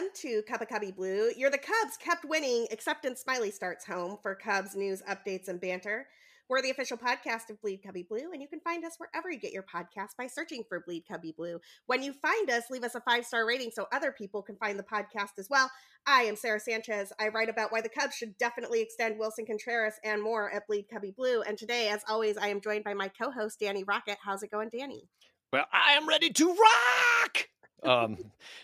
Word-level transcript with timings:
welcome 0.00 0.14
to 0.14 0.42
of 0.58 0.68
Cubby 0.68 0.92
Blue. 0.92 1.30
You're 1.36 1.50
the 1.50 1.58
Cubs 1.58 1.98
kept 1.98 2.24
winning, 2.24 2.66
except 2.70 3.04
in 3.04 3.14
Smyly 3.14 3.52
starts 3.52 3.84
home 3.84 4.16
for 4.22 4.34
Cubs 4.34 4.74
news, 4.74 5.02
updates, 5.02 5.48
and 5.48 5.60
banter. 5.60 6.06
We're 6.48 6.62
the 6.62 6.70
official 6.70 6.96
podcast 6.96 7.50
of 7.50 7.60
Bleed 7.60 7.82
Cubby 7.84 8.04
Blue, 8.08 8.32
and 8.32 8.40
you 8.40 8.48
can 8.48 8.60
find 8.60 8.82
us 8.84 8.94
wherever 8.96 9.30
you 9.30 9.38
get 9.38 9.52
your 9.52 9.62
podcast 9.62 10.16
by 10.16 10.26
searching 10.26 10.62
for 10.66 10.80
Bleed 10.80 11.04
Cubby 11.06 11.34
Blue. 11.36 11.60
When 11.84 12.02
you 12.02 12.14
find 12.14 12.48
us, 12.48 12.70
leave 12.70 12.82
us 12.82 12.94
a 12.94 13.00
five 13.00 13.26
star 13.26 13.46
rating 13.46 13.72
so 13.72 13.88
other 13.92 14.10
people 14.10 14.40
can 14.40 14.56
find 14.56 14.78
the 14.78 14.84
podcast 14.84 15.38
as 15.38 15.48
well. 15.50 15.70
I 16.06 16.22
am 16.22 16.36
Sarah 16.36 16.60
Sanchez. 16.60 17.12
I 17.20 17.28
write 17.28 17.50
about 17.50 17.70
why 17.70 17.82
the 17.82 17.90
Cubs 17.90 18.14
should 18.14 18.38
definitely 18.38 18.80
extend 18.80 19.18
Willson 19.18 19.46
Contreras 19.46 20.00
and 20.02 20.22
more 20.22 20.50
at 20.50 20.66
Bleed 20.66 20.86
Cubby 20.90 21.12
Blue. 21.14 21.42
And 21.42 21.58
today, 21.58 21.88
as 21.88 22.02
always, 22.08 22.38
I 22.38 22.48
am 22.48 22.62
joined 22.62 22.84
by 22.84 22.94
my 22.94 23.08
co 23.08 23.30
host, 23.30 23.60
Danny 23.60 23.84
Rocket. 23.84 24.16
How's 24.24 24.42
it 24.42 24.50
going, 24.50 24.70
Danny? 24.70 25.08
Well, 25.52 25.66
I 25.72 25.92
am 25.92 26.08
ready 26.08 26.30
to 26.30 26.48
rock. 26.48 27.49
Um, 27.82 28.18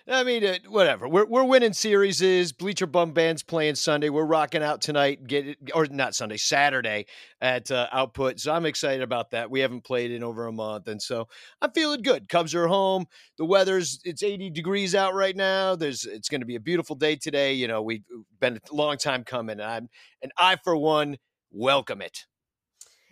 I 0.09 0.25
mean, 0.25 0.45
uh, 0.45 0.57
whatever. 0.69 1.09
We're 1.09 1.25
we're 1.25 1.45
winning 1.45 1.73
series. 1.73 2.21
Is 2.21 2.53
Bleacher 2.53 2.87
Bum 2.87 3.13
Band's 3.13 3.43
playing 3.43 3.77
Sunday? 3.77 4.09
We're 4.11 4.27
rocking 4.27 4.63
out 4.63 4.83
tonight. 4.83 5.27
Get 5.27 5.47
it 5.47 5.59
or 5.75 5.87
not 5.87 6.15
Sunday, 6.15 6.37
Saturday 6.37 7.07
at 7.41 7.71
uh, 7.71 7.89
Output. 7.93 8.41
So 8.41 8.53
I'm 8.53 8.67
excited 8.67 9.03
about 9.03 9.31
that. 9.31 9.51
We 9.51 9.61
haven't 9.61 9.85
played 9.85 10.11
in 10.11 10.23
over 10.23 10.47
a 10.47 10.53
month, 10.53 10.89
and 10.89 11.01
so 11.01 11.29
I'm 11.63 11.71
feeling 11.73 12.03
good. 12.03 12.29
Cubs 12.29 12.55
are 12.55 12.67
home. 12.69 13.07
The 13.39 13.47
weather's 13.47 14.01
it's 14.05 14.23
80 14.23 14.51
degrees 14.51 14.95
out 14.95 15.15
right 15.15 15.37
now. 15.37 15.77
There's 15.77 16.05
it's 16.05 16.29
going 16.29 16.43
to 16.43 16.47
be 16.47 16.57
a 16.57 16.61
beautiful 16.61 16.97
day 16.97 17.17
today. 17.17 17.55
You 17.55 17.69
know, 17.69 17.83
we've 17.83 18.05
been 18.41 18.61
a 18.71 18.75
long 18.75 18.99
time 18.99 19.25
coming. 19.25 19.61
And 19.61 19.63
I'm 19.63 19.89
and 20.23 20.33
I 20.39 20.57
for 20.63 20.77
one 20.77 21.17
welcome 21.51 22.03
it. 22.03 22.27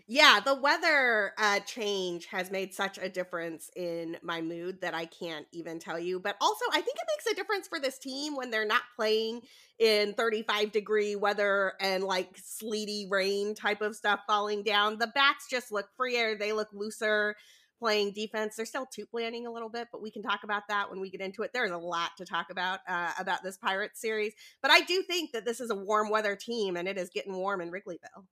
Yeah, 0.07 0.41
the 0.45 0.55
weather 0.55 1.33
uh, 1.39 1.61
change 1.61 2.27
has 2.27 2.51
made 2.51 2.75
such 2.75 2.99
a 2.99 3.09
difference 3.09 3.71
in 3.75 4.19
my 4.23 4.43
mood 4.43 4.83
that 4.83 4.93
I 4.93 5.07
can't 5.07 5.46
even 5.51 5.79
tell 5.79 5.99
you. 5.99 6.21
But 6.21 6.37
also, 6.43 6.66
I 6.71 6.83
think 6.83 6.96
it 6.96 7.09
makes 7.16 7.33
a 7.33 7.35
difference 7.35 7.69
for 7.69 7.80
this 7.80 7.99
team 7.99 8.37
when 8.37 8.51
they're 8.51 8.66
not 8.66 8.83
playing 8.96 9.41
in 9.79 10.13
35 10.13 10.73
degree 10.73 11.16
weather 11.16 11.73
and 11.80 12.05
like 12.05 12.37
sleety 12.37 13.07
rain 13.11 13.55
type 13.55 13.80
of 13.80 13.96
stuff 13.96 14.21
falling 14.27 14.63
down. 14.63 14.99
The 14.99 15.07
bats 15.07 15.46
just 15.49 15.73
look 15.73 15.88
freer, 15.96 16.37
they 16.37 16.52
look 16.52 16.68
looser 16.74 17.35
playing 17.79 18.13
defense. 18.13 18.57
They're 18.57 18.66
still 18.66 18.87
two 18.87 19.07
planning 19.07 19.46
a 19.46 19.52
little 19.52 19.71
bit, 19.71 19.89
but 19.91 20.02
we 20.02 20.11
can 20.11 20.23
talk 20.23 20.45
about 20.45 20.65
that 20.68 20.91
when 20.91 21.01
we 21.01 21.09
get 21.11 21.23
into 21.23 21.43
it. 21.45 21.52
There's 21.55 21.71
a 21.71 21.79
lot 21.79 22.11
to 22.18 22.27
talk 22.27 22.51
about 22.51 22.80
uh, 22.87 23.13
about 23.18 23.43
this 23.43 23.57
Pirates 23.57 24.02
series, 24.02 24.35
but 24.61 24.71
I 24.71 24.83
do 24.83 25.02
think 25.02 25.33
that 25.33 25.46
this 25.46 25.61
is 25.61 25.71
a 25.71 25.74
warm 25.74 26.11
weather 26.11 26.37
team, 26.37 26.77
and 26.77 26.87
it 26.87 26.99
is 26.99 27.09
getting 27.09 27.33
warm 27.33 27.63
in 27.63 27.71
Wrigleyville. 27.71 28.27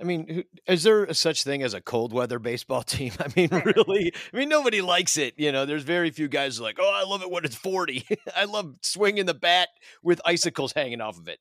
I 0.00 0.04
mean, 0.04 0.44
is 0.66 0.82
there 0.82 1.04
a 1.04 1.14
such 1.14 1.44
thing 1.44 1.62
as 1.62 1.72
a 1.72 1.80
cold 1.80 2.12
weather 2.12 2.38
baseball 2.38 2.82
team? 2.84 3.12
I 3.20 3.28
mean, 3.36 3.48
really? 3.50 4.12
I 4.32 4.36
mean, 4.36 4.48
nobody 4.48 4.80
likes 4.80 5.16
it. 5.16 5.34
You 5.36 5.52
know, 5.52 5.66
there's 5.66 5.84
very 5.84 6.10
few 6.10 6.28
guys 6.28 6.60
like, 6.60 6.78
oh, 6.80 6.92
I 6.92 7.08
love 7.08 7.22
it 7.22 7.30
when 7.30 7.44
it's 7.44 7.56
40. 7.56 8.04
I 8.36 8.44
love 8.44 8.76
swinging 8.82 9.26
the 9.26 9.34
bat 9.34 9.68
with 10.02 10.20
icicles 10.24 10.72
hanging 10.72 11.00
off 11.00 11.18
of 11.18 11.28
it. 11.28 11.38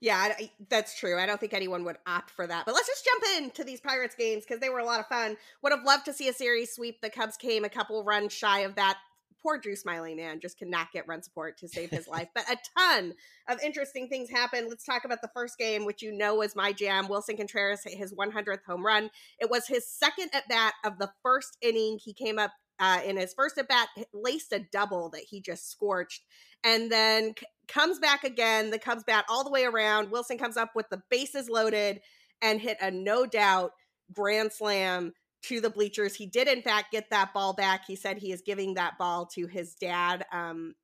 Yeah, 0.00 0.34
that's 0.68 0.98
true. 0.98 1.18
I 1.18 1.24
don't 1.24 1.40
think 1.40 1.54
anyone 1.54 1.82
would 1.84 1.96
opt 2.06 2.30
for 2.30 2.46
that. 2.46 2.66
But 2.66 2.74
let's 2.74 2.86
just 2.86 3.04
jump 3.04 3.24
into 3.38 3.64
these 3.64 3.80
Pirates 3.80 4.14
games 4.14 4.44
because 4.46 4.60
they 4.60 4.68
were 4.68 4.78
a 4.78 4.84
lot 4.84 5.00
of 5.00 5.06
fun. 5.06 5.36
Would 5.62 5.72
have 5.72 5.84
loved 5.84 6.04
to 6.04 6.12
see 6.12 6.28
a 6.28 6.34
series 6.34 6.74
sweep. 6.74 7.00
The 7.00 7.08
Cubs 7.08 7.38
came 7.38 7.64
a 7.64 7.70
couple 7.70 8.04
runs 8.04 8.32
shy 8.32 8.60
of 8.60 8.74
that 8.74 8.98
poor 9.46 9.58
Drew 9.58 9.74
Smyly, 9.74 10.16
man, 10.16 10.40
just 10.40 10.58
cannot 10.58 10.90
get 10.92 11.06
run 11.06 11.22
support 11.22 11.56
to 11.58 11.68
save 11.68 11.90
his 11.90 12.08
life. 12.08 12.28
But 12.34 12.50
a 12.50 12.56
ton 12.76 13.14
of 13.48 13.60
interesting 13.62 14.08
things 14.08 14.28
happened. 14.28 14.66
Let's 14.68 14.84
talk 14.84 15.04
about 15.04 15.22
the 15.22 15.30
first 15.32 15.56
game, 15.56 15.84
which 15.84 16.02
you 16.02 16.10
know 16.10 16.34
was 16.34 16.56
my 16.56 16.72
jam. 16.72 17.06
Willson 17.06 17.36
Contreras 17.36 17.84
hit 17.84 17.96
his 17.96 18.12
100th 18.12 18.64
home 18.66 18.84
run. 18.84 19.08
It 19.38 19.48
was 19.48 19.68
his 19.68 19.88
second 19.88 20.30
at 20.34 20.48
bat 20.48 20.74
of 20.84 20.98
the 20.98 21.12
first 21.22 21.56
inning. 21.62 22.00
He 22.02 22.12
came 22.12 22.40
up 22.40 22.50
uh, 22.80 23.00
in 23.06 23.16
his 23.16 23.34
first 23.34 23.56
at 23.56 23.68
bat, 23.68 23.88
laced 24.12 24.52
a 24.52 24.66
double 24.72 25.10
that 25.10 25.22
he 25.22 25.40
just 25.40 25.70
scorched, 25.70 26.22
and 26.64 26.90
then 26.90 27.32
c- 27.38 27.46
comes 27.68 28.00
back 28.00 28.24
again. 28.24 28.70
The 28.70 28.80
Cubs 28.80 29.04
bat 29.04 29.26
all 29.28 29.44
the 29.44 29.50
way 29.50 29.64
around. 29.64 30.10
Willson 30.10 30.38
comes 30.38 30.56
up 30.56 30.72
with 30.74 30.88
the 30.90 31.02
bases 31.08 31.48
loaded 31.48 32.00
and 32.42 32.60
hit 32.60 32.78
a 32.80 32.90
no 32.90 33.26
doubt 33.26 33.70
grand 34.12 34.52
slam 34.52 35.12
to 35.44 35.60
the 35.60 35.70
bleachers. 35.70 36.14
He 36.14 36.26
did, 36.26 36.48
in 36.48 36.62
fact, 36.62 36.92
get 36.92 37.10
that 37.10 37.32
ball 37.32 37.52
back. 37.52 37.84
He 37.86 37.96
said 37.96 38.18
he 38.18 38.32
is 38.32 38.42
giving 38.42 38.74
that 38.74 38.98
ball 38.98 39.26
to 39.34 39.46
his 39.46 39.74
dad. 39.74 40.24
Um, 40.32 40.74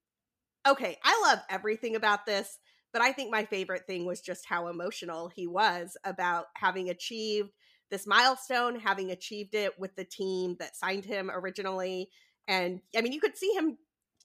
okay, 0.67 0.99
I 1.03 1.21
love 1.27 1.41
everything 1.51 1.97
about 1.97 2.27
this, 2.27 2.59
but 2.93 3.03
I 3.03 3.13
think 3.13 3.31
my 3.31 3.45
favorite 3.45 3.87
thing 3.87 4.07
was 4.07 4.21
just 4.21 4.47
how 4.47 4.69
emotional 4.69 5.29
he 5.29 5.47
was 5.47 5.97
about 6.05 6.47
having 6.57 6.91
achieved 6.91 7.51
this 7.91 8.07
milestone, 8.07 8.79
having 8.79 9.11
achieved 9.11 9.55
it 9.55 9.79
with 9.79 9.95
the 9.97 10.05
team 10.05 10.57
that 10.59 10.77
signed 10.77 11.05
him 11.05 11.31
originally. 11.33 12.09
And 12.49 12.81
I 12.97 13.03
mean, 13.03 13.13
you 13.13 13.21
could 13.21 13.37
see 13.37 13.53
him, 13.53 13.77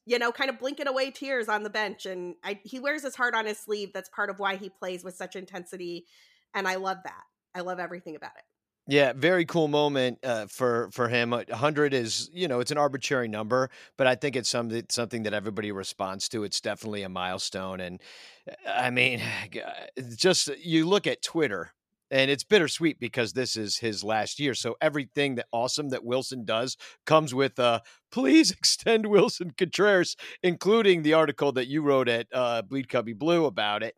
you 0.06 0.20
know, 0.20 0.32
kind 0.32 0.50
of 0.50 0.60
blinking 0.60 0.88
away 0.88 1.12
tears 1.12 1.50
on 1.50 1.64
the 1.64 1.70
bench. 1.70 2.06
And 2.06 2.36
I, 2.44 2.60
he 2.64 2.80
wears 2.80 3.04
his 3.04 3.16
heart 3.16 3.36
on 3.36 3.46
his 3.46 3.60
sleeve. 3.60 3.92
That's 3.94 4.10
part 4.10 4.30
of 4.30 4.40
why 4.40 4.56
he 4.56 4.70
plays 4.70 5.04
with 5.04 5.16
such 5.16 5.36
intensity. 5.36 6.06
And 6.54 6.68
I 6.68 6.76
love 6.76 6.98
that. 7.04 7.24
I 7.54 7.62
love 7.62 7.80
everything 7.80 8.16
about 8.16 8.32
it. 8.38 8.44
Yeah, 8.90 9.12
very 9.14 9.44
cool 9.44 9.68
moment 9.68 10.20
uh, 10.24 10.46
for 10.48 10.90
for 10.94 11.10
him. 11.10 11.34
hundred 11.52 11.94
is 11.94 12.30
you 12.34 12.48
know 12.48 12.62
it's 12.62 12.72
an 12.72 12.78
arbitrary 12.78 13.28
number, 13.28 13.70
but 13.98 14.08
I 14.08 14.16
think 14.16 14.38
it's 14.38 14.48
something 14.50 14.84
something 14.90 15.24
that 15.24 15.34
everybody 15.34 15.72
responds 15.74 16.30
to. 16.30 16.44
It's 16.46 16.62
definitely 16.62 17.04
a 17.04 17.10
milestone, 17.10 17.82
and 17.82 18.02
uh, 18.50 18.70
I 18.70 18.90
mean, 18.90 19.22
just 20.16 20.48
you 20.64 20.88
look 20.88 21.06
at 21.06 21.22
Twitter, 21.22 21.74
and 22.12 22.32
it's 22.32 22.46
bittersweet 22.46 22.98
because 22.98 23.34
this 23.34 23.58
is 23.58 23.78
his 23.78 24.06
last 24.06 24.40
year. 24.40 24.54
So 24.54 24.78
everything 24.80 25.36
that 25.36 25.48
awesome 25.52 25.90
that 25.90 26.06
Willson 26.06 26.46
does 26.46 26.78
comes 27.06 27.34
with 27.36 27.60
uh, 27.60 27.82
please 28.12 28.52
extend 28.52 29.06
Willson 29.08 29.52
Contreras, 29.58 30.16
including 30.44 31.04
the 31.04 31.14
article 31.14 31.52
that 31.52 31.68
you 31.68 31.82
wrote 31.82 32.08
at 32.08 32.28
uh, 32.32 32.62
Bleed 32.62 32.88
Cubby 32.88 33.12
Blue 33.12 33.44
about 33.46 33.84
it. 33.84 33.96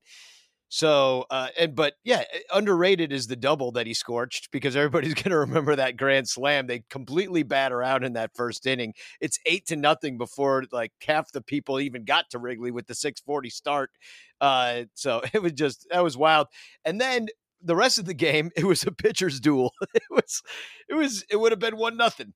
So, 0.72 1.26
uh, 1.32 1.48
and 1.60 1.76
but 1.76 1.96
yeah, 2.04 2.24
eh, 2.32 2.40
underrated 2.54 3.12
is 3.12 3.26
the 3.26 3.36
double 3.36 3.72
that 3.72 3.88
he 3.88 3.94
scorched 3.96 4.52
because 4.52 4.76
everybody's 4.76 5.14
going 5.16 5.32
to 5.32 5.40
remember 5.40 5.76
that 5.76 5.98
grand 5.98 6.30
slam. 6.30 6.68
They 6.68 6.84
completely 6.92 7.42
batter 7.42 7.82
out 7.82 8.04
in 8.04 8.14
that 8.14 8.36
first 8.36 8.68
inning. 8.68 8.94
It's 9.20 9.40
eight 9.48 9.66
to 9.68 9.76
nothing 9.76 10.20
before 10.20 10.66
like 10.72 10.92
half 11.06 11.32
the 11.32 11.42
people 11.42 11.80
even 11.80 12.06
got 12.06 12.30
to 12.32 12.40
Wrigley 12.40 12.70
with 12.70 12.86
the 12.86 12.94
640 12.94 13.50
start. 13.50 13.90
Uh, 14.40 14.84
so 14.94 15.22
it 15.34 15.42
was 15.42 15.54
just, 15.54 15.88
that 15.92 16.04
was 16.04 16.16
wild. 16.16 16.48
And 16.86 17.02
then 17.02 17.28
the 17.62 17.76
rest 17.76 17.98
of 17.98 18.06
the 18.06 18.14
game, 18.14 18.52
it 18.56 18.64
was 18.66 18.84
a 18.84 18.92
pitcher's 18.92 19.40
duel. 19.40 19.74
it 19.96 20.04
was, 20.12 20.44
it 20.88 20.94
was, 20.94 21.26
it 21.32 21.38
would 21.38 21.52
have 21.52 21.60
been 21.60 21.78
one 21.78 21.98
nothing. 21.98 22.34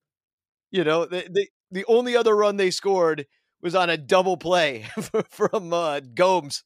You 0.71 0.83
know, 0.83 1.05
the, 1.05 1.27
the, 1.31 1.47
the 1.69 1.85
only 1.87 2.17
other 2.17 2.35
run 2.35 2.57
they 2.57 2.71
scored 2.71 3.27
was 3.61 3.75
on 3.75 3.91
a 3.91 3.97
double 3.97 4.37
play 4.37 4.87
from 5.29 5.71
uh, 5.71 6.01
Gomes 6.15 6.63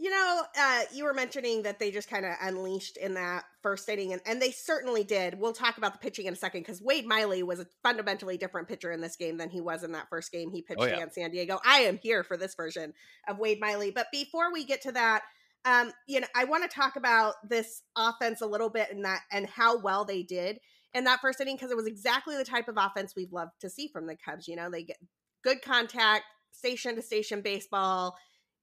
you 0.00 0.08
know, 0.08 0.42
uh, 0.58 0.80
you 0.94 1.04
were 1.04 1.12
mentioning 1.12 1.62
that 1.64 1.78
they 1.78 1.90
just 1.90 2.08
kind 2.08 2.24
of 2.24 2.32
unleashed 2.40 2.96
in 2.96 3.12
that 3.14 3.44
first 3.62 3.86
inning, 3.86 4.14
and, 4.14 4.22
and 4.24 4.40
they 4.40 4.50
certainly 4.50 5.04
did. 5.04 5.38
We'll 5.38 5.52
talk 5.52 5.76
about 5.76 5.92
the 5.92 5.98
pitching 5.98 6.24
in 6.24 6.32
a 6.32 6.36
second 6.36 6.62
because 6.62 6.80
Wade 6.80 7.04
Miley 7.04 7.42
was 7.42 7.60
a 7.60 7.66
fundamentally 7.82 8.38
different 8.38 8.66
pitcher 8.66 8.92
in 8.92 9.02
this 9.02 9.16
game 9.16 9.36
than 9.36 9.50
he 9.50 9.60
was 9.60 9.84
in 9.84 9.92
that 9.92 10.08
first 10.08 10.32
game 10.32 10.50
he 10.50 10.62
pitched 10.62 10.80
oh, 10.80 10.86
yeah. 10.86 10.94
against 10.94 11.16
San 11.16 11.30
Diego. 11.30 11.60
I 11.66 11.80
am 11.80 11.98
here 12.02 12.24
for 12.24 12.38
this 12.38 12.54
version 12.54 12.94
of 13.28 13.38
Wade 13.38 13.60
Miley. 13.60 13.90
But 13.90 14.06
before 14.10 14.50
we 14.50 14.64
get 14.64 14.80
to 14.82 14.92
that, 14.92 15.20
um, 15.66 15.92
you 16.08 16.20
know, 16.20 16.28
I 16.34 16.44
want 16.44 16.62
to 16.62 16.74
talk 16.74 16.96
about 16.96 17.34
this 17.46 17.82
offense 17.94 18.40
a 18.40 18.46
little 18.46 18.70
bit 18.70 18.88
and 18.90 19.04
that 19.04 19.20
and 19.30 19.46
how 19.46 19.80
well 19.80 20.06
they 20.06 20.22
did 20.22 20.60
in 20.94 21.04
that 21.04 21.20
first 21.20 21.42
inning 21.42 21.56
because 21.56 21.70
it 21.70 21.76
was 21.76 21.86
exactly 21.86 22.38
the 22.38 22.44
type 22.44 22.68
of 22.68 22.78
offense 22.78 23.12
we've 23.14 23.34
loved 23.34 23.52
to 23.60 23.68
see 23.68 23.86
from 23.86 24.06
the 24.06 24.16
Cubs. 24.16 24.48
You 24.48 24.56
know, 24.56 24.70
they 24.70 24.82
get 24.82 24.96
good 25.44 25.60
contact, 25.60 26.24
station 26.52 26.96
to 26.96 27.02
station 27.02 27.42
baseball 27.42 28.16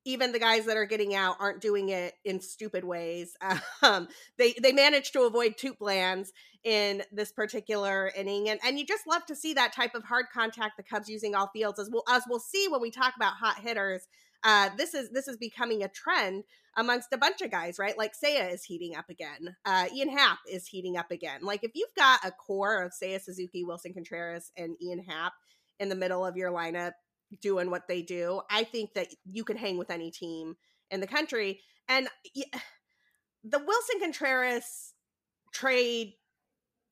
even 0.08 0.32
the 0.32 0.40
guys 0.40 0.66
that 0.66 0.78
are 0.78 0.86
getting 0.86 1.14
out 1.14 1.36
aren't 1.40 1.60
doing 1.60 1.90
it 1.90 2.14
in 2.24 2.40
stupid 2.40 2.84
ways. 2.84 3.36
Um, 3.84 4.08
they 4.38 4.56
they 4.62 4.72
managed 4.72 5.14
to 5.14 5.22
avoid 5.22 5.56
two 5.56 5.74
plans 5.74 6.32
in 6.64 7.04
this 7.12 7.32
particular 7.32 8.12
inning, 8.16 8.50
and 8.50 8.60
and 8.66 8.80
you 8.80 8.86
just 8.86 9.06
love 9.06 9.26
to 9.28 9.36
see 9.36 9.54
that 9.54 9.72
type 9.72 9.94
of 9.94 10.04
hard 10.04 10.26
contact. 10.34 10.78
The 10.78 10.84
Cubs 10.84 11.08
using 11.08 11.36
all 11.36 11.48
fields, 11.54 11.80
as 11.80 11.90
we'll 11.92 12.04
as 12.10 12.24
we'll 12.28 12.40
see 12.40 12.68
when 12.68 12.82
we 12.82 12.90
talk 12.90 13.14
about 13.16 13.34
hot 13.34 13.60
hitters. 13.60 14.08
Uh, 14.44 14.70
this 14.78 14.94
is 14.94 15.10
this 15.12 15.28
is 15.28 15.38
becoming 15.38 15.84
a 15.84 15.88
trend 15.88 16.44
amongst 16.76 17.14
a 17.14 17.18
bunch 17.18 17.42
of 17.42 17.52
guys, 17.52 17.78
right? 17.78 17.98
Like 17.98 18.14
Seiya 18.14 18.52
is 18.52 18.64
heating 18.64 18.96
up 18.96 19.10
again. 19.10 19.56
Uh, 19.66 19.86
Ian 19.94 20.10
Happ 20.10 20.40
is 20.50 20.68
heating 20.68 20.98
up 20.98 21.12
again. 21.12 21.42
Like 21.44 21.64
if 21.64 21.72
you've 21.76 21.94
got 21.96 22.26
a 22.26 22.32
core 22.32 22.84
of 22.84 22.92
Seiya 22.92 23.22
Suzuki, 23.22 23.64
Wilson 23.64 23.94
Contreras, 23.94 24.52
and 24.58 24.76
Ian 24.82 25.04
Happ 25.04 25.34
in 25.80 25.90
the 25.90 25.96
middle 25.96 26.26
of 26.26 26.36
your 26.36 26.52
lineup, 26.52 26.94
doing 27.42 27.70
what 27.70 27.88
they 27.88 28.02
do, 28.02 28.42
I 28.50 28.64
think 28.64 28.94
that 28.94 29.08
you 29.26 29.44
can 29.44 29.58
hang 29.58 29.78
with 29.78 29.92
any 29.92 30.12
team 30.12 30.56
in 30.92 31.00
the 31.00 31.08
country. 31.08 31.62
And 31.88 32.08
the 33.44 33.60
Willson 33.60 34.02
Contreras 34.02 34.94
trade 35.54 36.14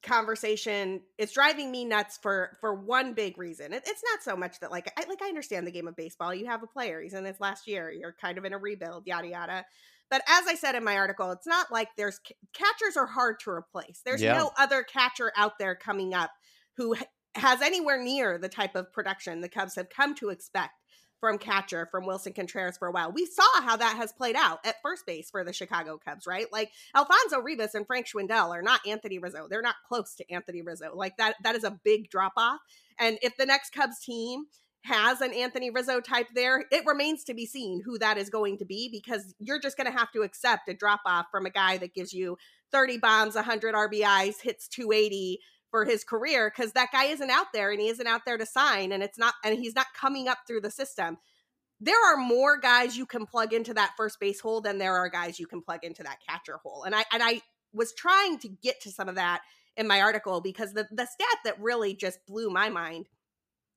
conversation 0.06 1.02
is 1.18 1.32
driving 1.32 1.72
me 1.72 1.84
nuts 1.84 2.20
for 2.22 2.58
for 2.62 2.76
one 2.76 3.14
big 3.14 3.38
reason. 3.38 3.74
It, 3.74 3.84
it's 3.88 4.04
not 4.12 4.24
so 4.24 4.38
much 4.38 4.60
that 4.60 4.72
like 4.72 4.92
I 4.98 5.06
like 5.10 5.22
I 5.22 5.28
understand 5.28 5.66
the 5.66 5.72
game 5.72 5.88
of 5.88 5.96
baseball. 5.96 6.34
You 6.34 6.46
have 6.46 6.64
a 6.64 6.68
player, 6.68 7.02
he's 7.02 7.14
in 7.14 7.26
his 7.26 7.40
last 7.40 7.68
year, 7.68 7.92
you're 7.92 8.16
kind 8.22 8.38
of 8.38 8.46
in 8.46 8.54
a 8.54 8.58
rebuild, 8.58 9.08
yada 9.08 9.28
yada. 9.28 9.66
But 10.10 10.22
as 10.28 10.46
I 10.48 10.56
said 10.56 10.76
in 10.76 10.84
my 10.84 10.98
article, 10.98 11.32
it's 11.32 11.48
not 11.48 11.72
like 11.72 11.90
there's 11.98 12.20
catchers 12.54 12.96
are 12.96 13.08
hard 13.08 13.40
to 13.42 13.50
replace. 13.50 14.02
There's 14.06 14.22
yeah. 14.22 14.38
no 14.38 14.52
other 14.58 14.84
catcher 14.84 15.32
out 15.36 15.54
there 15.60 15.76
coming 15.76 16.14
up 16.14 16.32
who 16.78 16.96
has 17.36 17.62
anywhere 17.62 18.02
near 18.02 18.38
the 18.38 18.50
type 18.50 18.76
of 18.76 18.92
production 18.92 19.42
the 19.42 19.50
Cubs 19.50 19.76
have 19.76 19.90
come 19.90 20.16
to 20.16 20.30
expect 20.30 20.74
from 21.20 21.38
catcher 21.38 21.88
from 21.90 22.06
Willson 22.06 22.36
Contreras 22.36 22.78
for 22.78 22.88
a 22.88 22.92
while. 22.92 23.12
We 23.12 23.26
saw 23.26 23.62
how 23.62 23.78
that 23.78 23.98
has 23.98 24.12
played 24.12 24.36
out 24.36 24.60
at 24.66 24.82
first 24.82 25.06
base 25.06 25.32
for 25.32 25.44
the 25.44 25.54
Chicago 25.54 25.98
Cubs, 25.98 26.28
right? 26.28 26.46
Like 26.52 26.72
Alfonso 26.96 27.40
Rivas 27.40 27.74
and 27.74 27.88
Frank 27.88 28.06
Schwindel 28.08 28.50
are 28.50 28.62
not 28.62 28.86
Anthony 28.86 29.18
Rizzo. 29.18 29.48
They're 29.50 29.62
not 29.62 29.76
close 29.88 30.16
to 30.16 30.32
Anthony 30.32 30.62
Rizzo. 30.62 30.92
Like 30.94 31.18
that 31.18 31.36
that 31.44 31.56
is 31.56 31.64
a 31.64 31.80
big 31.84 32.10
drop 32.10 32.34
off. 32.38 32.60
And 33.00 33.18
if 33.22 33.38
the 33.38 33.46
next 33.46 33.72
Cubs 33.74 34.00
team 34.00 34.46
has 34.84 35.20
an 35.22 35.34
Anthony 35.34 35.72
Rizzo 35.72 36.00
type 36.00 36.28
there, 36.36 36.66
it 36.72 36.86
remains 36.86 37.24
to 37.24 37.34
be 37.34 37.48
seen 37.48 37.82
who 37.84 37.98
that 37.98 38.20
is 38.20 38.30
going 38.30 38.60
to 38.60 38.66
be 38.66 38.88
because 38.92 39.34
you're 39.40 39.60
just 39.60 39.78
going 39.78 39.92
to 39.92 39.98
have 39.98 40.12
to 40.12 40.22
accept 40.22 40.70
a 40.70 40.76
drop 40.76 41.02
off 41.08 41.26
from 41.32 41.48
a 41.48 41.50
guy 41.50 41.78
that 41.78 41.96
gives 41.96 42.14
you 42.14 42.38
30 42.72 43.00
bombs, 43.00 43.34
100 43.34 43.74
RBIs, 43.74 44.42
hits 44.44 44.68
280 44.68 45.40
for 45.76 45.84
his 45.84 46.06
career 46.06 46.50
because 46.50 46.72
that 46.72 46.94
guy 46.94 47.04
isn't 47.08 47.30
out 47.30 47.48
there 47.54 47.70
and 47.70 47.82
he 47.82 47.90
isn't 47.90 48.08
out 48.08 48.22
there 48.26 48.38
to 48.38 48.46
sign 48.46 48.94
and 48.94 49.04
it's 49.04 49.18
not 49.18 49.34
and 49.44 49.60
he's 49.60 49.76
not 49.76 49.88
coming 49.94 50.30
up 50.30 50.38
through 50.48 50.62
the 50.62 50.72
system. 50.72 51.18
There 51.82 52.02
are 52.06 52.16
more 52.16 52.58
guys 52.58 52.96
you 52.96 53.06
can 53.06 53.26
plug 53.26 53.52
into 53.52 53.74
that 53.74 53.92
first 53.98 54.18
base 54.22 54.40
hole 54.40 54.62
than 54.62 54.78
there 54.78 54.96
are 54.96 55.10
guys 55.10 55.38
you 55.38 55.48
can 55.48 55.62
plug 55.62 55.84
into 55.84 56.02
that 56.04 56.20
catcher 56.26 56.62
hole. 56.64 56.86
And 56.86 56.96
I 56.96 57.04
and 57.12 57.22
I 57.22 57.42
was 57.74 57.94
trying 57.94 58.40
to 58.40 58.48
get 58.48 58.80
to 58.84 58.90
some 58.90 59.10
of 59.10 59.16
that 59.16 59.42
in 59.76 59.86
my 59.86 60.00
article 60.00 60.40
because 60.40 60.72
the 60.72 60.88
the 60.92 61.06
stat 61.06 61.40
that 61.44 61.60
really 61.60 61.94
just 61.94 62.26
blew 62.26 62.50
my 62.50 62.70
mind 62.70 63.10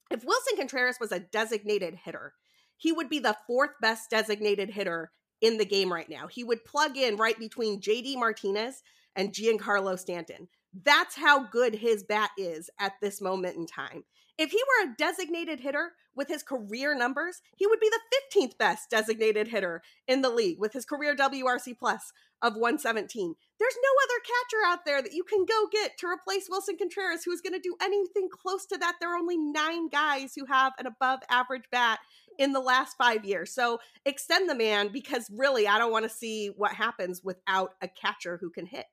if 0.08 0.24
Willson 0.24 0.56
Contreras 0.56 0.98
was 1.00 1.10
a 1.10 1.18
designated 1.18 1.96
hitter, 2.04 2.34
he 2.76 2.92
would 2.92 3.08
be 3.08 3.18
the 3.18 3.36
fourth 3.48 3.72
best 3.80 4.08
designated 4.08 4.70
hitter 4.70 5.10
in 5.40 5.58
the 5.58 5.66
game 5.66 5.92
right 5.92 6.08
now. 6.08 6.28
He 6.28 6.44
would 6.44 6.64
plug 6.64 6.96
in 6.96 7.16
right 7.16 7.38
between 7.40 7.80
JD 7.80 8.14
Martinez 8.18 8.84
and 9.16 9.32
Giancarlo 9.32 9.98
Stanton. 9.98 10.46
That's 10.84 11.16
how 11.16 11.44
good 11.44 11.74
his 11.74 12.04
bat 12.04 12.30
is 12.38 12.70
at 12.78 12.92
this 13.00 13.20
moment 13.20 13.56
in 13.56 13.66
time. 13.66 14.04
If 14.38 14.52
he 14.52 14.58
were 14.58 14.90
a 14.90 14.94
designated 14.96 15.58
hitter 15.58 15.92
with 16.14 16.28
his 16.28 16.44
career 16.44 16.96
numbers, 16.96 17.40
he 17.56 17.66
would 17.66 17.80
be 17.80 17.90
the 17.90 18.40
15th 18.40 18.56
best 18.56 18.88
designated 18.88 19.48
hitter 19.48 19.82
in 20.06 20.22
the 20.22 20.30
league 20.30 20.60
with 20.60 20.72
his 20.72 20.84
career 20.84 21.16
WRC 21.16 21.76
plus 21.76 22.12
of 22.40 22.54
117. 22.54 23.34
There's 23.58 23.76
no 23.82 23.90
other 24.04 24.22
catcher 24.22 24.66
out 24.66 24.84
there 24.84 25.02
that 25.02 25.12
you 25.12 25.24
can 25.24 25.44
go 25.44 25.66
get 25.72 25.98
to 25.98 26.06
replace 26.06 26.48
Willson 26.48 26.78
Contreras 26.78 27.24
who's 27.24 27.40
going 27.40 27.54
to 27.54 27.58
do 27.58 27.74
anything 27.82 28.28
close 28.30 28.64
to 28.66 28.78
that. 28.78 28.94
There 29.00 29.12
are 29.12 29.18
only 29.18 29.38
nine 29.38 29.88
guys 29.88 30.34
who 30.36 30.44
have 30.44 30.72
an 30.78 30.86
above 30.86 31.20
average 31.28 31.64
bat 31.72 31.98
in 32.38 32.52
the 32.52 32.60
last 32.60 32.96
five 32.96 33.24
years. 33.24 33.52
So 33.52 33.80
extend 34.04 34.48
the 34.48 34.54
man 34.54 34.90
because 34.92 35.28
really, 35.34 35.66
I 35.66 35.78
don't 35.78 35.90
want 35.90 36.04
to 36.04 36.16
see 36.16 36.52
what 36.56 36.72
happens 36.72 37.24
without 37.24 37.72
a 37.82 37.88
catcher 37.88 38.38
who 38.40 38.50
can 38.50 38.66
hit. 38.66 38.86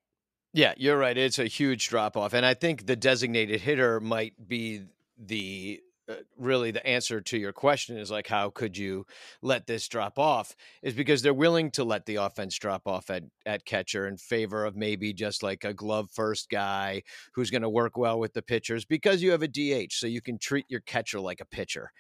Yeah, 0.56 0.74
you're 0.78 0.98
right. 0.98 1.18
It's 1.18 1.38
a 1.38 1.48
huge 1.48 1.90
drop 1.90 2.16
off. 2.16 2.32
And 2.32 2.46
I 2.46 2.54
think 2.54 2.86
the 2.86 2.96
designated 2.96 3.60
hitter 3.60 4.00
might 4.00 4.48
be 4.48 4.84
the 5.20 5.82
uh, 6.08 6.14
really 6.38 6.72
the 6.72 6.86
answer 6.88 7.20
to 7.20 7.38
your 7.38 7.52
question 7.52 7.98
is 7.98 8.10
like 8.10 8.28
how 8.28 8.52
could 8.52 8.78
you 8.78 9.06
let 9.42 9.68
this 9.68 9.88
drop 9.90 10.18
off 10.18 10.56
is 10.82 10.94
because 10.94 11.22
they're 11.22 11.34
willing 11.34 11.72
to 11.72 11.84
let 11.84 12.06
the 12.06 12.16
offense 12.16 12.58
drop 12.58 12.84
off 12.86 13.10
at, 13.10 13.24
at 13.46 13.66
catcher 13.66 14.08
in 14.08 14.16
favor 14.16 14.64
of 14.64 14.78
maybe 14.78 15.12
just 15.12 15.44
like 15.44 15.64
a 15.66 15.74
glove 15.74 16.10
first 16.14 16.50
guy 16.50 17.02
who's 17.34 17.50
going 17.50 17.64
to 17.64 17.70
work 17.70 17.98
well 17.98 18.20
with 18.20 18.34
the 18.34 18.42
pitchers 18.42 18.86
because 18.86 19.22
you 19.24 19.32
have 19.32 19.42
a 19.42 19.48
DH 19.48 19.92
so 19.92 20.06
you 20.06 20.22
can 20.22 20.38
treat 20.38 20.66
your 20.70 20.82
catcher 20.82 21.20
like 21.20 21.42
a 21.42 21.46
pitcher 21.46 21.92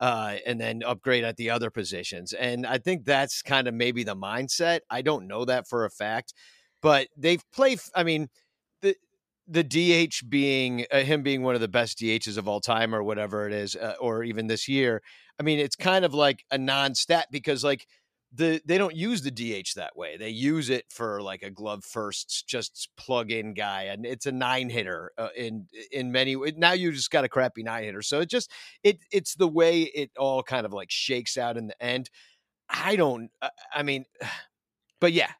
uh, 0.00 0.36
and 0.46 0.58
then 0.58 0.82
upgrade 0.82 1.24
at 1.24 1.36
the 1.36 1.50
other 1.50 1.70
positions 1.70 2.32
and 2.32 2.66
I 2.66 2.78
think 2.78 3.04
that's 3.04 3.42
kind 3.42 3.68
of 3.68 3.74
maybe 3.74 4.04
the 4.04 4.16
mindset 4.16 4.80
I 4.88 5.02
don't 5.02 5.28
know 5.28 5.44
that 5.44 5.68
for 5.68 5.84
a 5.84 5.90
fact 5.90 6.32
but 6.82 7.08
they've 7.16 7.42
played. 7.52 7.80
I 7.94 8.02
mean, 8.02 8.28
the 8.82 8.96
the 9.46 9.64
DH 9.64 10.28
being 10.28 10.86
uh, 10.90 11.00
him 11.00 11.22
being 11.22 11.42
one 11.42 11.54
of 11.54 11.60
the 11.60 11.68
best 11.68 11.98
DHs 11.98 12.36
of 12.36 12.48
all 12.48 12.60
time, 12.60 12.94
or 12.94 13.02
whatever 13.02 13.46
it 13.46 13.52
is, 13.52 13.76
uh, 13.76 13.94
or 14.00 14.22
even 14.22 14.46
this 14.46 14.68
year. 14.68 15.02
I 15.38 15.42
mean, 15.42 15.58
it's 15.58 15.76
kind 15.76 16.04
of 16.04 16.12
like 16.12 16.44
a 16.50 16.58
non-stat 16.58 17.28
because 17.30 17.64
like 17.64 17.86
the 18.32 18.60
they 18.64 18.78
don't 18.78 18.94
use 18.94 19.22
the 19.22 19.30
DH 19.30 19.74
that 19.74 19.96
way. 19.96 20.16
They 20.16 20.28
use 20.30 20.70
it 20.70 20.84
for 20.90 21.20
like 21.20 21.42
a 21.42 21.50
glove 21.50 21.84
first, 21.84 22.46
just 22.46 22.90
plug 22.96 23.30
in 23.32 23.54
guy, 23.54 23.84
and 23.84 24.06
it's 24.06 24.26
a 24.26 24.32
nine 24.32 24.70
hitter 24.70 25.10
uh, 25.18 25.28
in 25.36 25.66
in 25.90 26.12
many. 26.12 26.36
Now 26.56 26.72
you 26.72 26.92
just 26.92 27.10
got 27.10 27.24
a 27.24 27.28
crappy 27.28 27.62
nine 27.62 27.84
hitter, 27.84 28.02
so 28.02 28.20
it 28.20 28.30
just 28.30 28.50
it 28.84 28.98
it's 29.10 29.34
the 29.34 29.48
way 29.48 29.82
it 29.82 30.10
all 30.16 30.42
kind 30.42 30.64
of 30.64 30.72
like 30.72 30.90
shakes 30.90 31.36
out 31.36 31.56
in 31.56 31.66
the 31.66 31.82
end. 31.82 32.08
I 32.68 32.94
don't. 32.96 33.30
Uh, 33.42 33.48
I 33.74 33.82
mean, 33.82 34.04
but 35.00 35.12
yeah, 35.12 35.32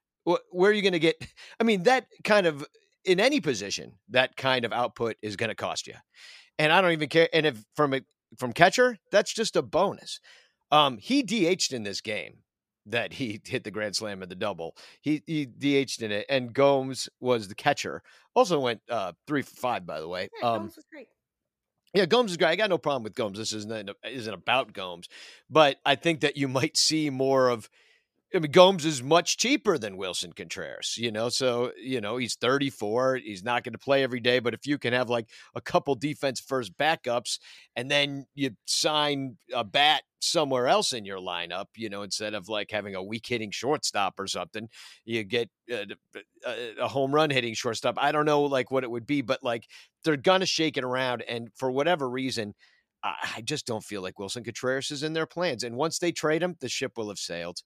where 0.51 0.71
are 0.71 0.75
you 0.75 0.83
going 0.83 0.93
to 0.93 0.99
get? 0.99 1.17
I 1.61 1.65
mean, 1.65 1.85
that 1.85 2.07
kind 2.25 2.47
of 2.47 2.65
in 3.05 3.21
any 3.21 3.41
position, 3.41 3.93
that 4.11 4.37
kind 4.37 4.65
of 4.65 4.73
output 4.73 5.17
is 5.23 5.37
going 5.37 5.49
to 5.49 5.55
cost 5.55 5.87
you. 5.87 5.95
And 6.59 6.73
I 6.73 6.81
don't 6.81 6.93
even 6.93 7.09
care. 7.09 7.29
And 7.33 7.47
if 7.47 7.65
from 7.75 7.95
a, 7.95 8.03
from 8.37 8.53
catcher, 8.53 8.99
that's 9.11 9.33
just 9.33 9.57
a 9.57 9.63
bonus. 9.63 10.21
Um, 10.71 10.99
he 10.99 11.23
DH'd 11.23 11.73
in 11.73 11.83
this 11.83 12.01
game 12.01 12.39
that 12.87 13.15
he 13.15 13.41
hit 13.47 13.65
the 13.65 13.71
grand 13.71 13.97
slam 13.97 14.23
and 14.23 14.31
the 14.31 14.37
double. 14.37 14.77
He 15.01 15.23
he 15.27 15.47
DH'd 15.47 16.03
in 16.03 16.13
it, 16.13 16.27
and 16.29 16.53
Gomes 16.53 17.09
was 17.21 17.49
the 17.49 17.55
catcher. 17.55 18.03
Also 18.35 18.61
went 18.61 18.81
uh, 18.89 19.13
three 19.27 19.43
for 19.43 19.55
five, 19.57 19.87
by 19.87 20.01
the 20.01 20.09
way. 20.09 20.29
Yeah, 20.41 20.49
um, 20.49 20.59
Gomes 20.63 20.77
was 20.77 20.85
great. 20.91 21.09
Yeah, 21.95 22.07
Gomes 22.07 22.31
is 22.31 22.37
great. 22.37 22.49
I 22.49 22.57
got 22.57 22.71
no 22.71 22.79
problem 22.79 23.03
with 23.03 23.15
Gomes. 23.15 23.39
This 23.39 23.53
isn't 23.53 23.91
isn't 24.05 24.35
about 24.35 24.73
Gomes, 24.73 25.09
but 25.49 25.79
I 25.85 25.97
think 25.97 26.21
that 26.21 26.37
you 26.37 26.47
might 26.47 26.77
see 26.77 27.11
more 27.11 27.49
of 27.49 27.69
I 28.33 28.39
mean, 28.39 28.53
Gomes 28.53 28.85
is 28.85 29.03
much 29.03 29.39
cheaper 29.39 29.77
than 29.77 29.97
Willson 29.97 30.35
Contreras, 30.37 30.97
you 30.97 31.11
know. 31.11 31.29
So, 31.31 31.73
you 31.77 32.01
know, 32.01 32.17
he's 32.17 32.37
34. 32.37 33.17
He's 33.17 33.43
not 33.43 33.65
going 33.65 33.73
to 33.73 33.79
play 33.79 34.05
every 34.05 34.21
day. 34.21 34.39
But 34.39 34.55
if 34.55 34.67
you 34.67 34.79
can 34.79 34.93
have 34.93 35.11
like 35.11 35.29
a 35.57 35.61
couple 35.61 35.97
defense 35.97 36.39
first 36.39 36.77
backups 36.77 37.41
and 37.75 37.91
then 37.91 38.27
you 38.35 38.51
sign 38.67 39.37
a 39.53 39.65
bat 39.65 40.03
somewhere 40.21 40.69
else 40.69 40.93
in 40.93 41.05
your 41.05 41.19
lineup, 41.19 41.67
you 41.77 41.89
know, 41.89 42.03
instead 42.03 42.35
of 42.35 42.49
like 42.49 42.71
having 42.71 42.95
a 42.95 43.03
weak 43.03 43.27
hitting 43.27 43.51
shortstop 43.51 44.15
or 44.21 44.29
something, 44.29 44.69
you 45.05 45.25
get 45.25 45.51
uh, 45.73 45.87
a, 46.47 46.75
a, 46.83 46.89
home 46.89 47.13
run 47.13 47.31
hitting 47.31 47.55
shortstop. 47.55 47.97
I 47.99 48.13
don't 48.13 48.27
know 48.27 48.43
like 48.43 48.71
what 48.71 48.85
it 48.85 48.91
would 48.91 49.07
be, 49.07 49.23
but 49.23 49.43
like 49.43 49.67
they're 50.05 50.17
going 50.17 50.41
to 50.41 50.47
shake 50.47 50.77
it 50.77 50.85
around. 50.85 51.23
And 51.23 51.49
for 51.57 51.71
whatever 51.73 52.09
reason, 52.09 52.55
I 53.03 53.41
just 53.43 53.67
don't 53.67 53.83
feel 53.83 54.03
like 54.03 54.19
Willson 54.19 54.45
Contreras 54.45 54.91
is 54.91 55.03
in 55.03 55.15
their 55.15 55.27
plans. 55.27 55.65
And 55.65 55.75
once 55.75 55.99
they 55.99 56.13
trade 56.13 56.43
him, 56.43 56.57
the 56.61 56.69
ship 56.69 56.93
will 56.99 57.09
have 57.09 57.19
sailed 57.19 57.63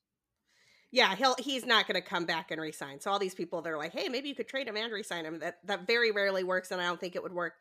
yeah, 0.94 1.16
he'll 1.16 1.34
he's 1.40 1.66
not 1.66 1.88
going 1.88 2.00
to 2.00 2.08
come 2.08 2.24
back 2.24 2.52
and 2.52 2.60
resign. 2.60 3.00
So 3.00 3.10
all 3.10 3.18
these 3.18 3.34
people 3.34 3.60
they're 3.62 3.76
like, 3.76 3.92
"Hey, 3.92 4.08
maybe 4.08 4.28
you 4.28 4.34
could 4.36 4.46
trade 4.46 4.68
him 4.68 4.76
and 4.76 4.92
resign 4.92 5.24
him." 5.24 5.40
That 5.40 5.58
that 5.64 5.88
very 5.88 6.12
rarely 6.12 6.44
works 6.44 6.70
and 6.70 6.80
I 6.80 6.86
don't 6.86 7.00
think 7.00 7.16
it 7.16 7.22
would 7.22 7.32
work 7.32 7.54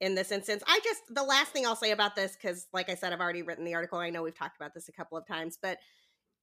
in 0.00 0.16
this 0.16 0.32
instance. 0.32 0.64
I 0.66 0.80
just 0.82 1.02
the 1.08 1.22
last 1.22 1.52
thing 1.52 1.64
I'll 1.64 1.76
say 1.76 1.92
about 1.92 2.16
this 2.16 2.34
cuz 2.34 2.66
like 2.72 2.90
I 2.90 2.96
said 2.96 3.12
I've 3.12 3.20
already 3.20 3.42
written 3.42 3.64
the 3.64 3.76
article. 3.76 4.00
I 4.00 4.10
know 4.10 4.24
we've 4.24 4.36
talked 4.36 4.56
about 4.56 4.74
this 4.74 4.88
a 4.88 4.92
couple 4.92 5.16
of 5.16 5.24
times, 5.24 5.56
but 5.62 5.78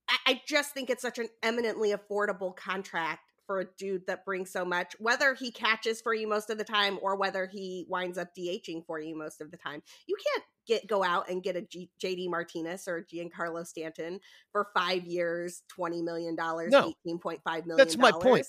I, 0.07 0.15
I 0.25 0.41
just 0.47 0.73
think 0.73 0.89
it's 0.89 1.01
such 1.01 1.19
an 1.19 1.27
eminently 1.43 1.93
affordable 1.93 2.55
contract 2.55 3.26
for 3.47 3.61
a 3.61 3.65
dude 3.77 4.05
that 4.05 4.25
brings 4.25 4.51
so 4.51 4.63
much, 4.63 4.95
whether 4.99 5.33
he 5.33 5.49
catches 5.49 6.01
for 6.01 6.13
you 6.13 6.27
most 6.27 6.49
of 6.49 6.57
the 6.57 6.63
time 6.63 6.99
or 7.01 7.15
whether 7.15 7.47
he 7.47 7.85
winds 7.87 8.17
up 8.17 8.35
DHing 8.37 8.85
for 8.85 8.99
you 8.99 9.17
most 9.17 9.41
of 9.41 9.49
the 9.49 9.57
time. 9.57 9.81
You 10.05 10.15
can't 10.31 10.43
get 10.67 10.85
go 10.87 11.03
out 11.03 11.29
and 11.29 11.41
get 11.41 11.55
a 11.55 11.61
G, 11.61 11.89
JD 12.03 12.29
Martinez 12.29 12.87
or 12.87 13.01
Giancarlo 13.11 13.65
Stanton 13.65 14.19
for 14.51 14.67
five 14.75 15.05
years, 15.05 15.63
twenty 15.69 16.01
million 16.01 16.35
dollars, 16.35 16.71
no, 16.71 16.89
eighteen 16.89 17.17
point 17.17 17.41
five 17.43 17.65
million. 17.65 17.77
That's 17.77 17.97
my 17.97 18.11
point. 18.11 18.45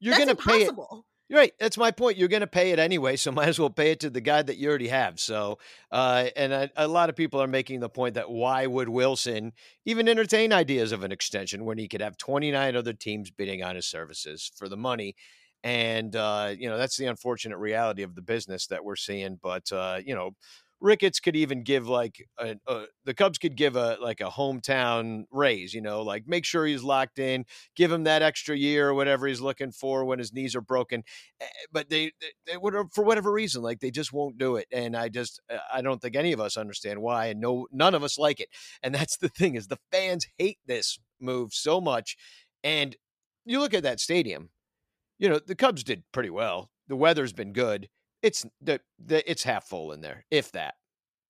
You're 0.00 0.16
going 0.16 0.28
to 0.28 0.36
pay 0.36 0.64
it. 0.64 0.74
Right. 1.32 1.52
That's 1.60 1.78
my 1.78 1.92
point. 1.92 2.16
You're 2.16 2.26
going 2.26 2.40
to 2.40 2.48
pay 2.48 2.72
it 2.72 2.80
anyway, 2.80 3.14
so 3.14 3.30
might 3.32 3.48
as 3.48 3.58
well 3.58 3.70
pay 3.70 3.92
it 3.92 4.00
to 4.00 4.10
the 4.10 4.20
guy 4.20 4.42
that 4.42 4.56
you 4.56 4.68
already 4.68 4.88
have. 4.88 5.20
So, 5.20 5.58
uh, 5.92 6.26
and 6.34 6.52
a, 6.52 6.70
a, 6.76 6.88
lot 6.88 7.08
of 7.08 7.14
people 7.14 7.40
are 7.40 7.46
making 7.46 7.78
the 7.78 7.88
point 7.88 8.14
that 8.14 8.30
why 8.30 8.66
would 8.66 8.88
Willson 8.88 9.52
even 9.84 10.08
entertain 10.08 10.52
ideas 10.52 10.90
of 10.90 11.04
an 11.04 11.12
extension 11.12 11.64
when 11.64 11.78
he 11.78 11.86
could 11.86 12.00
have 12.00 12.16
29 12.16 12.74
other 12.74 12.92
teams 12.92 13.30
bidding 13.30 13.62
on 13.62 13.76
his 13.76 13.86
services 13.86 14.50
for 14.56 14.68
the 14.68 14.76
money? 14.76 15.14
And, 15.62 16.16
uh, 16.16 16.54
you 16.58 16.68
know, 16.68 16.78
that's 16.78 16.96
the 16.96 17.06
unfortunate 17.06 17.58
reality 17.58 18.02
of 18.02 18.16
the 18.16 18.22
business 18.22 18.66
that 18.68 18.84
we're 18.84 18.96
seeing. 18.96 19.38
But, 19.40 19.70
uh, 19.70 20.00
you 20.04 20.16
know, 20.16 20.32
Ricketts 20.80 21.20
could 21.20 21.36
even 21.36 21.62
give 21.62 21.88
like 21.88 22.26
a, 22.38 22.56
a, 22.66 22.84
the 23.04 23.14
Cubs 23.14 23.38
could 23.38 23.56
give 23.56 23.76
a 23.76 23.98
like 24.00 24.20
a 24.20 24.30
hometown 24.30 25.24
raise, 25.30 25.74
you 25.74 25.82
know, 25.82 26.02
like 26.02 26.26
make 26.26 26.44
sure 26.44 26.64
he's 26.64 26.82
locked 26.82 27.18
in, 27.18 27.44
give 27.76 27.92
him 27.92 28.04
that 28.04 28.22
extra 28.22 28.56
year 28.56 28.88
or 28.88 28.94
whatever 28.94 29.26
he's 29.26 29.40
looking 29.40 29.72
for 29.72 30.04
when 30.04 30.18
his 30.18 30.32
knees 30.32 30.56
are 30.56 30.62
broken. 30.62 31.02
Eh, 31.40 31.46
but 31.70 31.90
they, 31.90 32.12
they, 32.46 32.56
would 32.56 32.74
for 32.92 33.04
whatever 33.04 33.30
reason, 33.30 33.62
like 33.62 33.80
they 33.80 33.90
just 33.90 34.12
won't 34.12 34.38
do 34.38 34.56
it. 34.56 34.66
And 34.72 34.96
I 34.96 35.08
just 35.08 35.40
uh, 35.52 35.58
I 35.72 35.82
don't 35.82 36.00
think 36.00 36.16
any 36.16 36.32
of 36.32 36.40
us 36.40 36.56
understand 36.56 37.02
why, 37.02 37.26
and 37.26 37.40
no 37.40 37.66
none 37.70 37.94
of 37.94 38.02
us 38.02 38.18
like 38.18 38.40
it. 38.40 38.48
And 38.82 38.94
that's 39.00 39.18
the 39.18 39.28
thing 39.28 39.54
is 39.54 39.68
the 39.68 39.78
fans 39.92 40.26
hate 40.38 40.58
this 40.66 40.98
move 41.20 41.52
so 41.52 41.80
much. 41.80 42.16
And 42.64 42.96
you 43.44 43.60
look 43.60 43.74
at 43.74 43.82
that 43.82 44.00
stadium, 44.00 44.50
you 45.18 45.28
know, 45.28 45.38
the 45.38 45.54
Cubs 45.54 45.84
did 45.84 46.04
pretty 46.12 46.30
well. 46.30 46.70
The 46.88 46.96
weather's 46.96 47.32
been 47.32 47.52
good 47.52 47.88
it's 48.22 48.44
the, 48.60 48.80
the 49.04 49.28
it's 49.30 49.42
half 49.42 49.64
full 49.64 49.92
in 49.92 50.00
there, 50.00 50.24
if 50.30 50.52
that. 50.52 50.74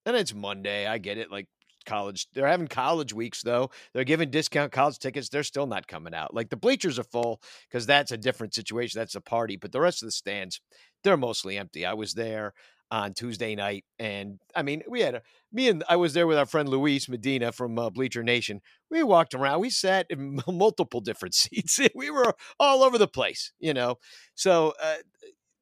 And 0.07 0.17
it's 0.17 0.35
Monday. 0.35 0.87
I 0.87 0.99
get 0.99 1.19
it. 1.19 1.31
Like 1.31 1.47
college, 1.87 2.27
they're 2.35 2.47
having 2.47 2.69
college 2.69 3.13
weeks 3.13 3.43
though. 3.43 3.71
They're 3.93 4.05
giving 4.05 4.31
discount 4.31 4.73
college 4.73 4.99
tickets. 4.99 5.29
They're 5.29 5.43
still 5.43 5.67
not 5.67 5.87
coming 5.87 6.15
out. 6.15 6.35
Like 6.35 6.49
the 6.51 6.57
bleachers 6.57 6.99
are 6.99 7.05
full 7.05 7.41
because 7.69 7.87
that's 7.87 8.13
a 8.13 8.17
different 8.19 8.55
situation. 8.55 8.99
That's 8.99 9.15
a 9.15 9.21
party. 9.21 9.57
But 9.57 9.73
the 9.73 9.81
rest 9.81 10.03
of 10.03 10.07
the 10.07 10.13
stands, 10.13 10.61
they're 11.05 11.17
mostly 11.17 11.57
empty. 11.59 11.87
I 11.87 11.95
was 11.95 12.15
there. 12.15 12.55
on 12.93 13.15
Tuesday 13.15 13.55
night, 13.55 13.85
and 14.01 14.41
I 14.57 14.63
mean, 14.63 14.83
we 14.89 15.01
had 15.01 15.15
a, 15.15 15.23
me 15.53 15.69
and 15.69 15.85
I 15.89 15.95
was 15.97 16.13
there 16.13 16.27
with 16.27 16.39
our 16.39 16.47
friend 16.47 16.69
Luis 16.69 17.09
Medina 17.09 17.53
from 17.53 17.79
uh, 17.79 17.89
Bleacher 17.91 18.25
Nation. 18.25 18.61
We 18.91 19.05
walked 19.05 19.33
around. 19.33 19.61
We 19.61 19.71
sat 19.71 20.07
in 20.11 20.41
multiple 20.49 21.01
different 21.01 21.35
seats. 21.41 21.79
we 21.95 22.11
were 22.11 22.35
all 22.59 22.83
over 22.83 22.99
the 22.99 23.07
place, 23.07 23.53
you 23.61 23.75
know. 23.75 23.97
So, 24.35 24.75
uh, 24.83 24.97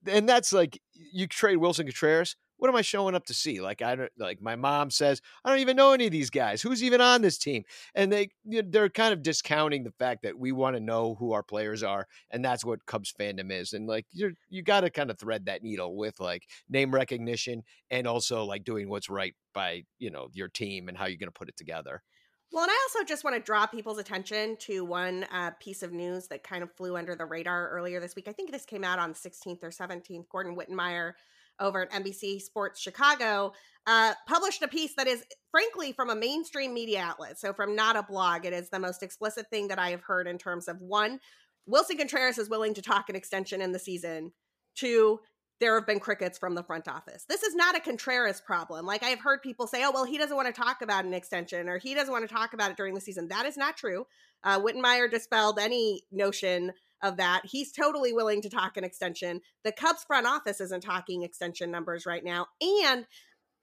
and 0.06 0.26
that's 0.28 0.52
like 0.52 0.80
you 1.12 1.26
trade 1.26 1.58
Willson 1.58 1.84
Contreras 1.84 2.36
what 2.58 2.68
am 2.68 2.76
I 2.76 2.82
showing 2.82 3.14
up 3.14 3.24
to 3.26 3.34
see? 3.34 3.60
Like 3.60 3.82
I 3.82 3.94
don't 3.94 4.10
like 4.18 4.42
my 4.42 4.56
mom 4.56 4.90
says 4.90 5.22
I 5.44 5.50
don't 5.50 5.60
even 5.60 5.76
know 5.76 5.92
any 5.92 6.06
of 6.06 6.12
these 6.12 6.30
guys. 6.30 6.60
Who's 6.60 6.82
even 6.82 7.00
on 7.00 7.22
this 7.22 7.38
team? 7.38 7.64
And 7.94 8.12
they 8.12 8.30
they're 8.44 8.88
kind 8.88 9.12
of 9.12 9.22
discounting 9.22 9.84
the 9.84 9.92
fact 9.92 10.22
that 10.24 10.38
we 10.38 10.52
want 10.52 10.76
to 10.76 10.80
know 10.80 11.14
who 11.18 11.32
our 11.32 11.42
players 11.42 11.82
are, 11.82 12.06
and 12.30 12.44
that's 12.44 12.64
what 12.64 12.84
Cubs 12.86 13.14
fandom 13.18 13.52
is. 13.52 13.72
And 13.72 13.86
like 13.86 14.06
you're 14.12 14.32
you 14.50 14.62
got 14.62 14.80
to 14.80 14.90
kind 14.90 15.10
of 15.10 15.18
thread 15.18 15.46
that 15.46 15.62
needle 15.62 15.96
with 15.96 16.20
like 16.20 16.42
name 16.68 16.92
recognition 16.92 17.62
and 17.90 18.06
also 18.06 18.44
like 18.44 18.64
doing 18.64 18.88
what's 18.88 19.08
right 19.08 19.34
by 19.54 19.84
you 19.98 20.10
know 20.10 20.28
your 20.32 20.48
team 20.48 20.88
and 20.88 20.98
how 20.98 21.06
you're 21.06 21.18
going 21.18 21.28
to 21.28 21.38
put 21.38 21.48
it 21.48 21.56
together. 21.56 22.02
Well, 22.50 22.64
and 22.64 22.70
I 22.70 22.88
also 22.88 23.04
just 23.04 23.24
want 23.24 23.36
to 23.36 23.42
draw 23.42 23.66
people's 23.66 23.98
attention 23.98 24.56
to 24.60 24.84
one 24.84 25.24
uh, 25.32 25.50
piece 25.60 25.82
of 25.82 25.92
news 25.92 26.28
that 26.28 26.42
kind 26.42 26.62
of 26.62 26.72
flew 26.72 26.96
under 26.96 27.14
the 27.14 27.26
radar 27.26 27.68
earlier 27.70 28.00
this 28.00 28.16
week. 28.16 28.26
I 28.26 28.32
think 28.32 28.50
this 28.50 28.64
came 28.64 28.84
out 28.84 28.98
on 28.98 29.12
16th 29.12 29.62
or 29.62 29.70
17th. 29.70 30.28
Gordon 30.30 30.56
Wittenmyer 30.56 31.12
over 31.60 31.82
at 31.82 31.90
NBC 31.90 32.40
Sports 32.40 32.80
Chicago, 32.80 33.52
uh, 33.86 34.14
published 34.26 34.62
a 34.62 34.68
piece 34.68 34.94
that 34.96 35.06
is, 35.06 35.24
frankly, 35.50 35.92
from 35.92 36.10
a 36.10 36.14
mainstream 36.14 36.72
media 36.72 37.00
outlet. 37.00 37.38
So, 37.38 37.52
from 37.52 37.74
not 37.74 37.96
a 37.96 38.02
blog, 38.02 38.44
it 38.44 38.52
is 38.52 38.70
the 38.70 38.78
most 38.78 39.02
explicit 39.02 39.46
thing 39.50 39.68
that 39.68 39.78
I 39.78 39.90
have 39.90 40.02
heard 40.02 40.26
in 40.26 40.38
terms 40.38 40.68
of 40.68 40.80
one, 40.80 41.20
Willson 41.68 41.98
Contreras 41.98 42.38
is 42.38 42.48
willing 42.48 42.74
to 42.74 42.82
talk 42.82 43.08
an 43.08 43.16
extension 43.16 43.60
in 43.60 43.72
the 43.72 43.78
season. 43.78 44.32
Two, 44.74 45.20
there 45.60 45.74
have 45.74 45.86
been 45.86 46.00
crickets 46.00 46.38
from 46.38 46.54
the 46.54 46.62
front 46.62 46.88
office. 46.88 47.24
This 47.28 47.42
is 47.42 47.54
not 47.54 47.76
a 47.76 47.80
Contreras 47.80 48.40
problem. 48.40 48.86
Like 48.86 49.02
I've 49.02 49.20
heard 49.20 49.42
people 49.42 49.66
say, 49.66 49.84
oh, 49.84 49.90
well, 49.92 50.04
he 50.04 50.18
doesn't 50.18 50.36
want 50.36 50.54
to 50.54 50.60
talk 50.60 50.82
about 50.82 51.04
an 51.04 51.14
extension 51.14 51.68
or 51.68 51.78
he 51.78 51.94
doesn't 51.94 52.12
want 52.12 52.28
to 52.28 52.32
talk 52.32 52.52
about 52.52 52.70
it 52.70 52.76
during 52.76 52.94
the 52.94 53.00
season. 53.00 53.28
That 53.28 53.46
is 53.46 53.56
not 53.56 53.76
true. 53.76 54.06
Uh, 54.44 54.60
Wittenmyer 54.60 55.10
dispelled 55.10 55.58
any 55.58 56.02
notion 56.12 56.72
of 57.02 57.16
that. 57.16 57.42
He's 57.44 57.72
totally 57.72 58.12
willing 58.12 58.42
to 58.42 58.50
talk 58.50 58.76
an 58.76 58.84
extension. 58.84 59.40
The 59.64 59.72
Cubs 59.72 60.04
front 60.04 60.26
office 60.26 60.60
isn't 60.60 60.82
talking 60.82 61.22
extension 61.22 61.70
numbers 61.70 62.06
right 62.06 62.24
now. 62.24 62.46
And 62.60 63.06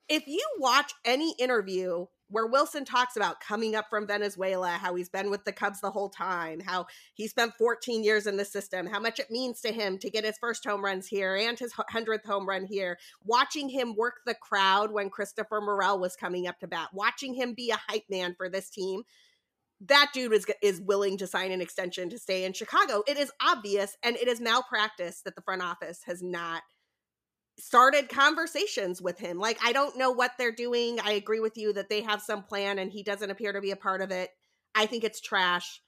if 0.07 0.27
you 0.27 0.45
watch 0.59 0.93
any 1.03 1.33
interview 1.39 2.05
where 2.35 2.49
Willson 2.49 2.85
talks 2.85 3.15
about 3.15 3.39
coming 3.39 3.75
up 3.75 3.85
from 3.89 4.05
Venezuela, 4.05 4.71
how 4.71 4.93
he's 4.93 5.07
been 5.07 5.29
with 5.29 5.45
the 5.45 5.53
Cubs 5.53 5.79
the 5.79 5.89
whole 5.89 6.09
time, 6.09 6.59
how 6.59 6.85
he 7.13 7.29
spent 7.29 7.53
14 7.57 8.03
years 8.03 8.27
in 8.27 8.35
the 8.35 8.43
system, 8.43 8.87
how 8.87 8.99
much 8.99 9.21
it 9.21 9.31
means 9.31 9.61
to 9.61 9.71
him 9.71 9.97
to 9.99 10.09
get 10.09 10.25
his 10.25 10.37
first 10.37 10.65
home 10.65 10.83
runs 10.83 11.07
here 11.07 11.37
and 11.37 11.57
his 11.57 11.71
100th 11.71 12.25
home 12.25 12.45
run 12.45 12.65
here, 12.65 12.97
watching 13.23 13.69
him 13.69 13.95
work 13.95 14.15
the 14.25 14.35
crowd 14.35 14.91
when 14.91 15.09
Christopher 15.09 15.61
Morel 15.61 15.97
was 15.97 16.17
coming 16.17 16.45
up 16.45 16.59
to 16.59 16.67
bat, 16.67 16.89
watching 16.91 17.33
him 17.33 17.53
be 17.53 17.71
a 17.71 17.79
hype 17.87 18.03
man 18.09 18.35
for 18.35 18.49
this 18.49 18.69
team 18.69 19.03
that 19.81 20.11
dude 20.13 20.31
is 20.33 20.45
is 20.61 20.81
willing 20.81 21.17
to 21.17 21.27
sign 21.27 21.51
an 21.51 21.59
extension 21.59 22.09
to 22.09 22.17
stay 22.17 22.45
in 22.45 22.53
Chicago. 22.53 23.03
It 23.07 23.17
is 23.17 23.31
obvious 23.41 23.97
and 24.03 24.15
it 24.15 24.27
is 24.27 24.39
malpractice 24.39 25.21
that 25.23 25.35
the 25.35 25.41
front 25.41 25.61
office 25.61 26.01
has 26.05 26.23
not 26.23 26.63
started 27.57 28.09
conversations 28.09 29.01
with 29.01 29.19
him. 29.19 29.37
Like 29.37 29.57
I 29.63 29.71
don't 29.71 29.97
know 29.97 30.11
what 30.11 30.31
they're 30.37 30.51
doing. 30.51 30.99
I 30.99 31.13
agree 31.13 31.39
with 31.39 31.57
you 31.57 31.73
that 31.73 31.89
they 31.89 32.01
have 32.01 32.21
some 32.21 32.43
plan 32.43 32.79
and 32.79 32.91
he 32.91 33.03
doesn't 33.03 33.31
appear 33.31 33.53
to 33.53 33.61
be 33.61 33.71
a 33.71 33.77
part 33.77 34.01
of 34.01 34.11
it. 34.11 34.31
I 34.73 34.85
think 34.85 35.03
it's 35.03 35.21
trash. 35.21 35.81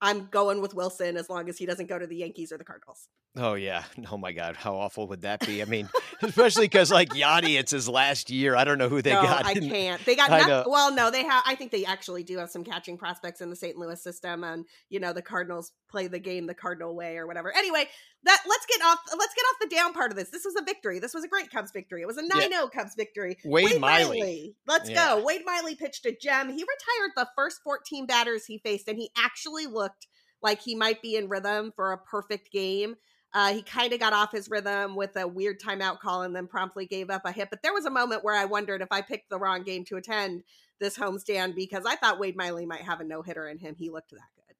I'm 0.00 0.26
going 0.26 0.60
with 0.60 0.74
Willson 0.74 1.16
as 1.16 1.30
long 1.30 1.48
as 1.48 1.56
he 1.56 1.66
doesn't 1.66 1.88
go 1.88 1.98
to 1.98 2.06
the 2.06 2.16
Yankees 2.16 2.52
or 2.52 2.58
the 2.58 2.64
Cardinals. 2.64 3.08
Oh 3.36 3.54
yeah. 3.54 3.84
Oh 4.10 4.18
my 4.18 4.32
God. 4.32 4.54
How 4.54 4.76
awful 4.76 5.08
would 5.08 5.22
that 5.22 5.44
be? 5.44 5.62
I 5.62 5.64
mean, 5.64 5.88
especially 6.22 6.66
because 6.66 6.92
like 6.92 7.08
Yadi, 7.10 7.58
it's 7.58 7.72
his 7.72 7.88
last 7.88 8.30
year. 8.30 8.54
I 8.54 8.64
don't 8.64 8.78
know 8.78 8.88
who 8.88 9.02
they 9.02 9.12
no, 9.12 9.22
got. 9.22 9.44
I 9.44 9.54
can't. 9.54 10.04
They 10.04 10.14
got 10.14 10.30
no, 10.30 10.64
well, 10.68 10.94
no, 10.94 11.10
they 11.10 11.24
have. 11.24 11.42
I 11.46 11.54
think 11.54 11.72
they 11.72 11.84
actually 11.84 12.22
do 12.22 12.38
have 12.38 12.50
some 12.50 12.62
catching 12.62 12.96
prospects 12.96 13.40
in 13.40 13.50
the 13.50 13.56
St. 13.56 13.76
Louis 13.76 14.00
system, 14.00 14.44
and 14.44 14.66
you 14.90 15.00
know 15.00 15.12
the 15.12 15.22
Cardinals 15.22 15.72
play 15.90 16.06
the 16.06 16.20
game 16.20 16.46
the 16.46 16.54
Cardinal 16.54 16.94
way 16.94 17.16
or 17.16 17.26
whatever. 17.26 17.52
Anyway, 17.56 17.88
that 18.24 18.42
let's 18.46 18.66
get 18.66 18.84
off. 18.84 18.98
Let's 19.18 19.34
get 19.34 19.42
off 19.42 19.56
the 19.62 19.74
down 19.74 19.94
part 19.94 20.12
of 20.12 20.16
this. 20.16 20.30
This 20.30 20.44
was 20.44 20.54
a 20.60 20.64
victory. 20.64 21.00
This 21.00 21.14
was 21.14 21.24
a 21.24 21.28
great 21.28 21.50
Cubs 21.50 21.72
victory. 21.72 22.02
It 22.02 22.06
was 22.06 22.18
a 22.18 22.22
9-0 22.22 22.50
yeah. 22.50 22.60
Oh 22.60 22.68
Cubs 22.68 22.94
victory. 22.94 23.38
Wade, 23.44 23.64
Wade 23.64 23.80
Miley. 23.80 24.20
Miley. 24.20 24.56
Let's 24.66 24.90
yeah. 24.90 25.16
go. 25.16 25.24
Wade 25.24 25.42
Miley 25.44 25.74
pitched 25.74 26.06
a 26.06 26.12
gem. 26.12 26.48
He 26.48 26.62
retired 26.62 27.12
the 27.16 27.28
first 27.34 27.60
14 27.64 28.06
batters 28.06 28.44
he 28.44 28.58
faced, 28.58 28.86
and 28.86 28.98
he 28.98 29.10
actually 29.16 29.66
looked 29.66 30.06
like 30.42 30.60
he 30.60 30.74
might 30.74 31.02
be 31.02 31.16
in 31.16 31.28
rhythm 31.28 31.72
for 31.74 31.92
a 31.92 31.98
perfect 31.98 32.52
game. 32.52 32.96
Uh, 33.34 33.52
he 33.52 33.62
kind 33.62 33.92
of 33.92 33.98
got 33.98 34.12
off 34.12 34.30
his 34.30 34.48
rhythm 34.48 34.94
with 34.94 35.16
a 35.16 35.26
weird 35.26 35.60
timeout 35.60 35.98
call 35.98 36.22
and 36.22 36.34
then 36.34 36.46
promptly 36.46 36.86
gave 36.86 37.10
up 37.10 37.22
a 37.24 37.32
hit. 37.32 37.50
But 37.50 37.62
there 37.62 37.74
was 37.74 37.84
a 37.84 37.90
moment 37.90 38.22
where 38.22 38.36
I 38.36 38.44
wondered 38.44 38.80
if 38.80 38.88
I 38.92 39.00
picked 39.00 39.28
the 39.28 39.38
wrong 39.38 39.64
game 39.64 39.84
to 39.86 39.96
attend 39.96 40.44
this 40.78 40.96
homestand 40.96 41.56
because 41.56 41.84
I 41.84 41.96
thought 41.96 42.20
Wade 42.20 42.36
Miley 42.36 42.64
might 42.64 42.82
have 42.82 43.00
a 43.00 43.04
no 43.04 43.22
hitter 43.22 43.48
in 43.48 43.58
him. 43.58 43.74
He 43.76 43.90
looked 43.90 44.12
that 44.12 44.20
good. 44.36 44.54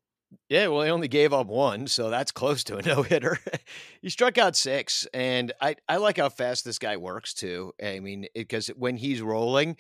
Yeah, 0.49 0.67
well, 0.69 0.83
he 0.83 0.91
only 0.91 1.07
gave 1.07 1.33
up 1.33 1.47
one, 1.47 1.87
so 1.87 2.11
that's 2.11 2.33
close 2.33 2.65
to 2.65 2.77
a 2.77 2.83
no 2.87 3.03
hitter. 3.03 3.39
he 4.03 4.11
struck 4.11 4.39
out 4.39 4.57
six, 4.57 5.07
and 5.15 5.53
I, 5.61 5.77
I 5.89 5.99
like 5.99 6.19
how 6.19 6.29
fast 6.29 6.65
this 6.65 6.81
guy 6.81 6.97
works 6.97 7.33
too. 7.33 7.73
I 7.83 8.01
mean, 8.01 8.27
because 8.35 8.69
when 8.69 8.97
he's 8.97 9.23
rolling, 9.23 9.77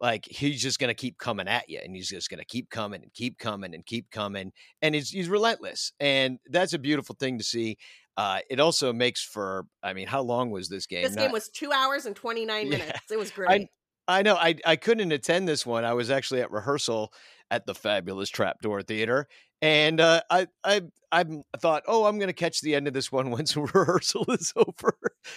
like 0.00 0.26
he's 0.26 0.62
just 0.62 0.78
going 0.78 0.88
to 0.88 0.94
keep 0.94 1.18
coming 1.18 1.48
at 1.48 1.68
you 1.68 1.80
and 1.82 1.94
he's 1.94 2.08
just 2.08 2.30
going 2.30 2.38
to 2.38 2.44
keep 2.44 2.70
coming 2.70 3.02
and 3.02 3.12
keep 3.12 3.38
coming 3.38 3.74
and 3.74 3.84
keep 3.84 4.10
coming 4.10 4.52
and 4.80 4.94
he's, 4.94 5.10
he's 5.10 5.28
relentless 5.28 5.92
and 5.98 6.38
that's 6.46 6.72
a 6.72 6.78
beautiful 6.78 7.16
thing 7.18 7.38
to 7.38 7.44
see 7.44 7.76
uh, 8.18 8.40
it 8.50 8.58
also 8.58 8.92
makes 8.92 9.22
for 9.22 9.64
i 9.82 9.92
mean 9.92 10.08
how 10.08 10.20
long 10.20 10.50
was 10.50 10.68
this 10.68 10.86
game? 10.86 11.04
This 11.04 11.14
Not, 11.14 11.22
game 11.22 11.32
was 11.32 11.48
two 11.48 11.72
hours 11.72 12.04
and 12.04 12.14
29 12.14 12.68
minutes. 12.68 12.90
Yeah, 13.08 13.14
it 13.14 13.18
was 13.18 13.30
great. 13.38 13.48
I, 14.08 14.18
I 14.18 14.22
know 14.22 14.34
I, 14.34 14.56
I 14.66 14.76
couldn't 14.76 15.12
attend 15.12 15.46
this 15.46 15.64
one. 15.64 15.84
I 15.84 15.94
was 15.94 16.10
actually 16.10 16.40
at 16.40 16.50
rehearsal 16.50 17.12
at 17.50 17.64
the 17.64 17.74
fabulous 17.74 18.28
trapdoor 18.28 18.82
theater 18.82 19.28
and 19.60 20.00
uh, 20.00 20.22
I, 20.30 20.46
I, 20.64 20.82
I 21.10 21.24
thought, 21.58 21.82
oh, 21.86 22.04
I'm 22.04 22.18
going 22.18 22.28
to 22.28 22.34
catch 22.34 22.60
the 22.60 22.74
end 22.74 22.86
of 22.86 22.94
this 22.94 23.10
one 23.10 23.30
once 23.32 23.56
rehearsal 23.56 24.24
is 24.28 24.52
over. 24.56 24.94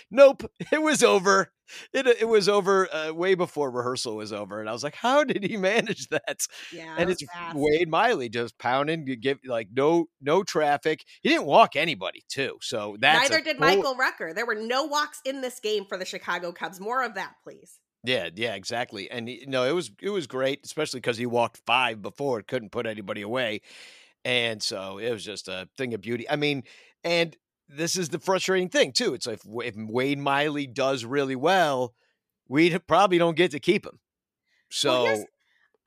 nope, 0.10 0.44
it 0.72 0.82
was 0.82 1.04
over. 1.04 1.52
It 1.94 2.06
it 2.06 2.28
was 2.28 2.50
over 2.50 2.94
uh, 2.94 3.14
way 3.14 3.34
before 3.34 3.72
rehearsal 3.72 4.18
was 4.18 4.34
over, 4.34 4.60
and 4.60 4.68
I 4.68 4.74
was 4.74 4.84
like, 4.84 4.96
how 4.96 5.24
did 5.24 5.42
he 5.42 5.56
manage 5.58 6.10
that? 6.10 6.46
Yeah, 6.74 6.96
and 6.98 7.10
it's 7.10 7.24
fast. 7.24 7.56
Wade 7.56 7.90
Miley 7.90 8.28
just 8.28 8.58
pounding. 8.58 9.08
You 9.08 9.16
give 9.16 9.40
like 9.46 9.70
no 9.74 10.08
no 10.20 10.44
traffic. 10.44 11.06
He 11.22 11.30
didn't 11.30 11.46
walk 11.46 11.78
anybody 11.78 12.26
too. 12.28 12.58
So 12.62 12.98
that's 13.00 13.30
neither 13.30 13.42
did 13.42 13.58
Michael 13.58 13.96
Rucker. 13.96 14.34
There 14.34 14.46
were 14.46 14.56
no 14.56 14.84
walks 14.84 15.22
in 15.24 15.40
this 15.40 15.62
game 15.62 15.86
for 15.86 15.98
the 15.98 16.04
Chicago 16.04 16.52
Cubs. 16.52 16.82
More 16.82 17.04
of 17.04 17.14
that, 17.14 17.36
please. 17.42 17.80
Yeah, 18.04 18.30
yeah, 18.36 18.56
exactly. 18.56 19.10
And 19.10 19.30
he, 19.30 19.46
no, 19.48 19.64
it 19.64 19.74
was 19.74 19.92
it 20.02 20.10
was 20.10 20.28
great, 20.28 20.66
especially 20.66 21.00
because 21.00 21.18
he 21.18 21.26
walked 21.26 21.62
five 21.66 22.02
before, 22.02 22.40
it 22.40 22.48
couldn't 22.48 22.72
put 22.72 22.86
anybody 22.86 23.22
away. 23.22 23.62
And 24.24 24.62
so 24.62 24.98
it 24.98 25.12
was 25.12 25.24
just 25.24 25.48
a 25.48 25.68
thing 25.78 25.94
of 25.94 26.02
beauty. 26.02 26.30
I 26.30 26.36
mean, 26.36 26.64
and 27.04 27.36
this 27.68 27.96
is 27.96 28.10
the 28.10 28.20
frustrating 28.20 28.70
thing 28.70 28.92
too. 28.92 29.14
It's 29.14 29.28
like 29.28 29.42
if 29.46 29.76
Wade 29.76 30.20
Miley 30.20 30.68
does 30.68 31.06
really 31.06 31.36
well, 31.36 31.94
we 32.48 32.78
probably 32.80 33.18
don't 33.18 33.38
get 33.38 33.52
to 33.52 33.60
keep 33.60 33.86
him. 33.86 34.00
So 34.70 35.04
well, 35.04 35.26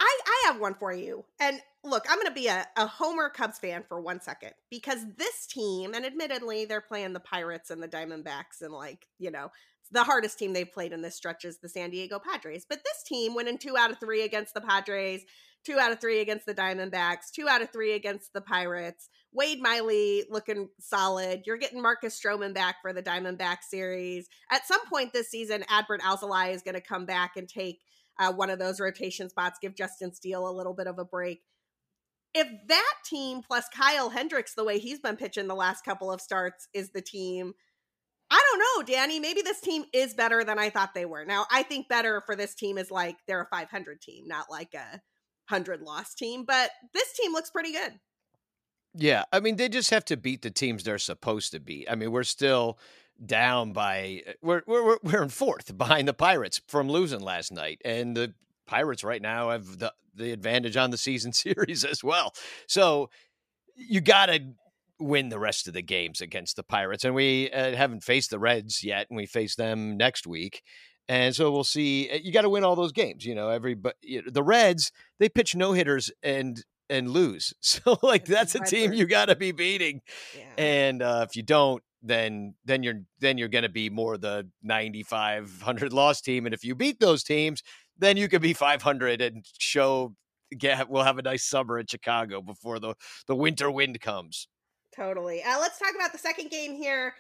I 0.01 0.21
I 0.27 0.43
have 0.47 0.61
one 0.61 0.75
for 0.75 0.93
you. 0.93 1.25
And 1.41 1.61
look, 1.85 2.05
I'm 2.09 2.17
going 2.17 2.27
to 2.27 2.33
be 2.33 2.49
a, 2.49 2.67
a 2.77 2.87
Homer 2.87 3.29
Cubs 3.29 3.59
fan 3.59 3.85
for 3.87 4.01
one 4.01 4.21
second 4.21 4.53
because 4.71 5.05
this 5.17 5.47
team, 5.47 5.95
and 5.95 6.05
admittedly, 6.05 6.65
they're 6.65 6.81
playing 6.81 7.13
the 7.13 7.21
Pirates 7.21 7.71
and 7.71 7.83
the 7.83 7.89
Diamondbacks, 7.89 8.63
and 8.63 8.73
like 8.73 9.07
you 9.19 9.31
know, 9.31 9.51
the 9.91 10.05
hardest 10.05 10.39
team 10.39 10.53
they've 10.53 10.73
played 10.73 10.93
in 10.93 11.03
this 11.03 11.17
stretch 11.17 11.45
is 11.45 11.59
the 11.59 11.69
San 11.69 11.91
Diego 11.91 12.19
Padres. 12.19 12.67
But 12.69 12.81
this 12.85 13.03
team 13.05 13.35
went 13.35 13.49
in 13.49 13.59
two 13.59 13.77
out 13.77 13.91
of 13.91 14.01
three 14.01 14.23
against 14.23 14.55
the 14.55 14.61
Padres 14.61 15.25
two 15.65 15.79
out 15.79 15.93
of 15.93 16.01
three 16.01 16.21
against 16.21 16.47
the 16.47 16.55
Diamondbacks, 16.55 17.31
two 17.33 17.49
out 17.49 17.63
of 17.63 17.71
three 17.71 17.95
against 17.95 18.33
the 18.33 18.41
Pirates. 18.41 19.09
Wade 19.33 19.61
Miley 19.61 20.25
looking 20.31 20.69
solid. 20.79 21.43
You're 21.47 21.57
getting 21.57 21.83
Marcus 21.83 22.19
Stroman 22.21 22.55
back 22.55 22.77
for 22.83 22.93
the 22.93 23.03
Diamondback 23.03 23.59
series. 23.63 24.29
At 24.51 24.67
some 24.67 24.85
point 24.87 25.13
this 25.13 25.31
season, 25.31 25.65
Adbert 25.69 26.01
Alzolay 26.01 26.55
is 26.55 26.63
going 26.63 26.75
to 26.75 26.81
come 26.81 27.07
back 27.07 27.33
and 27.37 27.49
take 27.49 27.81
uh, 28.21 28.33
one 28.33 28.51
of 28.51 28.59
those 28.59 28.79
rotation 28.79 29.29
spots, 29.29 29.59
give 29.61 29.75
Justin 29.75 30.15
Steele 30.15 30.49
a 30.49 30.53
little 30.53 30.75
bit 30.75 30.87
of 30.87 30.99
a 30.99 31.05
break. 31.05 31.41
If 32.33 32.49
that 32.69 32.95
team 33.05 33.43
plus 33.43 33.67
Kyle 33.75 34.11
Hendricks, 34.11 34.55
the 34.55 34.65
way 34.65 34.79
he's 34.79 35.01
been 35.01 35.17
pitching 35.17 35.47
the 35.49 35.55
last 35.55 35.85
couple 35.85 36.13
of 36.13 36.21
starts, 36.21 36.69
is 36.75 36.91
the 36.91 37.03
team. 37.03 37.55
I 38.35 38.43
don't 38.51 38.59
know, 38.59 38.95
Danny. 38.95 39.21
Maybe 39.21 39.43
this 39.43 39.61
team 39.61 39.85
is 39.93 40.13
better 40.13 40.43
than 40.43 40.59
I 40.59 40.69
thought 40.69 40.93
they 40.93 41.05
were. 41.05 41.25
Now, 41.25 41.47
I 41.53 41.63
think 41.63 41.89
better 41.89 42.21
for 42.27 42.35
this 42.35 42.53
team 42.57 42.79
is 42.79 42.91
like 42.91 43.17
they're 43.29 43.43
a 43.43 43.47
500 43.47 44.01
team, 44.01 44.27
not 44.27 44.51
like 44.51 44.75
a 44.75 45.01
100 45.49 45.83
loss 45.83 46.15
team, 46.15 46.45
but 46.45 46.71
this 46.93 47.13
team 47.13 47.33
looks 47.33 47.51
pretty 47.51 47.71
good. 47.71 47.93
Yeah, 48.97 49.25
I 49.33 49.39
mean 49.39 49.55
they 49.57 49.69
just 49.69 49.91
have 49.91 50.05
to 50.07 50.17
beat 50.17 50.43
the 50.43 50.51
teams 50.51 50.83
they're 50.83 50.99
supposed 50.99 51.53
to 51.53 51.61
beat. 51.61 51.87
I 51.89 51.95
mean, 51.95 52.11
we're 52.11 52.25
still 52.25 52.79
down 53.25 53.73
by 53.73 54.23
uh, 54.27 54.33
we're 54.43 54.63
we're 54.67 54.99
we're 55.03 55.23
in 55.23 55.29
fourth 55.29 55.77
behind 55.77 56.09
the 56.09 56.15
Pirates 56.15 56.61
from 56.67 56.89
losing 56.89 57.21
last 57.21 57.53
night, 57.53 57.81
and 57.85 58.17
the 58.17 58.35
Pirates 58.67 59.05
right 59.05 59.23
now 59.23 59.51
have 59.51 59.79
the 59.79 59.93
the 60.15 60.33
advantage 60.33 60.77
on 60.77 60.91
the 60.91 60.97
season 60.97 61.33
series 61.33 61.85
as 61.85 62.03
well. 62.03 62.35
So 62.67 63.11
you 63.77 64.01
got 64.01 64.27
to 64.27 64.41
win 65.05 65.29
the 65.29 65.39
rest 65.39 65.69
of 65.69 65.75
the 65.75 65.83
games 65.83 66.21
against 66.21 66.57
the 66.57 66.63
Pirates, 66.63 67.05
and 67.05 67.15
we 67.15 67.51
uh, 67.51 67.77
haven't 67.77 68.03
faced 68.03 68.31
the 68.31 68.39
Reds 68.39 68.83
yet, 68.83 69.07
and 69.11 69.17
we 69.17 69.27
face 69.27 69.55
them 69.57 69.97
next 69.97 70.27
week. 70.27 70.63
And 71.09 71.37
so 71.37 71.51
we'll 71.53 71.65
see. 71.65 72.09
Eh, 72.09 72.21
you 72.23 72.33
got 72.33 72.43
to 72.43 72.49
win 72.49 72.65
all 72.65 72.77
those 72.77 72.93
games, 72.93 73.25
you 73.25 73.35
know. 73.35 73.51
Every 73.51 73.75
but 73.75 73.97
you 74.03 74.23
know, 74.23 74.31
the 74.31 74.43
Reds 74.43 74.91
they 75.19 75.29
pitch 75.29 75.55
no 75.55 75.73
hitters 75.73 76.11
and 76.23 76.65
and 76.89 77.11
lose. 77.11 77.53
So 77.61 77.99
like 78.03 78.25
that's 78.25 78.55
a 78.55 78.61
team 78.61 78.93
you 78.93 79.07
got 79.07 79.27
to 79.27 79.37
be 79.37 79.53
beating. 79.53 80.01
Yeah. 80.37 80.45
And 80.65 81.03
uh, 81.03 81.27
if 81.29 81.37
you 81.37 81.43
don't, 81.43 81.83
then 82.03 82.55
then 82.65 82.83
you're 82.83 83.03
then 83.21 83.39
you're 83.39 83.49
going 83.49 83.65
to 83.65 83.69
be 83.69 83.91
more 83.91 84.17
the 84.17 84.49
9500 84.63 85.93
loss 85.93 86.21
team 86.21 86.47
and 86.47 86.55
if 86.55 86.65
you 86.65 86.75
beat 86.75 87.01
those 87.01 87.23
teams, 87.23 87.63
then 87.99 88.17
you 88.17 88.29
could 88.29 88.43
be 88.43 88.53
500 88.53 89.21
and 89.21 89.45
show 89.59 90.15
get 90.57 90.89
we'll 90.89 91.03
have 91.03 91.19
a 91.19 91.23
nice 91.23 91.45
summer 91.45 91.79
in 91.79 91.87
Chicago 91.87 92.41
before 92.41 92.79
the 92.79 92.95
the 93.27 93.35
winter 93.35 93.71
wind 93.71 94.01
comes. 94.01 94.49
Totally. 94.95 95.43
Uh, 95.43 95.59
let's 95.61 95.79
talk 95.79 95.95
about 95.95 96.13
the 96.13 96.19
second 96.19 96.51
game 96.51 96.75
here. 96.75 97.15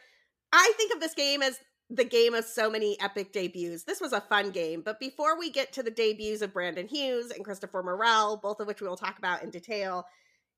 I 0.53 0.73
think 0.77 0.95
of 0.95 1.01
this 1.01 1.15
game 1.15 1.43
as 1.43 1.59
the 1.91 2.05
game 2.05 2.35
of 2.35 2.45
so 2.45 2.71
many 2.71 2.97
epic 3.01 3.33
debuts. 3.33 3.85
This 3.85 4.01
was 4.01 4.13
a 4.13 4.21
fun 4.21 4.51
game, 4.51 4.83
but 4.85 5.01
before 5.01 5.39
we 5.39 5.51
get 5.51 5.73
to 5.75 5.83
the 5.83 5.91
debuts 5.91 6.43
of 6.43 6.53
Brandon 6.53 6.89
Hughes 6.89 7.31
and 7.31 7.45
Christopher 7.45 7.83
Morel, 7.83 8.39
both 8.43 8.61
of 8.61 8.67
which 8.67 8.81
we 8.81 8.89
will 8.89 8.97
talk 8.97 9.19
about 9.19 9.43
in 9.43 9.51
detail, 9.51 10.05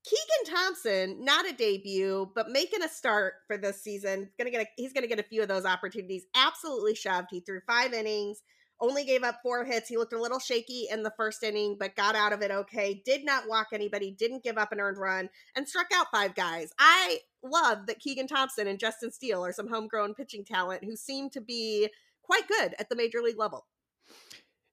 Keegan 0.05 0.55
Thompson, 0.55 1.25
not 1.25 1.49
a 1.49 1.53
debut, 1.53 2.31
but 2.33 2.49
making 2.49 2.81
a 2.81 2.87
start 2.87 3.33
for 3.47 3.57
this 3.57 3.83
season. 3.83 4.29
Gonna 4.37 4.51
get 4.51 4.61
a, 4.61 4.67
he's 4.77 4.93
gonna 4.93 5.07
get 5.07 5.19
a 5.19 5.23
few 5.23 5.41
of 5.41 5.49
those 5.49 5.65
opportunities. 5.65 6.25
Absolutely 6.35 6.95
shoved. 6.95 7.27
He 7.29 7.41
threw 7.41 7.59
five 7.67 7.93
innings, 7.93 8.41
only 8.79 9.03
gave 9.03 9.23
up 9.23 9.39
four 9.41 9.65
hits. 9.65 9.89
He 9.89 9.97
looked 9.97 10.13
a 10.13 10.21
little 10.21 10.39
shaky 10.39 10.87
in 10.91 11.03
the 11.03 11.13
first 11.17 11.43
inning, 11.43 11.77
but 11.79 11.95
got 11.95 12.15
out 12.15 12.33
of 12.33 12.41
it 12.41 12.51
okay. 12.51 13.01
Did 13.05 13.25
not 13.25 13.47
walk 13.47 13.67
anybody, 13.73 14.11
didn't 14.11 14.43
give 14.43 14.57
up 14.57 14.71
an 14.71 14.79
earned 14.79 14.97
run, 14.97 15.29
and 15.55 15.67
struck 15.67 15.87
out 15.95 16.07
five 16.11 16.35
guys. 16.35 16.71
I 16.79 17.19
love 17.43 17.87
that 17.87 17.99
Keegan 17.99 18.27
Thompson 18.27 18.67
and 18.67 18.79
Justin 18.79 19.11
Steele 19.11 19.43
are 19.45 19.53
some 19.53 19.67
homegrown 19.67 20.13
pitching 20.13 20.45
talent 20.45 20.83
who 20.83 20.95
seem 20.95 21.29
to 21.31 21.41
be 21.41 21.89
quite 22.21 22.47
good 22.47 22.75
at 22.79 22.89
the 22.89 22.95
major 22.95 23.21
league 23.21 23.39
level. 23.39 23.65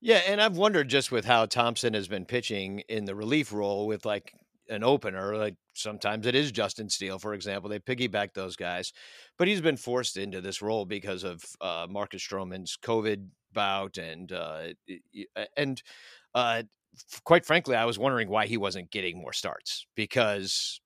Yeah, 0.00 0.20
and 0.26 0.40
I've 0.40 0.58
wondered 0.58 0.88
just 0.88 1.10
with 1.10 1.24
how 1.24 1.46
Thompson 1.46 1.94
has 1.94 2.08
been 2.08 2.26
pitching 2.26 2.80
in 2.88 3.06
the 3.06 3.14
relief 3.14 3.52
role 3.52 3.86
with 3.86 4.04
like 4.04 4.34
an 4.68 4.84
opener, 4.84 5.36
like 5.36 5.54
sometimes 5.74 6.26
it 6.26 6.34
is 6.34 6.52
Justin 6.52 6.90
Steele, 6.90 7.18
for 7.18 7.32
example. 7.32 7.70
They 7.70 7.78
piggyback 7.78 8.34
those 8.34 8.56
guys, 8.56 8.92
but 9.38 9.48
he's 9.48 9.62
been 9.62 9.76
forced 9.76 10.18
into 10.18 10.40
this 10.40 10.60
role 10.60 10.84
because 10.84 11.24
of 11.24 11.42
uh, 11.60 11.86
Marcus 11.88 12.26
Stroman's 12.26 12.76
COVID 12.82 13.28
bout, 13.54 13.96
and 13.98 14.30
uh, 14.32 14.68
and 15.56 15.82
uh, 16.34 16.64
quite 17.24 17.46
frankly, 17.46 17.76
I 17.76 17.84
was 17.84 17.98
wondering 17.98 18.28
why 18.28 18.46
he 18.46 18.56
wasn't 18.56 18.90
getting 18.90 19.18
more 19.18 19.32
starts 19.32 19.86
because. 19.94 20.80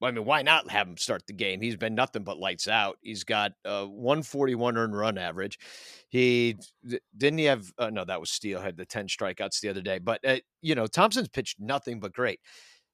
I 0.00 0.12
mean, 0.12 0.24
why 0.24 0.42
not 0.42 0.70
have 0.70 0.86
him 0.86 0.96
start 0.96 1.26
the 1.26 1.32
game? 1.32 1.60
He's 1.60 1.74
been 1.74 1.96
nothing 1.96 2.22
but 2.22 2.38
lights 2.38 2.68
out. 2.68 2.98
He's 3.02 3.24
got 3.24 3.50
a 3.64 3.84
141 3.84 4.76
earned 4.76 4.96
run 4.96 5.18
average. 5.18 5.58
He 6.08 6.56
didn't 7.16 7.38
he 7.40 7.46
have 7.46 7.72
uh, 7.78 7.90
no, 7.90 8.04
that 8.04 8.20
was 8.20 8.30
Steele 8.30 8.60
had 8.60 8.76
the 8.76 8.86
10 8.86 9.08
strikeouts 9.08 9.58
the 9.60 9.68
other 9.68 9.80
day. 9.80 9.98
But 9.98 10.20
uh, 10.24 10.36
you 10.62 10.76
know, 10.76 10.86
Thompson's 10.86 11.28
pitched 11.28 11.58
nothing 11.58 11.98
but 11.98 12.12
great. 12.12 12.38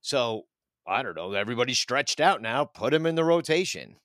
So 0.01 0.45
I 0.87 1.03
don't 1.03 1.17
know. 1.17 1.33
Everybody's 1.33 1.79
stretched 1.79 2.21
out 2.21 2.43
now. 2.43 2.65
Put 2.65 2.95
him 2.95 3.07
in 3.07 3.17
the 3.17 3.25
rotation. 3.25 3.97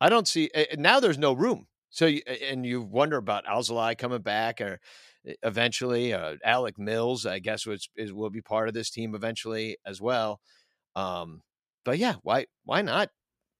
I 0.00 0.08
don't 0.08 0.28
see 0.28 0.50
now. 0.76 1.00
There's 1.00 1.18
no 1.18 1.32
room. 1.32 1.66
So, 1.96 2.06
and 2.06 2.66
you 2.66 2.82
wonder 2.82 3.16
about 3.16 3.46
Alzolay 3.46 3.96
coming 3.96 4.20
back 4.20 4.60
or 4.60 4.80
eventually. 5.42 6.12
Uh, 6.12 6.34
Alec 6.44 6.78
Mills, 6.78 7.24
I 7.24 7.38
guess, 7.38 7.64
was 7.64 7.88
is, 7.96 8.12
will 8.12 8.28
be 8.28 8.42
part 8.42 8.68
of 8.68 8.74
this 8.74 8.90
team 8.90 9.14
eventually 9.14 9.78
as 9.86 9.98
well. 9.98 10.38
Um, 10.94 11.40
but 11.86 11.96
yeah, 11.96 12.16
why 12.22 12.46
why 12.66 12.82
not 12.82 13.08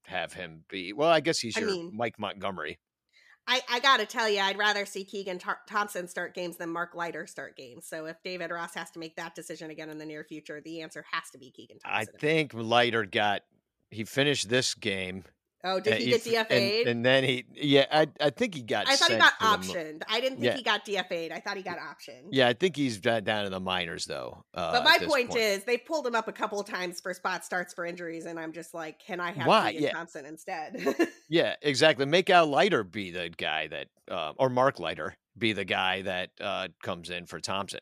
have 0.05 0.35
him 0.35 0.65
be? 0.69 0.93
Well, 0.93 1.09
I 1.09 1.21
guess 1.21 1.39
he's 1.39 1.57
your 1.57 1.71
mean, 1.71 1.93
Mike 1.95 2.19
Montgomery. 2.19 2.79
I, 3.47 3.63
I 3.71 3.81
got 3.81 4.01
to 4.01 4.07
tell 4.07 4.29
you, 4.29 4.41
I'd 4.41 4.59
rather 4.59 4.85
see 4.85 5.05
Keegan 5.05 5.41
Thompson 5.67 6.07
start 6.07 6.35
games 6.35 6.59
than 6.59 6.69
Mark 6.69 6.95
Leiter 6.95 7.27
start 7.27 7.57
games. 7.57 7.87
So 7.89 8.05
if 8.05 8.23
David 8.23 8.51
Ross 8.51 8.75
has 8.75 8.91
to 8.91 8.99
make 8.99 9.17
that 9.17 9.35
decision 9.35 9.71
again 9.71 9.89
in 9.89 9.97
the 9.97 10.05
near 10.05 10.25
future, 10.25 10.61
the 10.63 10.83
answer 10.83 11.07
has 11.11 11.31
to 11.31 11.39
be 11.39 11.53
Keegan 11.53 11.79
Thompson. 11.79 12.15
I 12.15 12.19
think 12.19 12.53
Leiter 12.53 13.07
got 13.07 13.43
he 13.91 14.05
finished 14.05 14.51
this 14.51 14.75
game 14.75 15.25
Oh, 15.67 15.81
did 15.81 15.95
he, 15.95 16.05
he 16.05 16.11
get 16.11 16.23
DFA'd? 16.23 16.53
And, 16.53 16.89
and, 16.89 17.05
then 17.05 17.25
he, 17.25 17.45
yeah, 17.55 17.87
I, 17.91 18.07
I 18.21 18.31
think 18.31 18.55
he 18.55 18.63
got. 18.63 18.89
I 18.89 18.95
thought 18.95 19.11
he 19.11 19.17
got 19.17 19.39
optioned. 19.41 20.01
The, 20.01 20.07
I 20.09 20.21
didn't 20.21 20.39
think 20.39 20.53
yeah. 20.53 20.57
he 20.57 20.63
got 20.63 20.87
DFA'd. 20.87 21.33
I 21.33 21.41
thought 21.41 21.57
he 21.57 21.63
got 21.63 21.79
optioned. 21.79 22.29
Yeah, 22.31 22.49
I 22.49 22.53
think 22.53 22.77
he's 22.77 22.99
down 22.99 23.27
in 23.27 23.51
the 23.51 23.61
minors 23.61 24.05
though. 24.07 24.45
Uh, 24.55 24.73
but 24.73 24.85
my 24.85 24.99
point, 24.99 25.31
point, 25.31 25.41
is, 25.41 25.65
they 25.65 25.77
pulled 25.77 26.07
him 26.07 26.15
up 26.15 26.29
a 26.29 26.33
couple 26.33 26.61
of 26.61 26.67
times 26.67 27.01
for 27.01 27.13
spot 27.13 27.45
starts 27.45 27.75
for 27.75 27.85
injuries, 27.85 28.27
and 28.27 28.39
I'm 28.39 28.53
just 28.53 28.73
like, 28.73 29.01
can 29.01 29.21
I 29.21 29.33
have 29.33 29.47
Why? 29.47 29.71
yeah. 29.71 29.93
Thompson 29.93 30.25
instead? 30.25 30.77
yeah, 31.29 31.57
exactly. 31.63 32.07
Make 32.07 32.31
Al 32.31 32.47
Leiter 32.47 32.85
be 32.85 33.11
the 33.11 33.29
guy 33.37 33.67
that, 33.67 33.89
uh, 34.11 34.33
or 34.39 34.49
Mark 34.49 34.79
Leiter 34.79 35.17
be 35.37 35.53
the 35.53 35.65
guy 35.65 36.03
that 36.03 36.31
uh, 36.41 36.69
comes 36.83 37.11
in 37.11 37.27
for 37.27 37.41
Thompson 37.41 37.81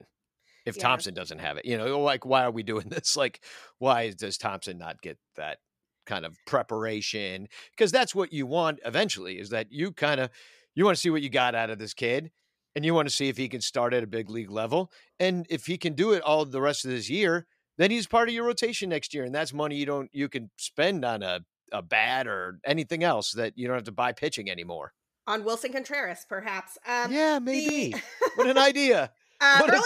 if 0.65 0.77
yeah. 0.77 0.83
Thompson 0.83 1.15
doesn't 1.15 1.39
have 1.39 1.57
it. 1.59 1.65
You 1.65 1.77
know, 1.77 2.01
like 2.01 2.25
why 2.25 2.45
are 2.45 2.51
we 2.51 2.63
doing 2.63 2.89
this? 2.89 3.17
Like, 3.17 3.43
why 3.79 4.11
does 4.11 4.39
Thompson 4.39 4.79
not 4.79 5.03
get 5.03 5.19
that 5.37 5.59
kind 6.07 6.25
of 6.25 6.37
preparation 6.47 7.49
because 7.71 7.93
that's 7.93 8.15
what 8.15 8.33
you 8.33 8.47
want 8.47 8.81
eventually 8.85 9.39
is 9.39 9.51
that 9.51 9.67
you 9.71 9.93
kind 9.93 10.21
of 10.21 10.31
you 10.75 10.85
want 10.85 10.97
to 10.97 11.01
see 11.01 11.11
what 11.11 11.23
you 11.23 11.29
got 11.29 11.55
out 11.55 11.71
of 11.71 11.79
this 11.79 11.95
kid 11.95 12.31
and 12.75 12.85
you 12.85 12.95
want 12.95 13.09
to 13.09 13.15
see 13.15 13.29
if 13.29 13.37
he 13.37 13.49
can 13.49 13.61
start 13.61 13.95
at 13.95 14.03
a 14.03 14.07
big 14.07 14.31
league 14.31 14.51
level 14.51 14.91
and 15.19 15.47
if 15.49 15.67
he 15.67 15.79
can 15.79 15.95
do 15.95 16.13
it 16.13 16.23
all 16.23 16.45
the 16.45 16.61
rest 16.61 16.85
of 16.85 16.91
this 16.91 17.09
year 17.09 17.47
then 17.79 17.91
he's 17.91 18.07
part 18.07 18.29
of 18.29 18.35
your 18.35 18.45
rotation 18.45 18.89
next 18.89 19.15
year 19.15 19.25
and 19.25 19.35
that's 19.35 19.53
money 19.53 19.77
you 19.77 19.87
don't 19.87 20.11
you 20.13 20.29
can 20.29 20.51
spend 20.57 21.05
on 21.05 21.23
a, 21.23 21.41
a 21.73 21.83
bat 21.83 22.27
or 22.27 22.59
anything 22.65 23.03
else 23.03 23.33
that 23.33 23.53
you 23.57 23.67
don't 23.67 23.77
have 23.77 23.85
to 23.85 23.93
buy 23.93 24.13
pitching 24.13 24.51
anymore 24.51 24.93
on 25.27 25.43
willson 25.43 25.73
Contreras, 25.73 26.27
perhaps. 26.29 26.77
Um, 26.87 27.13
yeah, 27.13 27.39
maybe. 27.39 27.93
The... 27.93 28.03
what 28.35 28.47
an 28.47 28.59
idea! 28.71 29.11
Uh, 29.41 29.81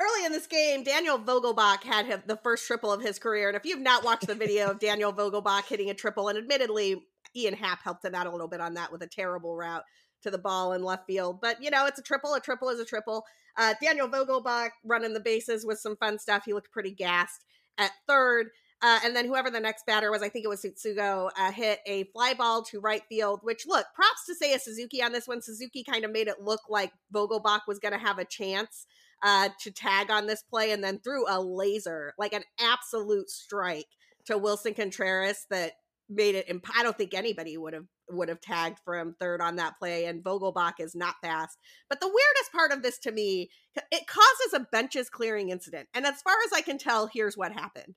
early 0.00 0.26
in 0.26 0.32
this 0.32 0.46
game, 0.46 0.82
Daniel 0.82 1.18
Vogelbach 1.18 1.82
had 1.82 2.22
the 2.26 2.36
first 2.36 2.66
triple 2.66 2.92
of 2.92 3.02
his 3.02 3.18
career. 3.18 3.48
And 3.48 3.56
if 3.56 3.64
you've 3.64 3.80
not 3.80 4.04
watched 4.04 4.26
the 4.26 4.34
video 4.34 4.70
of 4.70 4.78
Daniel 4.78 5.12
Vogelbach 5.12 5.66
hitting 5.66 5.90
a 5.90 5.94
triple, 5.94 6.28
and 6.28 6.38
admittedly, 6.38 7.02
Ian 7.34 7.54
Happ 7.54 7.82
helped 7.82 8.04
him 8.04 8.14
out 8.14 8.26
a 8.26 8.30
little 8.30 8.48
bit 8.48 8.60
on 8.60 8.74
that 8.74 8.92
with 8.92 9.02
a 9.02 9.06
terrible 9.06 9.56
route 9.56 9.84
to 10.22 10.30
the 10.30 10.38
ball 10.38 10.72
in 10.72 10.82
left 10.82 11.06
field. 11.06 11.40
But, 11.40 11.62
you 11.62 11.70
know, 11.70 11.86
it's 11.86 11.98
a 11.98 12.02
triple. 12.02 12.34
A 12.34 12.40
triple 12.40 12.68
is 12.68 12.80
a 12.80 12.84
triple. 12.84 13.24
Uh, 13.56 13.74
Daniel 13.82 14.08
Vogelbach 14.08 14.70
running 14.84 15.14
the 15.14 15.20
bases 15.20 15.64
with 15.64 15.78
some 15.78 15.96
fun 15.96 16.18
stuff. 16.18 16.44
He 16.44 16.52
looked 16.52 16.72
pretty 16.72 16.92
gassed 16.92 17.44
at 17.78 17.90
third. 18.06 18.48
Uh, 18.82 18.98
and 19.04 19.16
then 19.16 19.26
whoever 19.26 19.50
the 19.50 19.60
next 19.60 19.86
batter 19.86 20.10
was, 20.10 20.22
I 20.22 20.28
think 20.28 20.44
it 20.44 20.48
was 20.48 20.62
Tsutsugo, 20.62 21.30
uh, 21.38 21.50
hit 21.50 21.80
a 21.86 22.04
fly 22.12 22.34
ball 22.34 22.62
to 22.64 22.80
right 22.80 23.02
field, 23.08 23.40
which 23.42 23.66
look, 23.66 23.86
props 23.94 24.26
to 24.26 24.34
Seiya 24.34 24.60
Suzuki 24.60 25.02
on 25.02 25.12
this 25.12 25.26
one. 25.26 25.40
Suzuki 25.40 25.82
kind 25.82 26.04
of 26.04 26.12
made 26.12 26.28
it 26.28 26.42
look 26.42 26.60
like 26.68 26.92
Vogelbach 27.14 27.60
was 27.66 27.78
going 27.78 27.94
to 27.94 27.98
have 27.98 28.18
a 28.18 28.26
chance 28.26 28.86
uh, 29.22 29.48
to 29.60 29.70
tag 29.70 30.10
on 30.10 30.26
this 30.26 30.42
play 30.42 30.70
and 30.70 30.82
then 30.82 30.98
threw 30.98 31.24
a 31.28 31.40
laser, 31.40 32.14
like 32.18 32.32
an 32.32 32.44
absolute 32.60 33.30
strike 33.30 33.86
to 34.26 34.38
Willson 34.38 34.74
Contreras 34.74 35.46
that 35.50 35.72
made 36.08 36.34
it. 36.34 36.48
Imp- 36.48 36.66
I 36.76 36.82
don't 36.82 36.96
think 36.96 37.14
anybody 37.14 37.56
would 37.56 37.74
have 37.74 37.86
would 38.08 38.28
have 38.28 38.40
tagged 38.40 38.78
from 38.84 39.16
third 39.18 39.40
on 39.40 39.56
that 39.56 39.78
play. 39.78 40.04
And 40.04 40.22
Vogelbach 40.22 40.74
is 40.78 40.94
not 40.94 41.16
fast. 41.22 41.58
But 41.88 42.00
the 42.00 42.06
weirdest 42.06 42.52
part 42.52 42.70
of 42.70 42.82
this 42.82 42.98
to 43.00 43.10
me, 43.10 43.50
it 43.90 44.06
causes 44.06 44.54
a 44.54 44.66
benches 44.70 45.10
clearing 45.10 45.48
incident. 45.50 45.88
And 45.92 46.06
as 46.06 46.22
far 46.22 46.36
as 46.46 46.52
I 46.52 46.60
can 46.60 46.78
tell, 46.78 47.08
here's 47.12 47.36
what 47.36 47.52
happened: 47.52 47.94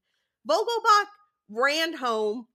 Vogelbach 0.49 1.07
ran 1.49 1.97
home. 1.97 2.47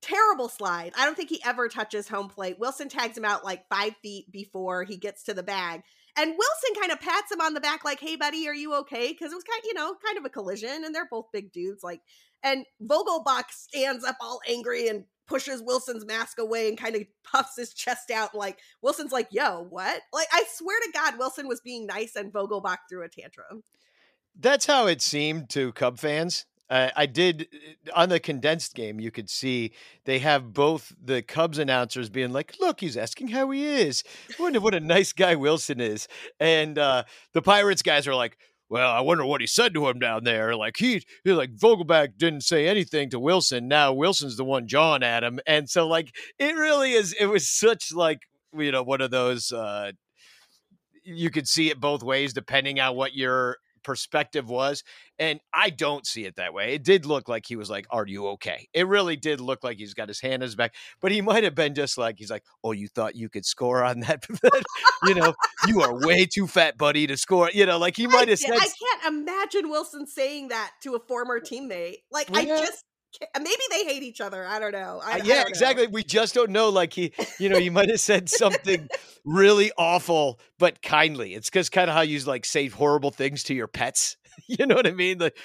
Terrible 0.00 0.48
slide. 0.48 0.92
I 0.96 1.04
don't 1.04 1.16
think 1.16 1.28
he 1.28 1.42
ever 1.44 1.68
touches 1.68 2.08
home 2.08 2.28
plate. 2.28 2.60
Willson 2.60 2.88
tags 2.88 3.18
him 3.18 3.24
out 3.24 3.44
like 3.44 3.68
five 3.68 3.94
feet 4.00 4.30
before 4.30 4.84
he 4.84 4.96
gets 4.96 5.24
to 5.24 5.34
the 5.34 5.42
bag. 5.42 5.82
And 6.18 6.32
Willson 6.32 6.80
kind 6.80 6.90
of 6.90 7.00
pats 7.00 7.30
him 7.30 7.40
on 7.40 7.54
the 7.54 7.60
back, 7.60 7.84
like, 7.84 8.00
"Hey, 8.00 8.16
buddy, 8.16 8.48
are 8.48 8.54
you 8.54 8.74
okay?" 8.74 9.12
Because 9.12 9.32
it 9.32 9.36
was 9.36 9.44
kind, 9.44 9.62
you 9.64 9.74
know, 9.74 9.94
kind 10.04 10.18
of 10.18 10.24
a 10.24 10.28
collision, 10.28 10.84
and 10.84 10.92
they're 10.92 11.08
both 11.08 11.26
big 11.32 11.52
dudes. 11.52 11.84
Like, 11.84 12.00
and 12.42 12.66
Vogelbach 12.82 13.50
stands 13.50 14.04
up 14.04 14.16
all 14.20 14.40
angry 14.48 14.88
and 14.88 15.04
pushes 15.28 15.62
Willson's 15.62 16.04
mask 16.04 16.40
away 16.40 16.68
and 16.68 16.76
kind 16.76 16.96
of 16.96 17.02
puffs 17.22 17.56
his 17.56 17.72
chest 17.72 18.10
out. 18.10 18.34
Like 18.34 18.58
Willson's 18.84 19.12
like, 19.12 19.28
"Yo, 19.30 19.66
what?" 19.70 20.02
Like, 20.12 20.28
I 20.32 20.44
swear 20.52 20.78
to 20.80 20.92
God, 20.92 21.18
Willson 21.18 21.46
was 21.46 21.60
being 21.60 21.86
nice, 21.86 22.16
and 22.16 22.32
Vogelbach 22.32 22.78
threw 22.88 23.04
a 23.04 23.08
tantrum. 23.08 23.62
That's 24.34 24.66
how 24.66 24.86
it 24.86 25.00
seemed 25.00 25.48
to 25.50 25.72
Cub 25.72 25.98
fans. 25.98 26.46
Uh, 26.70 26.90
I 26.96 27.06
did 27.06 27.48
on 27.94 28.10
the 28.10 28.20
condensed 28.20 28.74
game. 28.74 29.00
You 29.00 29.10
could 29.10 29.30
see 29.30 29.72
they 30.04 30.18
have 30.18 30.52
both 30.52 30.92
the 31.02 31.22
Cubs 31.22 31.58
announcers 31.58 32.10
being 32.10 32.32
like, 32.32 32.56
"Look, 32.60 32.80
he's 32.80 32.96
asking 32.96 33.28
how 33.28 33.50
he 33.50 33.64
is. 33.64 34.04
wonder 34.38 34.60
what 34.60 34.74
a 34.74 34.80
nice 34.80 35.12
guy 35.12 35.34
Willson 35.34 35.80
is," 35.80 36.08
and 36.38 36.78
uh, 36.78 37.04
the 37.32 37.42
Pirates 37.42 37.80
guys 37.80 38.06
are 38.06 38.14
like, 38.14 38.36
"Well, 38.68 38.90
I 38.90 39.00
wonder 39.00 39.24
what 39.24 39.40
he 39.40 39.46
said 39.46 39.72
to 39.74 39.88
him 39.88 39.98
down 39.98 40.24
there. 40.24 40.54
Like 40.54 40.76
he, 40.76 41.02
he 41.24 41.32
like 41.32 41.54
Vogelbach 41.56 42.18
didn't 42.18 42.42
say 42.42 42.68
anything 42.68 43.08
to 43.10 43.20
Willson. 43.20 43.66
Now 43.66 43.94
Willson's 43.94 44.36
the 44.36 44.44
one 44.44 44.68
jawing 44.68 45.02
at 45.02 45.24
him, 45.24 45.40
and 45.46 45.70
so 45.70 45.88
like 45.88 46.14
it 46.38 46.54
really 46.54 46.92
is. 46.92 47.14
It 47.18 47.26
was 47.26 47.48
such 47.48 47.94
like 47.94 48.20
you 48.56 48.72
know 48.72 48.82
one 48.82 49.00
of 49.00 49.10
those. 49.10 49.52
Uh, 49.52 49.92
you 51.02 51.30
could 51.30 51.48
see 51.48 51.70
it 51.70 51.80
both 51.80 52.02
ways 52.02 52.34
depending 52.34 52.78
on 52.78 52.94
what 52.94 53.14
your 53.14 53.56
perspective 53.88 54.50
was. 54.50 54.84
And 55.18 55.40
I 55.54 55.70
don't 55.70 56.06
see 56.06 56.26
it 56.26 56.36
that 56.36 56.52
way. 56.52 56.74
It 56.74 56.84
did 56.84 57.06
look 57.06 57.26
like 57.26 57.46
he 57.46 57.56
was 57.56 57.70
like, 57.70 57.86
Are 57.90 58.06
you 58.06 58.28
okay? 58.28 58.68
It 58.74 58.86
really 58.86 59.16
did 59.16 59.40
look 59.40 59.64
like 59.64 59.78
he's 59.78 59.94
got 59.94 60.08
his 60.08 60.20
hand 60.20 60.34
in 60.34 60.40
his 60.42 60.54
back, 60.56 60.74
but 61.00 61.10
he 61.10 61.22
might 61.22 61.42
have 61.42 61.54
been 61.54 61.74
just 61.74 61.96
like, 61.96 62.18
He's 62.18 62.30
like, 62.30 62.44
Oh, 62.62 62.72
you 62.72 62.86
thought 62.86 63.16
you 63.16 63.30
could 63.30 63.46
score 63.46 63.82
on 63.82 64.00
that? 64.00 64.26
you 65.04 65.14
know, 65.14 65.32
you 65.66 65.80
are 65.80 66.06
way 66.06 66.26
too 66.26 66.46
fat, 66.46 66.76
buddy, 66.76 67.06
to 67.06 67.16
score. 67.16 67.50
You 67.50 67.64
know, 67.64 67.78
like 67.78 67.96
he 67.96 68.06
might 68.06 68.28
have 68.28 68.38
said. 68.38 68.52
I 68.52 68.58
can't 68.58 69.06
imagine 69.06 69.70
Willson 69.70 70.06
saying 70.06 70.48
that 70.48 70.72
to 70.82 70.94
a 70.94 71.00
former 71.00 71.40
teammate. 71.40 72.02
Like, 72.10 72.28
I 72.34 72.44
just 72.44 72.84
maybe 73.36 73.62
they 73.70 73.84
hate 73.84 74.02
each 74.02 74.20
other. 74.20 74.46
I 74.46 74.58
don't 74.58 74.72
know. 74.72 75.00
I, 75.04 75.14
uh, 75.14 75.16
yeah, 75.16 75.22
don't 75.22 75.28
know. 75.28 75.48
exactly. 75.48 75.86
We 75.86 76.04
just 76.04 76.34
don't 76.34 76.50
know. 76.50 76.68
Like 76.68 76.92
he, 76.92 77.12
you 77.38 77.48
know, 77.48 77.58
you 77.58 77.70
might 77.78 77.88
have 77.88 78.00
said 78.00 78.28
something 78.28 78.88
really 79.24 79.72
awful, 79.76 80.38
but 80.58 80.82
kindly. 80.82 81.34
It's 81.34 81.50
because 81.50 81.68
kind 81.68 81.88
of 81.90 81.96
how 81.96 82.02
you 82.02 82.18
like 82.20 82.44
say 82.44 82.68
horrible 82.68 83.10
things 83.10 83.44
to 83.44 83.54
your 83.54 83.66
pets. 83.66 84.16
you 84.46 84.66
know 84.66 84.76
what 84.76 84.86
I 84.86 84.92
mean? 84.92 85.18
Like, 85.18 85.36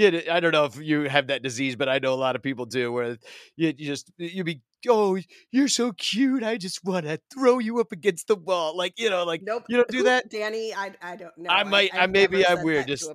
yeah, 0.00 0.34
I 0.34 0.40
don't 0.40 0.52
know 0.52 0.64
if 0.64 0.78
you 0.78 1.02
have 1.02 1.26
that 1.26 1.42
disease, 1.42 1.76
but 1.76 1.88
I 1.88 1.98
know 1.98 2.14
a 2.14 2.16
lot 2.16 2.34
of 2.34 2.42
people 2.42 2.64
do. 2.64 2.90
Where 2.90 3.18
you, 3.56 3.74
you 3.76 3.86
just 3.86 4.10
you 4.16 4.44
be 4.44 4.62
oh 4.88 5.18
you're 5.52 5.68
so 5.68 5.92
cute. 5.92 6.42
I 6.42 6.56
just 6.56 6.82
want 6.84 7.04
to 7.04 7.20
throw 7.32 7.58
you 7.58 7.80
up 7.80 7.92
against 7.92 8.26
the 8.26 8.36
wall, 8.36 8.74
like 8.74 8.98
you 8.98 9.10
know, 9.10 9.24
like 9.24 9.42
nope. 9.42 9.64
You 9.68 9.76
don't 9.76 9.88
do 9.88 10.04
that, 10.04 10.30
Danny. 10.30 10.72
I 10.74 10.92
I 11.02 11.16
don't 11.16 11.36
know. 11.36 11.50
I 11.50 11.64
might. 11.64 11.94
I, 11.94 12.04
I 12.04 12.06
maybe 12.06 12.46
I'm 12.46 12.62
weird. 12.62 12.86
Just 12.86 13.12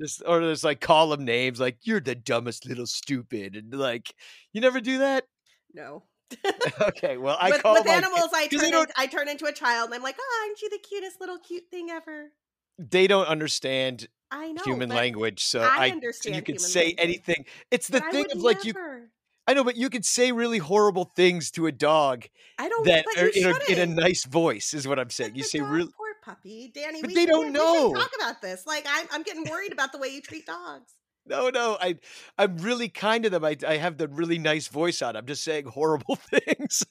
just 0.00 0.22
or 0.26 0.40
just 0.40 0.62
like 0.62 0.82
call 0.82 1.08
them 1.08 1.24
names, 1.24 1.58
like 1.58 1.78
you're 1.84 2.00
the 2.00 2.14
dumbest 2.14 2.66
little 2.66 2.86
stupid, 2.86 3.56
and 3.56 3.72
like 3.72 4.14
you 4.52 4.60
never 4.60 4.80
do 4.80 4.98
that. 4.98 5.24
No. 5.72 6.04
okay, 6.82 7.16
well, 7.16 7.38
I 7.40 7.50
with, 7.50 7.62
call 7.62 7.74
with 7.74 7.88
animals. 7.88 8.28
I 8.34 8.48
turn, 8.48 8.74
in, 8.74 8.86
I 8.96 9.06
turn 9.06 9.28
into 9.28 9.46
a 9.46 9.52
child, 9.52 9.86
and 9.86 9.94
I'm 9.94 10.02
like, 10.02 10.16
"Oh, 10.20 10.44
aren't 10.46 10.60
you 10.60 10.68
the 10.68 10.78
cutest 10.78 11.18
little 11.18 11.38
cute 11.38 11.64
thing 11.70 11.88
ever?" 11.90 12.32
They 12.78 13.06
don't 13.06 13.26
understand 13.26 14.08
I 14.30 14.52
know 14.52 14.62
human 14.64 14.88
language, 14.88 15.44
so 15.44 15.60
I, 15.60 15.86
I 15.86 15.90
understand. 15.90 16.36
you 16.36 16.42
can 16.42 16.58
say 16.58 16.86
language. 16.86 16.96
anything. 16.98 17.44
It's 17.70 17.88
the 17.88 18.00
but 18.00 18.12
thing 18.12 18.26
of 18.32 18.42
like 18.42 18.64
never. 18.64 18.98
you. 18.98 19.08
I 19.48 19.54
know, 19.54 19.62
but 19.62 19.76
you 19.76 19.90
could 19.90 20.04
say 20.04 20.32
really 20.32 20.58
horrible 20.58 21.04
things 21.04 21.52
to 21.52 21.66
a 21.66 21.72
dog. 21.72 22.26
I 22.58 22.68
don't. 22.68 22.84
That 22.84 23.04
are 23.16 23.28
in 23.28 23.46
a, 23.46 23.72
in 23.72 23.90
a 23.90 23.94
nice 23.94 24.24
voice 24.24 24.74
is 24.74 24.88
what 24.88 24.98
I'm 24.98 25.10
saying. 25.10 25.30
But 25.30 25.38
you 25.38 25.44
say 25.44 25.60
really, 25.60 25.92
poor 25.96 26.14
puppy, 26.24 26.72
Danny. 26.74 27.00
but 27.00 27.08
we 27.08 27.14
they 27.14 27.26
don't 27.26 27.52
know. 27.52 27.94
talk 27.94 28.10
about 28.18 28.42
this. 28.42 28.66
Like, 28.66 28.84
I'm 28.88 29.06
I'm 29.12 29.22
getting 29.22 29.44
worried 29.48 29.72
about 29.72 29.92
the 29.92 29.98
way 29.98 30.08
you 30.08 30.20
treat 30.20 30.46
dogs. 30.46 30.92
No, 31.28 31.50
no, 31.50 31.76
I, 31.80 31.96
I'm 32.38 32.56
really 32.58 32.88
kind 32.88 33.24
to 33.24 33.30
them. 33.30 33.44
I, 33.44 33.56
I 33.66 33.78
have 33.78 33.98
the 33.98 34.06
really 34.08 34.38
nice 34.38 34.68
voice 34.68 35.02
on. 35.02 35.16
I'm 35.16 35.26
just 35.26 35.42
saying 35.42 35.66
horrible 35.66 36.16
things. 36.30 36.84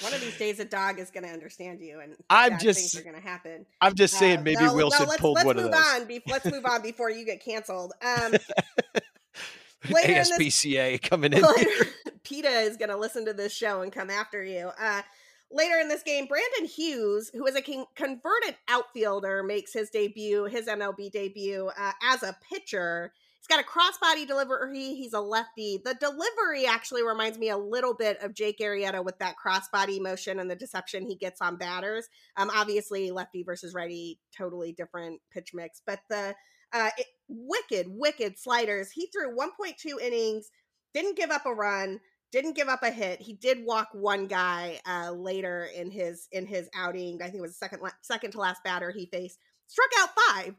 One 0.00 0.12
of 0.12 0.20
these 0.20 0.36
days, 0.36 0.58
a 0.58 0.64
dog 0.64 0.98
is 0.98 1.10
going 1.10 1.22
to 1.24 1.30
understand 1.30 1.80
you, 1.80 2.00
and 2.00 2.16
I'm 2.28 2.58
just- 2.58 2.80
things 2.80 2.96
are 2.96 3.08
going 3.08 3.20
to 3.20 3.26
happen. 3.28 3.64
I'm 3.80 3.94
just 3.94 4.14
saying 4.18 4.40
Uh, 4.40 4.42
maybe 4.42 4.64
no, 4.64 4.74
Willson 4.74 5.00
no, 5.02 5.06
let's, 5.10 5.20
pulled 5.20 5.36
let's 5.36 5.46
one 5.46 5.56
move 5.56 5.66
of 5.66 5.70
those. 5.72 6.00
on. 6.00 6.04
Be, 6.06 6.20
let's 6.26 6.44
move 6.46 6.66
on 6.66 6.82
before 6.82 7.10
you 7.10 7.24
get 7.24 7.44
canceled. 7.44 7.92
Um, 8.02 8.32
later 9.90 10.08
in 10.12 10.14
this- 10.14 10.32
ASPCA 10.32 11.00
coming 11.02 11.32
in. 11.32 11.42
later, 11.42 11.70
PETA 12.24 12.48
is 12.48 12.76
going 12.76 12.88
to 12.88 12.96
listen 12.96 13.24
to 13.26 13.32
this 13.34 13.52
show 13.52 13.82
and 13.82 13.92
come 13.92 14.10
after 14.10 14.42
you. 14.42 14.70
Uh, 14.80 15.02
later 15.50 15.78
in 15.78 15.88
this 15.88 16.02
game, 16.02 16.26
Brandon 16.26 16.64
Hughes, 16.64 17.30
who 17.32 17.46
is 17.46 17.54
a 17.54 17.62
con- 17.62 17.86
converted 17.94 18.56
outfielder, 18.68 19.42
makes 19.42 19.72
his 19.72 19.90
debut, 19.90 20.44
his 20.46 20.66
MLB 20.66 21.10
debut 21.12 21.70
uh, 21.78 21.92
as 22.02 22.22
a 22.22 22.36
pitcher. 22.50 23.12
He's 23.46 23.58
got 23.58 23.62
a 23.62 23.68
crossbody 23.68 24.26
delivery. 24.26 24.94
He's 24.94 25.12
a 25.12 25.20
lefty. 25.20 25.78
The 25.84 25.94
delivery 25.94 26.66
actually 26.66 27.02
reminds 27.02 27.36
me 27.36 27.50
a 27.50 27.58
little 27.58 27.92
bit 27.92 28.16
of 28.22 28.32
Jake 28.32 28.58
Arrieta 28.58 29.04
with 29.04 29.18
that 29.18 29.34
crossbody 29.36 30.00
motion 30.00 30.40
and 30.40 30.50
the 30.50 30.56
deception 30.56 31.04
he 31.04 31.14
gets 31.14 31.42
on 31.42 31.56
batters. 31.58 32.08
Um, 32.38 32.50
obviously, 32.54 33.10
lefty 33.10 33.42
versus 33.42 33.74
righty, 33.74 34.18
totally 34.34 34.72
different 34.72 35.20
pitch 35.30 35.50
mix, 35.52 35.82
but 35.86 36.00
the 36.08 36.34
uh, 36.72 36.88
it, 36.96 37.06
wicked, 37.28 37.88
wicked 37.90 38.38
sliders. 38.38 38.90
He 38.90 39.08
threw 39.12 39.36
1.2 39.36 40.00
innings, 40.00 40.50
didn't 40.94 41.18
give 41.18 41.30
up 41.30 41.44
a 41.44 41.52
run, 41.52 42.00
didn't 42.32 42.56
give 42.56 42.68
up 42.68 42.82
a 42.82 42.90
hit. 42.90 43.20
He 43.20 43.34
did 43.34 43.62
walk 43.62 43.88
one 43.92 44.26
guy 44.26 44.80
uh, 44.86 45.12
later 45.12 45.68
in 45.76 45.90
his 45.90 46.28
in 46.32 46.46
his 46.46 46.70
outing. 46.74 47.20
I 47.20 47.26
think 47.26 47.36
it 47.36 47.42
was 47.42 47.58
the 47.58 47.66
second 47.66 47.80
second 48.00 48.30
to 48.30 48.40
last 48.40 48.64
batter 48.64 48.90
he 48.90 49.04
faced. 49.04 49.38
Struck 49.66 49.90
out 49.98 50.08
five. 50.28 50.54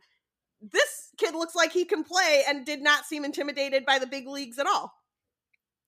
This 0.71 1.12
kid 1.17 1.34
looks 1.36 1.56
like 1.56 1.71
he 1.71 1.86
can 1.86 2.04
play 2.04 2.43
and 2.47 2.65
did 2.65 2.82
not 2.82 3.06
seem 3.06 3.25
intimidated 3.25 3.86
by 3.86 3.99
the 3.99 4.08
big 4.08 4.28
leagues 4.28 4.60
at 4.60 4.67
all. 4.67 4.93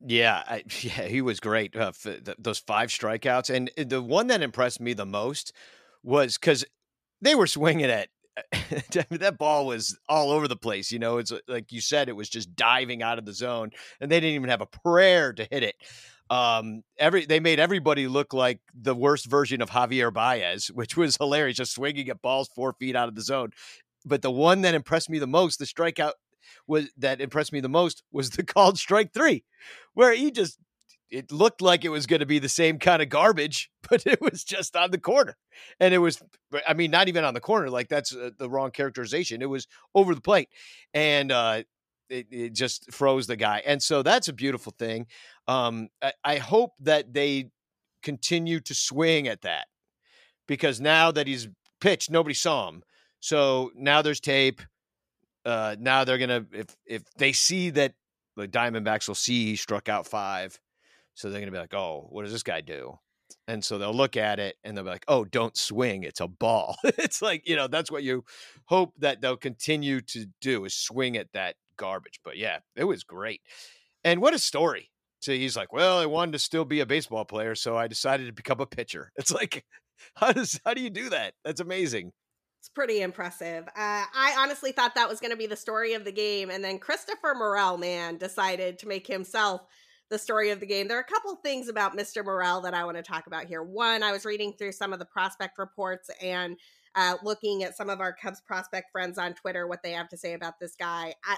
Yeah, 0.06 0.44
I, 0.48 0.64
yeah, 0.82 1.04
he 1.04 1.22
was 1.22 1.40
great. 1.40 1.76
Uh, 1.76 1.92
those 2.38 2.60
five 2.60 2.90
strikeouts, 2.90 3.54
and 3.54 3.72
uh, 3.78 3.84
the 3.88 4.02
one 4.02 4.28
that 4.28 4.42
impressed 4.42 4.80
me 4.80 4.94
the 4.94 5.06
most 5.06 5.54
was 6.04 6.38
because 6.38 6.66
they 7.22 7.36
were 7.36 7.48
swinging 7.48 7.86
at 7.86 8.10
that 9.10 9.38
ball 9.40 9.66
was 9.66 9.98
all 10.08 10.32
over 10.32 10.48
the 10.48 10.56
place. 10.56 10.92
You 10.92 11.00
know, 11.00 11.18
it's 11.18 11.32
uh, 11.32 11.40
like 11.48 11.72
you 11.72 11.82
said, 11.82 12.10
it 12.10 12.16
was 12.16 12.30
just 12.30 12.56
diving 12.56 13.02
out 13.02 13.18
of 13.18 13.26
the 13.26 13.34
zone, 13.34 13.72
and 14.00 14.12
they 14.12 14.20
didn't 14.20 14.36
even 14.36 14.50
have 14.50 14.62
a 14.62 14.68
prayer 14.68 15.34
to 15.34 15.48
hit 15.50 15.64
it. 15.64 15.76
Um, 16.30 16.84
every 17.00 17.26
they 17.26 17.40
made 17.40 17.60
everybody 17.60 18.08
look 18.08 18.34
like 18.34 18.60
the 18.76 18.94
worst 18.94 19.26
version 19.26 19.62
of 19.62 19.70
Javier 19.70 20.14
Baez, 20.14 20.68
which 20.68 20.98
was 20.98 21.18
hilarious, 21.18 21.58
just 21.58 21.74
swinging 21.74 22.10
at 22.10 22.22
balls 22.22 22.50
four 22.54 22.74
feet 22.74 22.96
out 22.96 23.08
of 23.08 23.16
the 23.16 23.22
zone. 23.22 23.52
But 24.06 24.22
the 24.22 24.32
one 24.32 24.62
that 24.62 24.76
impressed 24.76 25.10
me 25.10 25.20
the 25.20 25.28
most, 25.28 25.60
the 25.60 25.66
strikeout 25.66 26.14
was 26.68 26.90
that 26.98 27.20
impressed 27.22 27.52
me 27.52 27.60
the 27.60 27.70
most 27.70 28.04
was 28.12 28.32
the 28.32 28.44
called 28.46 28.78
strike 28.78 29.14
three, 29.14 29.44
where 29.94 30.14
he 30.14 30.32
just 30.32 30.60
it 31.10 31.32
looked 31.32 31.62
like 31.62 31.86
it 31.86 31.90
was 31.90 32.06
going 32.06 32.20
to 32.20 32.26
be 32.26 32.40
the 32.40 32.50
same 32.50 32.80
kind 32.80 33.02
of 33.02 33.10
garbage, 33.10 33.72
but 33.90 34.06
it 34.06 34.22
was 34.22 34.44
just 34.44 34.76
on 34.76 34.92
the 34.92 34.98
corner. 34.98 35.38
And 35.80 35.94
it 35.94 36.00
was, 36.00 36.22
I 36.68 36.74
mean, 36.74 36.92
not 36.92 37.08
even 37.08 37.24
on 37.24 37.34
the 37.34 37.40
corner. 37.40 37.70
Like 37.70 37.88
that's 37.88 38.14
uh, 38.16 38.32
the 38.38 38.50
wrong 38.50 38.72
characterization. 38.72 39.42
It 39.42 39.50
was 39.50 39.68
over 39.96 40.14
the 40.14 40.22
plate. 40.22 40.50
And, 40.94 41.32
uh, 41.32 41.64
it, 42.10 42.28
it 42.32 42.54
just 42.54 42.92
froze 42.92 43.28
the 43.28 43.36
guy. 43.36 43.62
And 43.66 43.84
so 43.84 44.02
that's 44.02 44.30
a 44.30 44.34
beautiful 44.34 44.74
thing. 44.78 45.08
Um, 45.48 45.90
I, 46.02 46.14
I 46.24 46.38
hope 46.38 46.72
that 46.80 47.14
they 47.14 47.52
continue 48.02 48.60
to 48.62 48.74
swing 48.74 49.28
at 49.28 49.42
that 49.42 49.68
because 50.48 50.80
now 50.80 51.12
that 51.12 51.28
he's 51.28 51.50
pitched, 51.82 52.10
nobody 52.10 52.34
saw 52.34 52.70
him. 52.70 52.84
So 53.20 53.72
now 53.76 54.02
there's 54.02 54.20
tape. 54.20 54.62
Uh, 55.46 55.76
now 55.80 56.04
they're 56.04 56.18
gonna 56.18 56.46
if 56.52 56.76
if 56.86 57.04
they 57.18 57.32
see 57.32 57.70
that 57.72 57.94
the 58.36 58.48
Diamondbacks 58.48 59.08
will 59.08 59.16
see 59.16 59.46
he 59.46 59.56
struck 59.56 59.90
out 59.90 60.06
five, 60.06 60.60
so 61.14 61.30
they're 61.30 61.40
gonna 61.40 61.52
be 61.52 61.58
like, 61.58 61.74
oh, 61.74 62.08
what 62.10 62.24
does 62.24 62.32
this 62.32 62.44
guy 62.44 62.62
do? 62.62 63.00
And 63.48 63.64
so 63.64 63.78
they'll 63.78 63.94
look 63.94 64.18
at 64.18 64.40
it 64.40 64.58
and 64.64 64.76
they'll 64.76 64.84
be 64.84 64.90
like, 64.90 65.06
oh, 65.08 65.24
don't 65.26 65.56
swing, 65.56 66.04
it's 66.04 66.20
a 66.20 66.28
ball. 66.28 66.78
it's 66.84 67.22
like 67.22 67.48
you 67.48 67.56
know 67.56 67.68
that's 67.68 67.92
what 67.92 68.04
you 68.04 68.24
hope 68.66 68.94
that 69.00 69.22
they'll 69.22 69.38
continue 69.38 70.02
to 70.02 70.26
do 70.42 70.66
is 70.66 70.74
swing 70.74 71.18
at 71.18 71.32
that 71.34 71.56
garbage. 71.78 72.20
But 72.24 72.38
yeah, 72.38 72.60
it 72.76 72.84
was 72.84 73.04
great, 73.04 73.42
and 74.04 74.22
what 74.22 74.34
a 74.34 74.40
story. 74.40 74.92
So 75.20 75.32
he's 75.32 75.58
like, 75.58 75.74
well, 75.74 75.98
I 75.98 76.06
wanted 76.06 76.34
to 76.34 76.40
still 76.40 76.66
be 76.66 76.80
a 76.80 76.86
baseball 76.86 77.26
player, 77.26 77.56
so 77.56 77.76
I 77.76 77.88
decided 77.88 78.28
to 78.28 78.34
become 78.34 78.60
a 78.60 78.66
pitcher. 78.66 79.12
It's 79.18 79.32
like, 79.32 79.66
how 80.16 80.32
does 80.32 80.60
how 80.66 80.74
do 80.74 80.82
you 80.82 80.90
do 80.90 81.10
that? 81.10 81.34
That's 81.44 81.62
amazing. 81.62 82.12
It's 82.60 82.70
pretty 82.70 83.02
impressive. 83.02 83.68
Uh, 83.68 83.72
I 83.76 84.36
honestly 84.40 84.72
thought 84.72 84.96
that 84.96 85.10
was 85.10 85.20
going 85.20 85.32
to 85.32 85.38
be 85.38 85.48
the 85.48 85.56
story 85.56 85.94
of 85.94 86.04
the 86.04 86.12
game, 86.12 86.50
and 86.50 86.64
then 86.64 86.80
Christopher 86.80 87.36
Morel, 87.36 87.78
man, 87.78 88.18
decided 88.18 88.80
to 88.80 88.88
make 88.88 89.06
himself 89.06 89.62
the 90.10 90.18
story 90.18 90.50
of 90.50 90.60
the 90.60 90.66
game. 90.66 90.88
There 90.88 90.98
are 90.98 91.02
a 91.02 91.04
couple 91.04 91.36
things 91.36 91.68
about 91.68 91.98
Mr. 91.98 92.24
Morel 92.24 92.62
that 92.62 92.74
I 92.74 92.86
want 92.86 92.98
to 92.98 93.04
talk 93.04 93.28
about 93.28 93.46
here. 93.46 93.62
One, 93.62 94.04
I 94.04 94.12
was 94.12 94.26
reading 94.26 94.54
through 94.54 94.72
some 94.72 94.94
of 94.94 95.00
the 95.00 95.06
prospect 95.06 95.58
reports 95.58 96.10
and 96.22 96.58
uh, 96.96 97.16
looking 97.24 97.64
at 97.64 97.78
some 97.78 97.90
of 97.90 98.00
our 98.00 98.14
Cubs 98.14 98.42
prospect 98.42 98.92
friends 98.92 99.18
on 99.18 99.34
Twitter, 99.34 99.68
what 99.68 99.84
they 99.84 99.92
have 99.92 100.10
to 100.10 100.18
say 100.18 100.34
about 100.34 100.60
this 100.60 100.76
guy. 100.76 101.14
I 101.26 101.38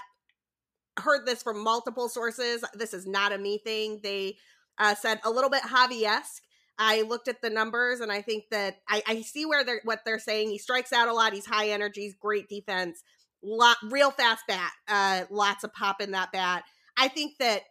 heard 1.00 1.26
this 1.26 1.42
from 1.42 1.62
multiple 1.62 2.08
sources. 2.08 2.64
This 2.74 2.94
is 2.94 3.06
not 3.06 3.32
a 3.32 3.38
me 3.38 3.58
thing. 3.58 4.00
They 4.02 4.36
uh, 4.78 4.94
said 4.94 5.20
a 5.24 5.30
little 5.30 5.50
bit 5.50 5.62
Javi 5.62 6.04
esque. 6.04 6.42
I 6.82 7.02
looked 7.02 7.28
at 7.28 7.42
the 7.42 7.50
numbers 7.50 8.00
and 8.00 8.10
I 8.10 8.22
think 8.22 8.44
that 8.50 8.78
I, 8.88 9.02
I 9.06 9.20
see 9.20 9.44
where 9.44 9.62
they're 9.62 9.82
what 9.84 10.00
they're 10.06 10.18
saying. 10.18 10.48
He 10.48 10.56
strikes 10.56 10.94
out 10.94 11.08
a 11.08 11.12
lot. 11.12 11.34
He's 11.34 11.44
high 11.44 11.68
energy. 11.68 12.00
He's 12.00 12.14
great 12.14 12.48
defense. 12.48 13.04
Lot 13.42 13.76
real 13.90 14.10
fast 14.10 14.44
bat. 14.48 14.72
Uh, 14.88 15.24
lots 15.30 15.62
of 15.62 15.74
pop 15.74 16.00
in 16.00 16.12
that 16.12 16.32
bat. 16.32 16.64
I 16.96 17.08
think 17.08 17.34
that 17.38 17.62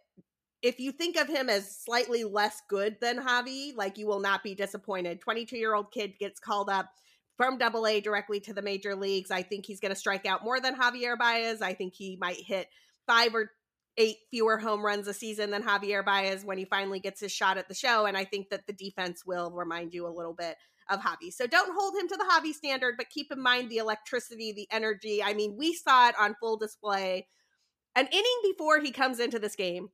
if 0.62 0.78
you 0.78 0.92
think 0.92 1.16
of 1.16 1.26
him 1.26 1.48
as 1.48 1.76
slightly 1.76 2.22
less 2.22 2.62
good 2.68 2.98
than 3.00 3.18
Javi, 3.18 3.74
like 3.76 3.98
you 3.98 4.06
will 4.06 4.20
not 4.20 4.44
be 4.44 4.54
disappointed. 4.54 5.20
22 5.20 5.56
year 5.58 5.74
old 5.74 5.90
kid 5.90 6.12
gets 6.20 6.38
called 6.38 6.70
up 6.70 6.88
from 7.36 7.58
double 7.58 7.88
A 7.88 8.00
directly 8.00 8.38
to 8.40 8.54
the 8.54 8.62
major 8.62 8.94
leagues. 8.94 9.32
I 9.32 9.42
think 9.42 9.66
he's 9.66 9.80
going 9.80 9.92
to 9.92 9.98
strike 9.98 10.24
out 10.24 10.44
more 10.44 10.60
than 10.60 10.76
Javier 10.76 11.18
Baez. 11.18 11.62
I 11.62 11.74
think 11.74 11.94
he 11.94 12.16
might 12.20 12.36
hit 12.36 12.68
five 13.08 13.34
or 13.34 13.50
eight 13.96 14.16
fewer 14.30 14.58
home 14.58 14.84
runs 14.84 15.08
a 15.08 15.14
season 15.14 15.50
than 15.50 15.62
Javier 15.62 16.04
Baez 16.04 16.44
when 16.44 16.58
he 16.58 16.64
finally 16.64 17.00
gets 17.00 17.20
his 17.20 17.32
shot 17.32 17.58
at 17.58 17.68
the 17.68 17.74
show. 17.74 18.06
And 18.06 18.16
I 18.16 18.24
think 18.24 18.50
that 18.50 18.66
the 18.66 18.72
defense 18.72 19.24
will 19.26 19.50
remind 19.50 19.92
you 19.92 20.06
a 20.06 20.08
little 20.08 20.32
bit 20.32 20.56
of 20.88 21.00
Javi. 21.00 21.32
So 21.32 21.46
don't 21.46 21.74
hold 21.76 21.94
him 21.94 22.08
to 22.08 22.16
the 22.16 22.24
Javi 22.24 22.52
standard, 22.52 22.94
but 22.96 23.10
keep 23.10 23.30
in 23.30 23.40
mind 23.40 23.70
the 23.70 23.78
electricity, 23.78 24.52
the 24.52 24.68
energy. 24.70 25.22
I 25.22 25.34
mean, 25.34 25.56
we 25.56 25.72
saw 25.74 26.08
it 26.08 26.14
on 26.18 26.34
full 26.40 26.56
display. 26.56 27.26
An 27.94 28.06
inning 28.06 28.40
before 28.42 28.80
he 28.80 28.90
comes 28.90 29.20
into 29.20 29.38
this 29.38 29.56
game, 29.56 29.90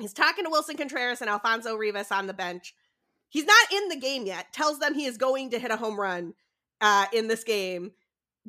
he's 0.00 0.12
talking 0.12 0.44
to 0.44 0.50
Willson 0.50 0.76
Contreras 0.76 1.20
and 1.20 1.30
Alfonso 1.30 1.74
Rivas 1.74 2.10
on 2.10 2.26
the 2.26 2.34
bench. 2.34 2.74
He's 3.28 3.46
not 3.46 3.72
in 3.72 3.88
the 3.88 3.96
game 3.96 4.26
yet, 4.26 4.52
tells 4.52 4.78
them 4.78 4.94
he 4.94 5.06
is 5.06 5.18
going 5.18 5.50
to 5.50 5.58
hit 5.58 5.70
a 5.70 5.76
home 5.76 5.98
run 5.98 6.34
uh, 6.80 7.06
in 7.12 7.28
this 7.28 7.44
game 7.44 7.92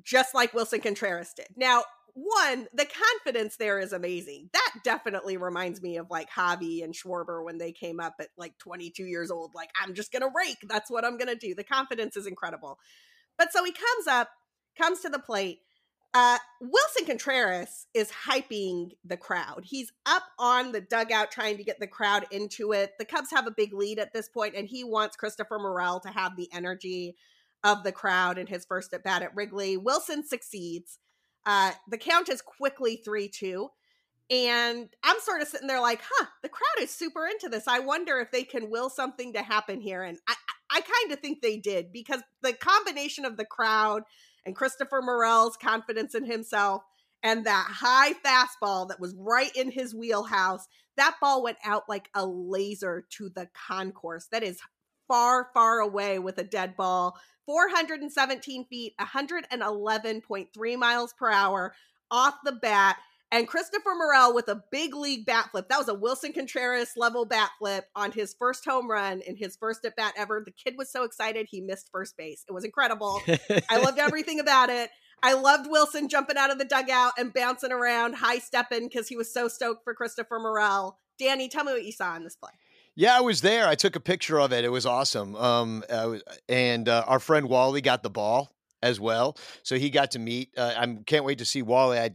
just 0.04 0.36
like 0.36 0.54
Willson 0.54 0.82
Contreras 0.82 1.34
did. 1.34 1.48
Now, 1.56 1.84
one, 2.20 2.68
the 2.74 2.88
confidence 2.88 3.58
there 3.58 3.78
is 3.78 3.94
amazing. 3.94 4.50
That 4.52 4.72
definitely 4.84 5.38
reminds 5.38 5.84
me 5.84 5.98
of 5.98 6.10
like 6.10 6.32
Javi 6.32 6.84
and 6.84 6.92
Schwarber 6.92 7.46
when 7.46 7.60
they 7.60 7.72
came 7.72 8.00
up 8.00 8.16
at 8.20 8.30
like 8.36 8.58
22 8.58 9.04
years 9.04 9.30
old. 9.30 9.52
Like, 9.54 9.70
I'm 9.80 9.94
just 9.94 10.12
going 10.12 10.24
to 10.24 10.32
rake. 10.36 10.58
That's 10.68 10.90
what 10.90 11.06
I'm 11.06 11.20
going 11.20 11.28
to 11.28 11.36
do. 11.36 11.54
The 11.54 11.64
confidence 11.64 12.18
is 12.18 12.26
incredible. 12.26 12.80
But 13.38 13.54
so 13.54 13.64
he 13.64 13.72
comes 13.72 14.08
up, 14.10 14.30
comes 14.76 15.02
to 15.02 15.10
the 15.10 15.20
plate. 15.20 15.60
Uh, 16.16 16.40
Willson 16.60 17.06
Contreras 17.06 17.86
is 17.94 18.10
hyping 18.10 18.94
the 19.06 19.18
crowd. 19.18 19.62
He's 19.64 19.92
up 20.08 20.24
on 20.40 20.72
the 20.72 20.82
dugout 20.82 21.30
trying 21.30 21.58
to 21.58 21.64
get 21.64 21.80
the 21.80 21.86
crowd 21.86 22.26
into 22.32 22.72
it. 22.72 22.94
The 22.98 23.06
Cubs 23.06 23.30
have 23.30 23.46
a 23.46 23.54
big 23.56 23.74
lead 23.74 24.00
at 24.00 24.12
this 24.14 24.28
point, 24.28 24.56
and 24.56 24.68
he 24.68 24.84
wants 24.84 25.16
Christopher 25.16 25.60
Morel 25.60 26.00
to 26.00 26.10
have 26.10 26.36
the 26.36 26.50
energy 26.52 27.16
of 27.64 27.84
the 27.84 27.92
crowd 27.92 28.40
in 28.40 28.48
his 28.48 28.66
first 28.66 28.92
at 28.94 29.04
bat 29.04 29.22
at 29.22 29.36
Wrigley. 29.36 29.78
Willson 29.78 30.24
succeeds. 30.26 30.98
Uh, 31.46 31.72
the 31.90 31.98
count 31.98 32.30
is 32.30 32.42
quickly 32.42 33.02
3 33.04 33.30
2. 33.30 33.70
And 34.30 34.90
I'm 35.04 35.20
sort 35.22 35.42
of 35.42 35.48
sitting 35.48 35.68
there 35.68 35.80
like, 35.80 36.02
huh, 36.04 36.26
the 36.44 36.50
crowd 36.50 36.82
is 36.84 36.92
super 36.92 37.26
into 37.28 37.48
this. 37.48 37.68
I 37.68 37.80
wonder 37.80 38.20
if 38.20 38.30
they 38.30 38.44
can 38.44 38.70
will 38.70 38.90
something 38.90 39.32
to 39.34 39.42
happen 39.42 39.80
here. 39.80 40.04
And 40.04 40.18
I, 40.28 40.36
I 40.70 40.82
kind 40.82 41.14
of 41.14 41.20
think 41.20 41.42
they 41.42 41.58
did 41.58 41.94
because 41.94 42.22
the 42.42 42.52
combination 42.52 43.24
of 43.24 43.38
the 43.38 43.46
crowd 43.46 44.04
and 44.46 44.56
Christopher 44.56 45.02
Morel's 45.02 45.56
confidence 45.56 46.14
in 46.14 46.26
himself 46.26 46.84
and 47.24 47.46
that 47.46 47.68
high 47.70 48.14
fastball 48.14 48.90
that 48.90 49.00
was 49.00 49.16
right 49.18 49.52
in 49.56 49.72
his 49.72 49.96
wheelhouse, 49.96 50.68
that 50.98 51.16
ball 51.22 51.42
went 51.42 51.58
out 51.64 51.84
like 51.88 52.10
a 52.14 52.26
laser 52.26 53.06
to 53.18 53.30
the 53.30 53.48
concourse. 53.68 54.28
That 54.32 54.44
is 54.44 54.60
far, 55.08 55.50
far 55.54 55.80
away 55.80 56.20
with 56.20 56.38
a 56.38 56.44
dead 56.44 56.76
ball 56.76 57.18
417 57.48 58.66
feet, 58.66 58.94
111.3 59.00 60.78
miles 60.78 61.14
per 61.14 61.32
hour 61.32 61.74
off 62.12 62.36
the 62.44 62.52
bat. 62.52 62.98
And 63.30 63.48
Christopher 63.48 63.94
Morel 63.98 64.34
with 64.34 64.48
a 64.48 64.64
big 64.72 64.96
league 64.96 65.26
bat 65.26 65.50
flip. 65.52 65.68
That 65.68 65.80
was 65.80 65.90
a 65.90 65.94
Willson 65.94 66.34
Contreras 66.34 66.94
level 66.96 67.26
bat 67.26 67.50
flip 67.60 67.86
on 67.94 68.12
his 68.12 68.34
first 68.38 68.64
home 68.64 68.90
run 68.90 69.20
in 69.22 69.36
his 69.36 69.58
first 69.58 69.84
at 69.84 69.98
bat 69.98 70.14
ever. 70.16 70.42
The 70.46 70.52
kid 70.52 70.76
was 70.78 70.90
so 70.90 71.04
excited 71.04 71.48
he 71.50 71.60
missed 71.60 71.90
first 71.92 72.16
base. 72.16 72.46
It 72.48 72.54
was 72.54 72.64
incredible. 72.64 73.22
I 73.70 73.78
loved 73.84 74.00
everything 74.00 74.40
about 74.40 74.70
it. 74.70 74.92
I 75.24 75.34
loved 75.34 75.68
Willson 75.70 76.10
jumping 76.10 76.38
out 76.38 76.52
of 76.52 76.60
the 76.60 76.66
dugout 76.66 77.14
and 77.18 77.34
bouncing 77.34 77.72
around, 77.72 78.14
high 78.16 78.40
stepping 78.40 78.88
because 78.88 79.10
he 79.10 79.18
was 79.18 79.34
so 79.34 79.48
stoked 79.48 79.84
for 79.84 79.94
Christopher 79.94 80.40
Morel. 80.40 81.00
Danny, 81.20 81.50
tell 81.50 81.64
me 81.64 81.74
what 81.74 81.84
you 81.84 81.92
saw 81.92 82.16
in 82.16 82.24
this 82.24 82.36
play. 82.36 82.52
Yeah, 83.00 83.16
I 83.16 83.22
was 83.22 83.42
there. 83.42 83.68
I 83.68 83.76
took 83.76 83.96
a 83.96 84.00
picture 84.00 84.40
of 84.40 84.52
it. 84.52 84.66
It 84.66 84.70
was 84.70 84.88
awesome. 84.88 85.36
Um, 85.36 85.84
and 86.50 86.90
uh, 86.90 87.04
our 87.06 87.20
friend 87.20 87.48
Wally 87.48 87.80
got 87.80 88.02
the 88.02 88.10
ball 88.10 88.50
as 88.82 89.00
well, 89.00 89.38
so 89.62 89.78
he 89.78 89.92
got 89.92 90.12
to 90.12 90.20
meet. 90.20 90.50
Uh, 90.58 90.74
I 90.76 90.98
can't 91.06 91.24
wait 91.24 91.38
to 91.38 91.46
see 91.46 91.62
Wally. 91.62 92.00
I 92.00 92.10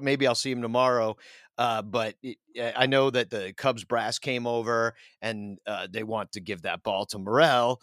maybe 0.00 0.26
I'll 0.26 0.34
see 0.34 0.50
him 0.50 0.62
tomorrow. 0.62 1.16
Uh, 1.58 1.82
but 1.82 2.14
it, 2.22 2.38
I 2.74 2.86
know 2.86 3.10
that 3.10 3.28
the 3.28 3.52
Cubs 3.58 3.84
brass 3.84 4.18
came 4.18 4.46
over 4.46 4.94
and 5.20 5.58
uh, 5.66 5.86
they 5.90 6.02
want 6.02 6.32
to 6.32 6.40
give 6.40 6.62
that 6.62 6.82
ball 6.82 7.04
to 7.06 7.18
Morel. 7.18 7.78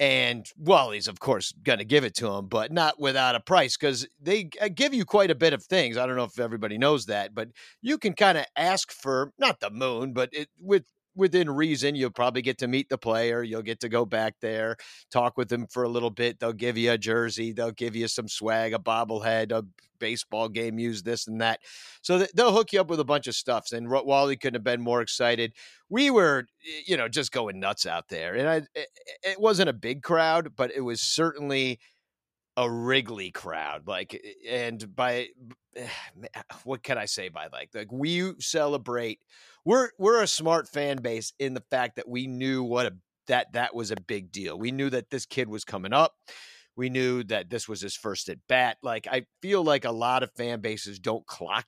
And 0.00 0.46
Wally's, 0.56 1.08
of 1.08 1.20
course, 1.20 1.52
going 1.62 1.78
to 1.78 1.84
give 1.84 2.04
it 2.04 2.14
to 2.16 2.28
him, 2.28 2.48
but 2.48 2.72
not 2.72 2.98
without 2.98 3.34
a 3.34 3.40
price 3.40 3.76
because 3.76 4.08
they 4.18 4.48
uh, 4.62 4.70
give 4.74 4.94
you 4.94 5.04
quite 5.04 5.30
a 5.30 5.34
bit 5.34 5.52
of 5.52 5.62
things. 5.62 5.98
I 5.98 6.06
don't 6.06 6.16
know 6.16 6.24
if 6.24 6.40
everybody 6.40 6.78
knows 6.78 7.04
that, 7.06 7.34
but 7.34 7.48
you 7.82 7.98
can 7.98 8.14
kind 8.14 8.38
of 8.38 8.46
ask 8.56 8.90
for 8.90 9.30
not 9.38 9.60
the 9.60 9.70
moon, 9.70 10.14
but 10.14 10.30
it, 10.32 10.48
with 10.58 10.84
within 11.14 11.50
reason, 11.50 11.94
you'll 11.94 12.10
probably 12.10 12.42
get 12.42 12.58
to 12.58 12.68
meet 12.68 12.88
the 12.88 12.98
player. 12.98 13.42
You'll 13.42 13.62
get 13.62 13.80
to 13.80 13.88
go 13.88 14.04
back 14.04 14.34
there, 14.40 14.76
talk 15.10 15.36
with 15.36 15.48
them 15.48 15.66
for 15.66 15.82
a 15.82 15.88
little 15.88 16.10
bit. 16.10 16.38
They'll 16.40 16.52
give 16.52 16.78
you 16.78 16.92
a 16.92 16.98
jersey. 16.98 17.52
They'll 17.52 17.72
give 17.72 17.96
you 17.96 18.08
some 18.08 18.28
swag, 18.28 18.74
a 18.74 18.78
bobblehead, 18.78 19.52
a 19.52 19.64
baseball 19.98 20.48
game, 20.48 20.78
use 20.78 21.02
this 21.02 21.28
and 21.28 21.40
that. 21.40 21.60
So 22.02 22.26
they'll 22.34 22.52
hook 22.52 22.72
you 22.72 22.80
up 22.80 22.90
with 22.90 23.00
a 23.00 23.04
bunch 23.04 23.28
of 23.28 23.36
stuff. 23.36 23.72
And 23.72 23.88
Wally 23.88 24.36
couldn't 24.36 24.56
have 24.56 24.64
been 24.64 24.82
more 24.82 25.00
excited. 25.00 25.52
We 25.88 26.10
were, 26.10 26.46
you 26.86 26.96
know, 26.96 27.08
just 27.08 27.30
going 27.30 27.60
nuts 27.60 27.86
out 27.86 28.08
there. 28.08 28.34
And 28.34 28.48
I, 28.48 28.62
it 29.22 29.40
wasn't 29.40 29.68
a 29.68 29.74
big 29.74 30.02
crowd, 30.02 30.56
but 30.56 30.72
it 30.74 30.80
was 30.80 31.00
certainly 31.00 31.78
a 32.56 32.70
Wrigley 32.70 33.30
crowd. 33.30 33.86
Like, 33.86 34.14
eh, 34.14 34.50
and 34.50 34.94
by 34.94 35.28
eh, 35.76 35.86
what 36.64 36.82
can 36.82 36.98
I 36.98 37.06
say 37.06 37.28
by 37.28 37.48
like, 37.52 37.70
like 37.74 37.92
we 37.92 38.34
celebrate 38.40 39.20
we're 39.64 39.90
we're 39.98 40.22
a 40.22 40.26
smart 40.26 40.68
fan 40.68 40.98
base 40.98 41.32
in 41.38 41.54
the 41.54 41.62
fact 41.70 41.96
that 41.96 42.08
we 42.08 42.26
knew 42.26 42.62
what 42.62 42.86
a 42.86 42.94
that 43.28 43.52
that 43.52 43.74
was 43.74 43.90
a 43.90 43.96
big 43.96 44.32
deal. 44.32 44.58
We 44.58 44.72
knew 44.72 44.90
that 44.90 45.10
this 45.10 45.26
kid 45.26 45.48
was 45.48 45.64
coming 45.64 45.92
up. 45.92 46.14
We 46.74 46.88
knew 46.88 47.22
that 47.24 47.50
this 47.50 47.68
was 47.68 47.80
his 47.80 47.94
first 47.94 48.28
at 48.28 48.38
bat. 48.48 48.78
Like 48.82 49.06
I 49.10 49.26
feel 49.40 49.62
like 49.62 49.84
a 49.84 49.92
lot 49.92 50.22
of 50.22 50.32
fan 50.32 50.60
bases 50.60 50.98
don't 50.98 51.26
clock 51.26 51.66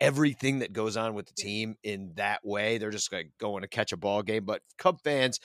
everything 0.00 0.60
that 0.60 0.72
goes 0.72 0.96
on 0.96 1.14
with 1.14 1.26
the 1.26 1.34
team 1.34 1.76
in 1.82 2.12
that 2.16 2.44
way. 2.44 2.78
They're 2.78 2.90
just 2.90 3.12
like 3.12 3.30
going 3.38 3.62
to 3.62 3.68
catch 3.68 3.92
a 3.92 3.96
ball 3.96 4.22
game. 4.22 4.44
But 4.44 4.62
Cub 4.78 5.00
fans, 5.02 5.40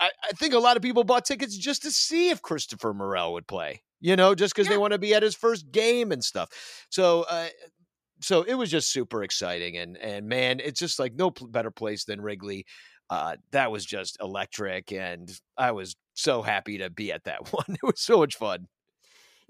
I, 0.00 0.10
I 0.22 0.32
think 0.32 0.54
a 0.54 0.58
lot 0.58 0.76
of 0.76 0.82
people 0.82 1.04
bought 1.04 1.24
tickets 1.24 1.56
just 1.56 1.82
to 1.82 1.90
see 1.90 2.30
if 2.30 2.42
Christopher 2.42 2.92
Morel 2.92 3.32
would 3.34 3.46
play. 3.46 3.82
You 4.00 4.16
know, 4.16 4.34
just 4.34 4.54
because 4.54 4.66
yeah. 4.66 4.74
they 4.74 4.78
want 4.78 4.92
to 4.92 4.98
be 4.98 5.14
at 5.14 5.22
his 5.22 5.34
first 5.34 5.70
game 5.70 6.10
and 6.10 6.24
stuff. 6.24 6.48
So 6.88 7.26
uh, 7.28 7.48
so 8.20 8.42
it 8.42 8.54
was 8.54 8.70
just 8.70 8.92
super 8.92 9.22
exciting 9.22 9.76
and 9.76 9.96
and 9.96 10.28
man 10.28 10.60
it's 10.60 10.78
just 10.78 10.98
like 10.98 11.14
no 11.14 11.30
better 11.30 11.70
place 11.70 12.04
than 12.04 12.20
wrigley 12.20 12.66
uh, 13.08 13.34
that 13.50 13.72
was 13.72 13.84
just 13.84 14.16
electric 14.20 14.92
and 14.92 15.32
i 15.56 15.72
was 15.72 15.96
so 16.14 16.42
happy 16.42 16.78
to 16.78 16.88
be 16.88 17.10
at 17.10 17.24
that 17.24 17.48
one 17.52 17.64
it 17.68 17.82
was 17.82 18.00
so 18.00 18.18
much 18.18 18.36
fun 18.36 18.68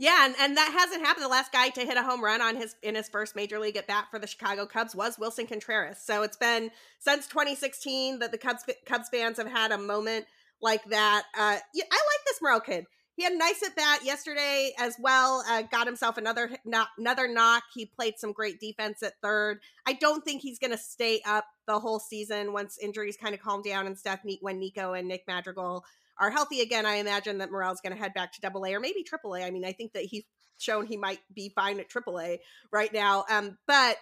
yeah, 0.03 0.25
and, 0.25 0.35
and 0.41 0.57
that 0.57 0.73
hasn't 0.73 1.05
happened. 1.05 1.27
The 1.27 1.29
last 1.29 1.53
guy 1.53 1.69
to 1.69 1.83
hit 1.83 1.99
a 1.99 2.03
home 2.03 2.25
run 2.25 2.41
on 2.41 2.57
his 2.57 2.75
in 2.83 2.95
his 2.95 3.07
first 3.11 3.37
major 3.37 3.59
league 3.59 3.77
at 3.77 3.87
bat 3.87 4.07
for 4.11 4.19
the 4.19 4.27
Chicago 4.27 4.65
Cubs 4.65 4.97
was 4.97 5.19
Willson 5.19 5.47
Contreras. 5.47 5.99
So 6.03 6.23
it's 6.23 6.39
been 6.39 6.71
since 7.01 7.27
2016 7.27 8.21
that 8.21 8.33
the 8.33 8.39
Cubs 8.39 8.65
Cubs 8.87 9.11
fans 9.11 9.37
have 9.37 9.47
had 9.47 9.73
a 9.73 9.77
moment 9.77 10.25
like 10.63 10.83
that. 10.87 11.25
Uh, 11.37 11.59
I 11.59 11.59
like 11.75 12.25
this 12.25 12.41
Morel 12.41 12.61
kid 12.61 12.87
he 13.17 13.25
had 13.25 13.35
nice 13.35 13.63
at 13.63 13.77
bat 13.77 14.01
yesterday 14.05 14.73
as 14.79 14.97
well. 14.99 15.45
Uh, 15.49 15.63
got 15.63 15.87
himself 15.87 16.17
another 16.17 16.51
another 16.99 17.29
knock. 17.29 17.65
He 17.75 17.87
played 17.87 18.15
some 18.19 18.33
great 18.33 18.61
defense 18.61 19.03
at 19.03 19.15
third. 19.23 19.61
I 19.87 19.95
don't 19.95 20.25
think 20.25 20.43
he's 20.43 20.59
going 20.59 20.71
to 20.71 20.79
stay 20.79 21.21
up 21.27 21.45
the 21.67 21.79
whole 21.79 21.99
season 21.99 22.53
once 22.53 22.79
injuries 22.79 23.17
kind 23.21 23.35
of 23.35 23.41
calm 23.41 23.63
down 23.63 23.87
and 23.87 23.99
stuff. 23.99 24.21
When 24.41 24.59
Nico 24.59 24.95
and 24.95 25.09
Nick 25.09 25.25
Madrigal 25.29 25.85
are 26.19 26.31
healthy 26.31 26.61
again, 26.61 26.87
I 26.87 26.97
imagine 26.97 27.39
that 27.39 27.51
Morel's 27.51 27.81
going 27.81 27.95
to 27.95 28.01
head 28.01 28.15
back 28.15 28.33
to 28.33 28.41
Double 28.41 28.65
A 28.65 28.75
or 28.75 28.81
maybe 28.81 29.03
Triple 29.03 29.35
A. 29.35 29.43
I 29.43 29.51
mean, 29.51 29.65
I 29.65 29.73
think 29.73 29.93
that 29.93 30.05
he's 30.05 30.25
shown 30.59 30.87
he 30.87 30.97
might 30.97 31.21
be 31.35 31.53
fine 31.55 31.81
at 31.81 31.89
Triple 31.89 32.21
A 32.21 32.41
right 32.71 32.93
now. 32.93 33.25
Um, 33.29 33.59
but 33.67 33.97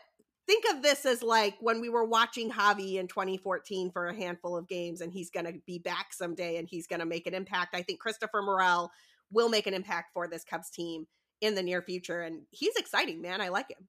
think 0.49 0.65
of 0.73 0.83
this 0.83 1.05
as 1.05 1.23
like 1.23 1.57
when 1.61 1.81
we 1.81 1.91
were 1.91 2.05
watching 2.05 2.51
Javi 2.51 2.95
in 2.95 3.07
2014 3.07 3.91
for 3.91 4.09
a 4.09 4.15
handful 4.15 4.57
of 4.57 4.67
games, 4.67 5.03
and 5.03 5.13
he's 5.13 5.31
going 5.31 5.47
to 5.47 5.53
be 5.67 5.79
back 5.79 6.13
someday 6.13 6.57
and 6.57 6.67
he's 6.67 6.87
going 6.87 7.01
to 7.01 7.07
make 7.07 7.27
an 7.27 7.35
impact. 7.35 7.77
I 7.77 7.83
think 7.83 8.01
Christopher 8.01 8.43
Morel 8.43 8.91
will 9.31 9.51
make 9.51 9.67
an 9.67 9.75
impact 9.75 10.13
for 10.15 10.27
this 10.27 10.45
Cubs 10.45 10.71
team 10.71 11.07
in 11.43 11.55
the 11.55 11.63
near 11.63 11.83
future. 11.83 12.23
And 12.23 12.43
he's 12.51 12.75
exciting, 12.77 13.21
man. 13.21 13.43
I 13.43 13.51
like 13.51 13.71
him. 13.71 13.87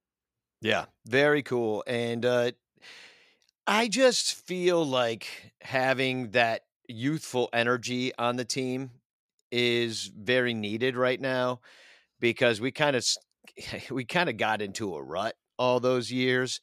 Yeah, 0.60 0.84
very 1.06 1.42
cool. 1.42 1.82
And 1.86 2.24
uh, 2.26 2.52
I 3.66 3.88
just 3.88 4.34
feel 4.34 4.84
like 4.84 5.54
having 5.62 6.32
that 6.32 6.64
youthful 6.86 7.48
energy 7.54 8.12
on 8.18 8.36
the 8.36 8.44
team 8.44 8.90
is 9.50 10.12
very 10.14 10.52
needed 10.52 10.94
right 10.94 11.20
now 11.20 11.60
because 12.20 12.60
we 12.60 12.70
kind 12.70 12.96
of 12.96 13.06
we 13.90 14.04
kind 14.04 14.28
of 14.28 14.36
got 14.36 14.60
into 14.60 14.94
a 14.94 15.02
rut 15.02 15.34
all 15.60 15.78
those 15.78 16.10
years. 16.10 16.60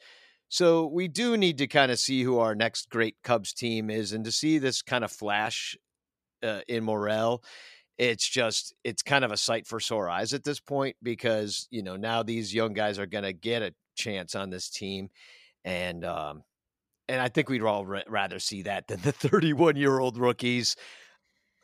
So 0.49 0.87
we 0.87 1.07
do 1.07 1.37
need 1.37 1.57
to 1.59 1.67
kind 1.67 1.91
of 1.91 1.99
see 1.99 2.23
who 2.23 2.39
our 2.39 2.55
next 2.55 2.89
great 2.89 3.15
Cubs 3.23 3.53
team 3.53 3.89
is 3.89 4.11
and 4.11 4.25
to 4.25 4.31
see 4.31 4.57
this 4.57 4.81
kind 4.81 5.05
of 5.05 5.11
flash 5.11 5.77
uh, 6.43 6.61
in 6.67 6.83
Morel 6.83 7.41
it's 7.97 8.27
just 8.27 8.75
it's 8.83 9.01
kind 9.01 9.25
of 9.25 9.31
a 9.31 9.37
sight 9.37 9.65
for 9.65 9.79
sore 9.79 10.09
eyes 10.09 10.33
at 10.33 10.43
this 10.43 10.59
point 10.59 10.95
because 11.01 11.67
you 11.71 11.81
know 11.81 11.95
now 11.95 12.21
these 12.23 12.53
young 12.53 12.73
guys 12.73 12.99
are 12.99 13.07
going 13.07 13.23
to 13.23 13.33
get 13.33 13.61
a 13.61 13.73
chance 13.95 14.35
on 14.35 14.49
this 14.49 14.69
team 14.69 15.09
and 15.65 16.05
um 16.05 16.43
and 17.09 17.21
I 17.21 17.29
think 17.29 17.49
we'd 17.49 17.63
all 17.63 17.85
rather 17.85 18.37
see 18.37 18.63
that 18.63 18.87
than 18.87 19.01
the 19.01 19.11
31 19.13 19.77
year 19.77 19.99
old 19.99 20.17
rookies. 20.17 20.75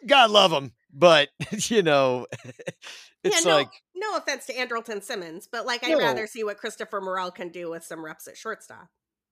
God 0.05 0.31
love 0.31 0.51
them, 0.51 0.73
but 0.93 1.29
you 1.69 1.83
know, 1.83 2.27
it's 3.23 3.45
yeah, 3.45 3.51
no, 3.51 3.57
like 3.57 3.71
no 3.95 4.15
offense 4.17 4.45
to 4.47 4.53
Andrelton 4.53 5.03
Simmons, 5.03 5.47
but 5.51 5.65
like 5.65 5.85
I'd 5.85 5.97
rather 5.97 6.27
see 6.27 6.43
what 6.43 6.57
Christopher 6.57 7.01
Morel 7.01 7.31
can 7.31 7.49
do 7.49 7.69
with 7.69 7.83
some 7.83 8.03
reps 8.03 8.27
at 8.27 8.37
shortstop. 8.37 8.87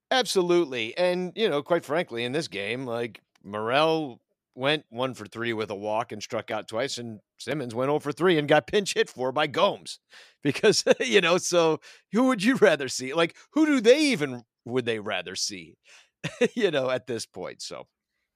Absolutely, 0.09 0.97
and 0.97 1.31
you 1.35 1.49
know, 1.49 1.61
quite 1.61 1.85
frankly, 1.85 2.23
in 2.23 2.31
this 2.31 2.47
game, 2.47 2.85
like 2.85 3.21
Morel 3.43 4.19
went 4.53 4.83
one 4.89 5.13
for 5.13 5.25
three 5.25 5.53
with 5.53 5.71
a 5.71 5.75
walk 5.75 6.11
and 6.11 6.21
struck 6.21 6.51
out 6.51 6.67
twice, 6.67 6.97
and 6.97 7.19
Simmons 7.37 7.73
went 7.73 7.89
over 7.89 8.11
three 8.11 8.37
and 8.37 8.47
got 8.47 8.67
pinch 8.71 8.93
hit 8.93 9.09
for 9.09 9.31
by 9.31 9.47
Gomes. 9.47 9.99
Because 10.43 10.83
you 10.99 11.21
know, 11.21 11.37
so 11.37 11.79
who 12.11 12.25
would 12.25 12.43
you 12.43 12.55
rather 12.55 12.87
see? 12.87 13.13
Like, 13.13 13.35
who 13.53 13.65
do 13.65 13.81
they 13.81 13.99
even 14.05 14.43
would 14.65 14.85
they 14.85 14.99
rather 14.99 15.35
see? 15.35 15.75
you 16.55 16.71
know, 16.71 16.89
at 16.89 17.07
this 17.07 17.25
point. 17.25 17.61
So 17.61 17.87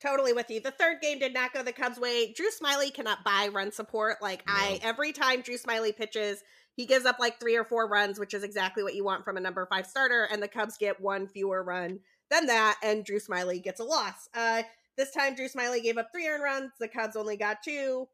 totally 0.05 0.33
with 0.33 0.49
you. 0.49 0.59
The 0.59 0.71
third 0.71 1.01
game 1.01 1.19
did 1.19 1.33
not 1.33 1.53
go 1.53 1.63
the 1.63 1.71
Cubs' 1.71 1.99
way. 1.99 2.33
Drew 2.33 2.49
Smyly 2.49 2.93
cannot 2.93 3.23
buy 3.23 3.49
run 3.51 3.71
support. 3.71 4.21
Like 4.21 4.45
no. 4.47 4.53
I, 4.53 4.79
every 4.83 5.11
time 5.11 5.41
Drew 5.41 5.57
Smyly 5.57 5.95
pitches, 5.95 6.43
he 6.75 6.85
gives 6.85 7.05
up 7.05 7.19
like 7.19 7.39
three 7.39 7.55
or 7.55 7.63
four 7.63 7.87
runs, 7.87 8.19
which 8.19 8.33
is 8.33 8.43
exactly 8.43 8.83
what 8.83 8.95
you 8.95 9.03
want 9.03 9.23
from 9.23 9.37
a 9.37 9.41
number 9.41 9.65
five 9.65 9.87
starter. 9.87 10.27
And 10.31 10.43
the 10.43 10.47
Cubs 10.47 10.77
get 10.77 11.01
one 11.01 11.27
fewer 11.27 11.63
run 11.63 11.99
than 12.29 12.47
that, 12.47 12.77
and 12.83 13.05
Drew 13.05 13.19
Smyly 13.19 13.63
gets 13.63 13.79
a 13.79 13.83
loss. 13.83 14.29
Uh, 14.33 14.63
this 14.97 15.11
time, 15.11 15.35
Drew 15.35 15.47
Smyly 15.47 15.81
gave 15.81 15.97
up 15.97 16.09
three 16.11 16.27
earned 16.27 16.43
runs. 16.43 16.71
The 16.79 16.87
Cubs 16.87 17.15
only 17.15 17.37
got 17.37 17.63
two. 17.63 18.07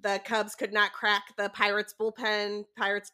The 0.00 0.20
Cubs 0.24 0.54
could 0.54 0.72
not 0.72 0.92
crack 0.92 1.36
the 1.36 1.48
Pirates 1.48 1.94
bullpen. 1.98 2.64
Pirates, 2.76 3.12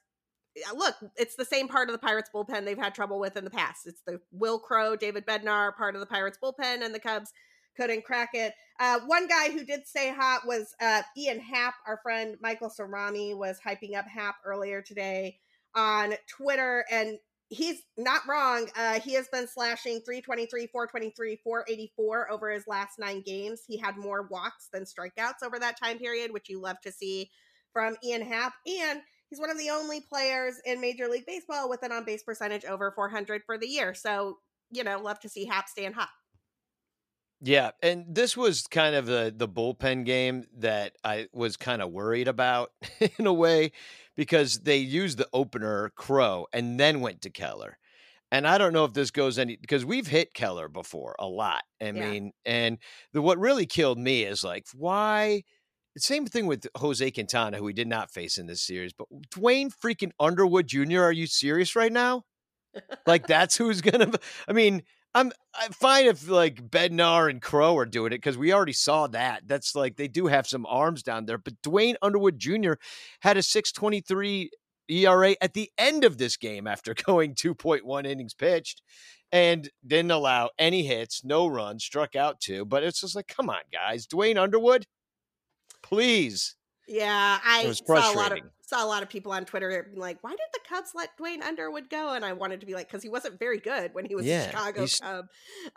look, 0.74 0.94
it's 1.16 1.37
the 1.37 1.44
same 1.44 1.68
part 1.68 1.88
of 1.88 1.92
the 1.92 1.98
Pirates 1.98 2.31
bullpen 2.35 2.64
they've 2.64 2.79
had 2.79 2.94
trouble 2.94 3.18
with 3.18 3.37
in 3.37 3.44
the 3.44 3.50
past. 3.50 3.87
It's 3.87 4.03
the 4.07 4.20
Wil 4.33 4.59
Crowe, 4.59 4.96
David 4.96 5.27
Bednar 5.27 5.74
part 5.77 5.94
of 5.94 6.00
the 6.00 6.07
Pirates 6.07 6.38
bullpen, 6.42 6.85
and 6.85 6.94
the 6.94 7.00
Cubs 7.00 7.33
couldn't 7.77 8.05
crack 8.05 8.31
it. 8.35 8.55
Uh, 8.81 9.01
one 9.07 9.27
guy 9.27 9.51
who 9.51 9.65
did 9.65 9.87
stay 9.87 10.13
hot 10.13 10.43
was 10.47 10.75
uh, 10.81 11.03
Ian 11.17 11.41
Happ. 11.41 11.75
Our 11.87 11.99
friend 12.03 12.37
Michael 12.41 12.71
Cerami 12.71 13.37
was 13.37 13.59
hyping 13.65 13.97
up 13.97 14.07
Happ 14.07 14.37
earlier 14.45 14.83
today 14.83 15.39
on 15.75 16.15
Twitter, 16.29 16.85
and 16.91 17.19
he's 17.49 17.83
not 17.97 18.23
wrong. 18.29 18.69
Uh, 18.77 19.01
he 19.01 19.15
has 19.15 19.29
been 19.29 19.47
slashing 19.47 20.01
323, 20.01 20.67
423, 20.67 21.41
484 21.43 22.31
over 22.31 22.51
his 22.51 22.67
last 22.67 22.99
nine 22.99 23.23
games. 23.23 23.63
He 23.67 23.79
had 23.79 23.97
more 23.97 24.27
walks 24.31 24.69
than 24.73 24.85
strikeouts 24.85 25.43
over 25.45 25.59
that 25.59 25.79
time 25.79 25.99
period, 25.99 26.33
which 26.33 26.49
you 26.49 26.61
love 26.61 26.81
to 26.83 26.93
see 26.93 27.31
from 27.73 27.97
Ian 28.05 28.23
Happ. 28.23 28.55
And 28.67 29.01
he's 29.29 29.41
one 29.41 29.51
of 29.51 29.59
the 29.59 29.71
only 29.71 30.01
players 30.01 30.61
in 30.65 30.81
Major 30.81 31.09
League 31.09 31.27
Baseball 31.27 31.69
with 31.69 31.83
an 31.83 31.93
on 31.93 32.05
base 32.05 32.23
percentage 32.23 32.65
over 32.65 32.93
400 32.93 33.43
for 33.45 33.59
the 33.59 33.69
year. 33.69 33.95
So, 33.95 34.39
you 34.71 34.85
know, 34.85 35.01
love 35.01 35.21
to 35.21 35.29
see 35.29 35.45
Happ 35.45 35.69
staying 35.69 35.93
hot. 35.93 36.09
Yeah, 37.40 37.73
and 37.83 38.07
this 38.09 38.37
was 38.37 38.66
kind 38.66 38.94
of 38.94 39.07
the 39.07 39.33
the 39.37 39.49
bullpen 39.49 40.05
game 40.05 40.44
that 40.59 40.97
I 41.05 41.29
was 41.33 41.57
kind 41.57 41.83
of 41.83 41.90
worried 41.90 42.29
about 42.29 42.73
in 43.18 43.27
a 43.27 43.33
way 43.33 43.73
because 44.16 44.61
they 44.61 44.79
used 44.79 45.18
the 45.18 45.29
opener 45.33 45.92
Crowe 45.97 46.47
and 46.53 46.79
then 46.79 47.01
went 47.01 47.23
to 47.23 47.31
Keller. 47.31 47.79
And 48.33 48.49
I 48.49 48.59
don't 48.59 48.73
know 48.73 48.85
if 48.85 48.94
this 48.94 49.11
goes 49.11 49.38
any 49.38 49.57
because 49.57 49.85
we've 49.85 50.07
hit 50.07 50.35
Keller 50.35 50.68
before 50.68 51.14
a 51.18 51.27
lot. 51.27 51.62
I 51.81 51.87
yeah. 51.87 51.92
mean, 51.92 52.33
and 52.44 52.79
the 53.12 53.23
what 53.23 53.38
really 53.38 53.66
killed 53.66 53.99
me 53.99 54.25
is 54.25 54.42
like 54.42 54.66
why 54.73 55.42
same 55.97 56.27
thing 56.27 56.47
with 56.47 56.66
Jose 56.77 57.09
Quintana, 57.12 57.59
who 57.59 57.64
we 57.64 57.73
did 57.73 57.87
not 57.87 58.11
face 58.11 58.38
in 58.38 58.47
this 58.47 58.62
series, 58.62 58.92
but 58.92 59.07
Duane 59.31 59.70
freaking 59.70 60.11
Underwood 60.18 60.66
Jr. 60.66 61.03
Are 61.03 61.12
you 61.12 61.27
serious 61.27 61.77
right 61.77 61.92
now? 61.92 62.25
like 63.07 63.27
that's 63.29 63.57
who's 63.57 63.81
gonna. 63.81 64.11
I 64.49 64.53
mean, 64.53 64.83
I'm, 65.14 65.33
I'm 65.55 65.72
fine 65.72 66.07
if 66.07 66.29
like 66.29 66.68
Bednar 66.70 67.31
and 67.31 67.40
Crowe 67.40 67.77
are 67.77 67.87
doing 67.87 68.12
it 68.12 68.16
because 68.16 68.37
we 68.37 68.53
already 68.53 68.72
saw 68.72 69.07
that. 69.09 69.46
That's 69.46 69.74
like 69.74 69.96
they 69.96 70.09
do 70.09 70.27
have 70.27 70.46
some 70.46 70.66
arms 70.66 71.03
down 71.03 71.27
there. 71.27 71.38
But 71.38 71.62
Duane 71.62 71.96
Underwood 72.03 72.38
Jr. 72.38 72.74
had 73.20 73.37
a 73.37 73.42
623 73.42 74.50
ERA 74.88 75.37
at 75.40 75.55
the 75.55 75.70
end 75.79 76.05
of 76.05 76.18
this 76.18 76.37
game 76.37 76.66
after 76.66 76.94
going 77.07 77.35
2.1 77.35 78.07
innings 78.07 78.35
pitched 78.35 78.83
and 79.33 79.68
didn't 79.87 80.11
allow 80.11 80.50
any 80.59 80.85
hits, 80.85 81.24
no 81.24 81.46
runs, 81.46 81.85
struck 81.85 82.14
out 82.14 82.40
two. 82.40 82.64
But 82.64 82.83
it's 82.83 83.00
just 83.00 83.16
like, 83.16 83.29
come 83.29 83.50
on, 83.50 83.62
guys. 83.72 84.07
Duane 84.07 84.38
Underwood, 84.38 84.87
please. 85.83 86.57
Yeah, 86.87 87.38
I 87.44 87.72
saw 87.72 88.12
a 88.12 88.14
lot 88.14 88.33
of 88.33 88.38
saw 88.66 88.85
a 88.85 88.88
lot 88.88 89.03
of 89.03 89.09
people 89.09 89.33
on 89.33 89.44
Twitter 89.44 89.90
like, 89.94 90.18
"Why 90.22 90.31
did 90.31 90.40
the 90.53 90.61
Cubs 90.68 90.90
let 90.94 91.16
Duane 91.16 91.42
Underwood 91.42 91.90
go?" 91.90 92.14
And 92.14 92.24
I 92.24 92.33
wanted 92.33 92.61
to 92.61 92.66
be 92.66 92.74
like, 92.74 92.88
because 92.88 93.03
he 93.03 93.09
wasn't 93.09 93.38
very 93.38 93.59
good 93.59 93.94
when 93.94 94.05
he 94.05 94.14
was 94.14 94.27
yeah, 94.27 94.42
a 94.42 94.50
Chicago 94.50 94.81
he's, 94.83 95.00
Cub. 95.00 95.27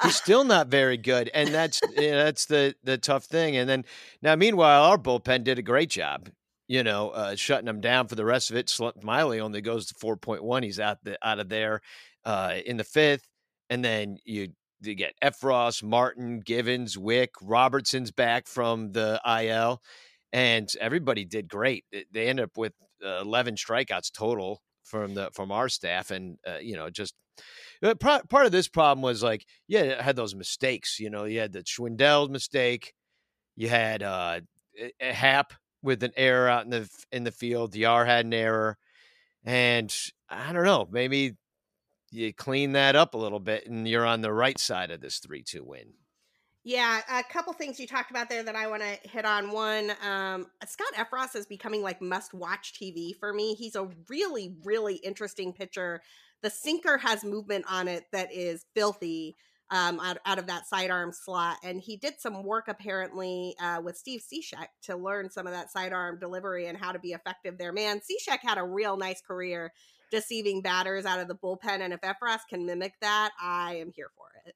he's 0.04 0.16
still 0.16 0.44
not 0.44 0.68
very 0.68 0.98
good, 0.98 1.30
and 1.34 1.54
that's 1.54 1.82
that's 1.96 2.46
the 2.46 2.76
the 2.84 2.98
tough 2.98 3.26
thing. 3.26 3.58
And 3.58 3.70
then 3.70 3.86
now, 4.22 4.36
meanwhile, 4.36 4.84
our 4.84 4.98
bullpen 4.98 5.44
did 5.44 5.60
a 5.60 5.64
great 5.64 5.90
job. 5.90 6.30
You 6.68 6.84
know, 6.84 7.10
uh, 7.12 7.36
shutting 7.36 7.66
them 7.66 7.80
down 7.80 8.08
for 8.08 8.16
the 8.16 8.26
rest 8.26 8.52
of 8.52 8.58
it. 8.58 8.68
Smyly 8.68 9.40
only 9.40 9.62
goes 9.62 9.88
to 9.88 9.94
four 9.96 10.18
point 10.18 10.44
one. 10.44 10.64
He's 10.64 10.80
out 10.80 11.04
the 11.04 11.18
out 11.26 11.40
of 11.40 11.50
there 11.50 11.82
uh, 12.26 12.56
in 12.66 12.78
the 12.78 12.84
fifth, 12.84 13.28
and 13.70 13.84
then 13.84 14.18
you 14.26 14.50
you 14.82 14.96
get 14.96 15.14
Effross, 15.24 15.82
Martin, 15.82 16.40
Givens, 16.40 16.98
Wick, 16.98 17.32
Robertson's 17.42 18.12
back 18.12 18.48
from 18.48 18.92
the 18.92 19.20
IL 19.26 19.82
and 20.34 20.70
everybody 20.80 21.26
did 21.26 21.48
great. 21.48 21.86
They 21.92 22.28
ended 22.28 22.46
up 22.46 22.58
with 22.58 22.74
uh, 23.06 23.22
11 23.22 23.56
strikeouts 23.56 24.12
total 24.12 24.62
from 24.84 25.14
the 25.14 25.30
from 25.34 25.52
our 25.52 25.70
staff, 25.70 26.12
and 26.12 26.38
uh, 26.48 26.58
you 26.58 26.76
know 26.76 26.90
just 26.90 27.14
uh, 27.84 27.94
part 27.96 28.46
of 28.46 28.52
this 28.52 28.68
problem 28.68 29.02
was 29.02 29.22
like 29.22 29.46
yeah, 29.68 30.02
had 30.02 30.16
those 30.16 30.36
mistakes. 30.36 31.00
You 31.00 31.10
know, 31.10 31.26
you 31.26 31.40
had 31.40 31.54
the 31.54 31.64
Schwindel 31.64 32.30
mistake, 32.30 32.94
you 33.56 33.70
had 33.70 34.04
uh, 34.04 34.42
a 35.00 35.14
Happ 35.14 35.54
with 35.82 36.04
an 36.04 36.12
error 36.16 36.48
out 36.48 36.66
in 36.66 36.72
the 36.72 36.90
in 37.12 37.24
the 37.24 37.32
field. 37.32 37.74
Dr 37.74 38.06
had 38.06 38.26
an 38.26 38.34
error, 38.34 38.78
and 39.44 39.94
I 40.30 40.54
don't 40.54 40.66
know, 40.66 40.88
maybe 40.90 41.36
you 42.12 42.34
clean 42.34 42.74
that 42.74 42.96
up 42.96 43.14
a 43.14 43.18
little 43.18 43.40
bit, 43.40 43.68
and 43.68 43.88
you're 43.88 44.06
on 44.06 44.22
the 44.22 44.34
right 44.34 44.60
side 44.60 44.92
of 44.92 45.02
this 45.02 45.20
three 45.20 45.44
two 45.44 45.64
win. 45.64 45.94
Yeah, 46.68 47.00
a 47.10 47.24
couple 47.24 47.54
things 47.54 47.80
you 47.80 47.88
talked 47.88 48.12
about 48.12 48.28
there 48.28 48.44
that 48.44 48.58
I 48.58 48.68
want 48.68 48.84
to 48.84 49.10
hit 49.10 49.24
on. 49.24 49.52
One, 49.52 49.90
um, 50.06 50.48
Scott 50.66 50.94
Effross 50.98 51.34
is 51.34 51.46
becoming 51.46 51.82
like 51.82 52.02
must 52.02 52.34
watch 52.34 52.74
TV 52.74 53.16
for 53.18 53.32
me. 53.32 53.56
He's 53.56 53.78
a 53.78 53.88
really, 54.10 54.54
really 54.66 54.96
interesting 54.96 55.54
pitcher. 55.54 56.02
The 56.42 56.50
sinker 56.50 56.98
has 56.98 57.24
movement 57.24 57.64
on 57.70 57.88
it 57.88 58.04
that 58.12 58.34
is 58.34 58.66
filthy 58.76 59.38
um, 59.72 60.02
out, 60.02 60.18
out 60.26 60.40
of 60.40 60.48
that 60.48 60.68
sidearm 60.68 61.14
slot. 61.14 61.56
And 61.64 61.80
he 61.80 61.96
did 61.96 62.20
some 62.20 62.44
work 62.44 62.68
apparently 62.68 63.56
uh, 63.62 63.80
with 63.82 63.96
Steve 63.96 64.22
Cishek 64.22 64.68
to 64.84 64.98
learn 64.98 65.30
some 65.30 65.48
of 65.48 65.54
that 65.54 65.72
sidearm 65.72 66.20
delivery 66.20 66.68
and 66.68 66.78
how 66.78 66.92
to 66.92 67.00
be 67.00 67.14
effective 67.14 67.58
there. 67.58 67.72
Man, 67.72 68.02
Cishek 68.02 68.40
had 68.42 68.58
a 68.58 68.64
real 68.66 68.98
nice 68.98 69.22
career 69.22 69.72
deceiving 70.12 70.62
batters 70.62 71.06
out 71.06 71.22
of 71.22 71.30
the 71.30 71.36
bullpen. 71.36 71.80
And 71.80 71.94
if 71.94 72.02
Effross 72.02 72.40
can 72.50 72.66
mimic 72.66 72.96
that, 73.00 73.32
I 73.42 73.76
am 73.76 73.94
here 73.96 74.10
for 74.18 74.28
it. 74.46 74.54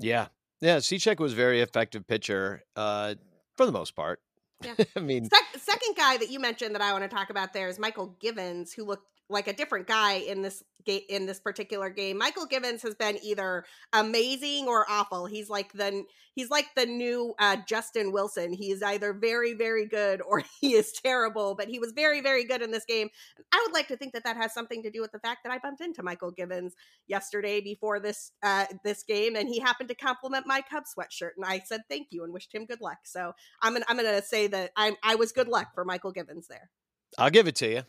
Yeah, 0.00 0.26
yeah, 0.60 0.76
Cishek 0.76 1.18
was 1.18 1.32
very 1.32 1.60
effective 1.60 2.06
pitcher 2.06 2.62
uh, 2.76 3.14
for 3.56 3.66
the 3.66 3.72
most 3.72 3.94
part. 3.96 4.20
Yeah. 4.62 4.74
I 4.96 5.00
mean, 5.00 5.24
Se- 5.24 5.58
second 5.58 5.96
guy 5.96 6.16
that 6.18 6.30
you 6.30 6.38
mentioned 6.38 6.74
that 6.74 6.82
I 6.82 6.92
want 6.92 7.04
to 7.04 7.08
talk 7.08 7.30
about 7.30 7.52
there 7.52 7.68
is 7.68 7.78
Michael 7.78 8.16
Givens, 8.20 8.72
who 8.72 8.84
looked 8.84 9.19
like 9.30 9.48
a 9.48 9.52
different 9.52 9.86
guy 9.86 10.14
in 10.14 10.42
this 10.42 10.62
game 10.84 11.02
in 11.08 11.26
this 11.26 11.40
particular 11.40 11.90
game. 11.90 12.18
Michael 12.18 12.46
Givens 12.46 12.82
has 12.82 12.94
been 12.94 13.18
either 13.22 13.64
amazing 13.92 14.66
or 14.66 14.84
awful. 14.88 15.26
He's 15.26 15.48
like 15.48 15.72
the 15.72 16.04
he's 16.34 16.50
like 16.50 16.66
the 16.76 16.86
new 16.86 17.34
uh, 17.38 17.58
Justin 17.68 18.12
Wilson. 18.12 18.52
He 18.52 18.70
is 18.72 18.82
either 18.82 19.12
very 19.12 19.54
very 19.54 19.86
good 19.86 20.20
or 20.28 20.42
he 20.60 20.74
is 20.74 20.92
terrible. 20.92 21.54
But 21.54 21.68
he 21.68 21.78
was 21.78 21.92
very 21.92 22.20
very 22.20 22.44
good 22.44 22.62
in 22.62 22.70
this 22.70 22.84
game. 22.84 23.08
I 23.52 23.62
would 23.64 23.74
like 23.74 23.88
to 23.88 23.96
think 23.96 24.12
that 24.12 24.24
that 24.24 24.36
has 24.36 24.52
something 24.52 24.82
to 24.82 24.90
do 24.90 25.00
with 25.00 25.12
the 25.12 25.20
fact 25.20 25.40
that 25.44 25.52
I 25.52 25.58
bumped 25.58 25.80
into 25.80 26.02
Michael 26.02 26.30
Givens 26.30 26.74
yesterday 27.06 27.60
before 27.60 28.00
this 28.00 28.32
uh, 28.42 28.66
this 28.84 29.02
game, 29.02 29.36
and 29.36 29.48
he 29.48 29.60
happened 29.60 29.88
to 29.88 29.94
compliment 29.94 30.46
my 30.46 30.62
Cub 30.62 30.84
sweatshirt, 30.84 31.30
and 31.36 31.44
I 31.44 31.60
said 31.60 31.82
thank 31.88 32.08
you 32.10 32.24
and 32.24 32.32
wished 32.32 32.54
him 32.54 32.66
good 32.66 32.80
luck. 32.80 32.98
So 33.04 33.32
I'm 33.62 33.74
gonna, 33.74 33.84
I'm 33.88 33.96
going 33.96 34.20
to 34.20 34.26
say 34.26 34.46
that 34.48 34.72
I 34.76 34.96
I 35.02 35.14
was 35.14 35.32
good 35.32 35.48
luck 35.48 35.68
for 35.74 35.84
Michael 35.84 36.12
Givens 36.12 36.48
there. 36.48 36.70
I'll 37.18 37.30
give 37.30 37.48
it 37.48 37.56
to 37.56 37.68
you. 37.68 37.82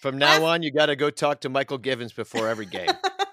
From 0.00 0.18
now 0.18 0.44
on, 0.44 0.62
you 0.62 0.70
got 0.70 0.86
to 0.86 0.96
go 0.96 1.10
talk 1.10 1.40
to 1.42 1.48
Michael 1.48 1.78
Givens 1.78 2.12
before 2.12 2.48
every 2.48 2.66
game. 2.66 2.88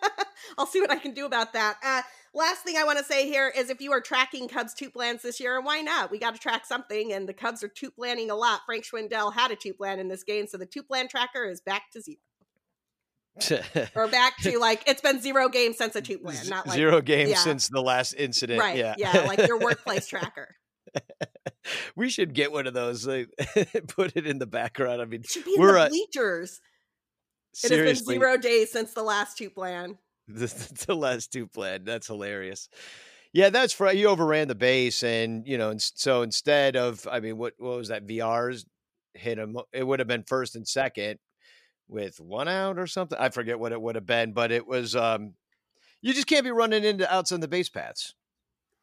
I'll 0.58 0.66
see 0.66 0.82
what 0.82 0.92
I 0.92 0.98
can 0.98 1.14
do 1.14 1.26
about 1.26 1.54
that. 1.54 1.78
Uh, 1.84 2.02
last 2.34 2.64
thing 2.64 2.76
I 2.78 2.84
want 2.84 2.98
to 2.98 3.04
say 3.04 3.28
here 3.28 3.52
is 3.56 3.70
if 3.70 3.80
you 3.80 3.92
are 3.92 4.02
tracking 4.02 4.48
Cubs 4.48 4.74
TOOTBLANs 4.74 5.22
this 5.22 5.40
year, 5.40 5.56
and 5.56 5.66
why 5.66 5.82
not? 5.82 6.12
We 6.12 6.20
got 6.20 6.34
to 6.34 6.40
track 6.42 6.66
something, 6.66 7.14
and 7.14 7.30
the 7.30 7.34
Cubs 7.34 7.64
are 7.64 7.70
TOOTBLANing 7.70 8.30
a 8.30 8.34
lot. 8.34 8.62
Frank 8.66 8.86
Schwindel 8.86 9.34
had 9.34 9.52
a 9.52 9.56
TOOTBLAN 9.56 10.00
in 10.00 10.08
this 10.08 10.24
game, 10.24 10.48
so 10.48 10.58
the 10.58 10.66
TOOTBLAN 10.66 11.10
tracker 11.10 11.46
is 11.46 11.62
back 11.62 11.92
to 11.92 12.02
zero. 12.02 12.18
or 13.96 14.08
back 14.08 14.36
to 14.38 14.58
like 14.58 14.82
it's 14.88 15.00
been 15.00 15.22
zero 15.22 15.48
games 15.48 15.78
since 15.78 15.96
a 15.96 16.02
TOOTBLAN, 16.02 16.50
not 16.50 16.66
like 16.66 16.76
zero 16.76 17.02
games 17.02 17.30
yeah. 17.30 17.38
since 17.38 17.70
the 17.70 17.82
last 17.82 18.14
incident. 18.14 18.60
Right. 18.60 18.78
Yeah. 18.78 18.96
Yeah. 18.98 19.26
Like 19.28 19.48
your 19.48 19.60
workplace 19.60 20.08
tracker 20.10 20.56
we 21.96 22.10
should 22.10 22.34
get 22.34 22.52
one 22.52 22.68
of 22.68 22.74
those. 22.74 23.06
Like, 23.06 23.30
put 23.88 24.16
it 24.16 24.28
in 24.28 24.40
the 24.40 24.46
background. 24.48 25.02
I 25.02 25.06
mean, 25.06 25.22
it 25.22 25.30
should 25.30 25.46
be 25.46 25.54
in 25.56 25.62
we're 25.62 25.84
the 25.84 25.90
bleachers. 25.90 26.62
Uh, 27.64 27.68
it 27.68 27.86
has 27.86 28.02
been 28.02 28.16
zero 28.16 28.38
days 28.38 28.72
since 28.72 28.94
the 28.94 29.04
last 29.04 29.38
TOOTBLAN. 29.38 29.98
The, 30.28 30.84
the 30.88 30.96
last 30.96 31.32
TOOTBLAN. 31.32 31.86
That's 31.86 32.08
hilarious. 32.08 32.70
Yeah, 33.34 33.50
that's 33.50 33.74
for 33.74 33.92
you 33.92 34.08
overran 34.08 34.48
the 34.48 34.56
base, 34.56 35.04
and 35.04 35.48
you 35.48 35.58
know, 35.58 35.70
and 35.70 35.82
so 35.82 36.22
instead 36.22 36.76
of, 36.76 37.08
I 37.12 37.20
mean, 37.20 37.38
what 37.38 37.54
what 37.58 37.78
was 37.78 37.90
that? 37.90 38.08
VRs 38.08 38.66
hit 39.14 39.38
him. 39.38 39.58
It 39.74 39.86
would 39.86 40.00
have 40.00 40.08
been 40.08 40.24
first 40.24 40.56
and 40.56 40.68
second 40.68 41.20
with 41.88 42.20
one 42.20 42.48
out 42.48 42.78
or 42.78 42.88
something. 42.88 43.18
I 43.20 43.30
forget 43.30 43.60
what 43.60 43.72
it 43.72 43.82
would 43.82 43.96
have 43.96 44.06
been, 44.06 44.34
but 44.34 44.52
it 44.52 44.66
was. 44.66 44.96
um 44.96 45.34
You 46.02 46.14
just 46.14 46.28
can't 46.28 46.44
be 46.44 46.52
running 46.52 46.84
into 46.84 47.12
outs 47.14 47.32
on 47.32 47.40
the 47.40 47.48
base 47.48 47.70
paths. 47.70 48.16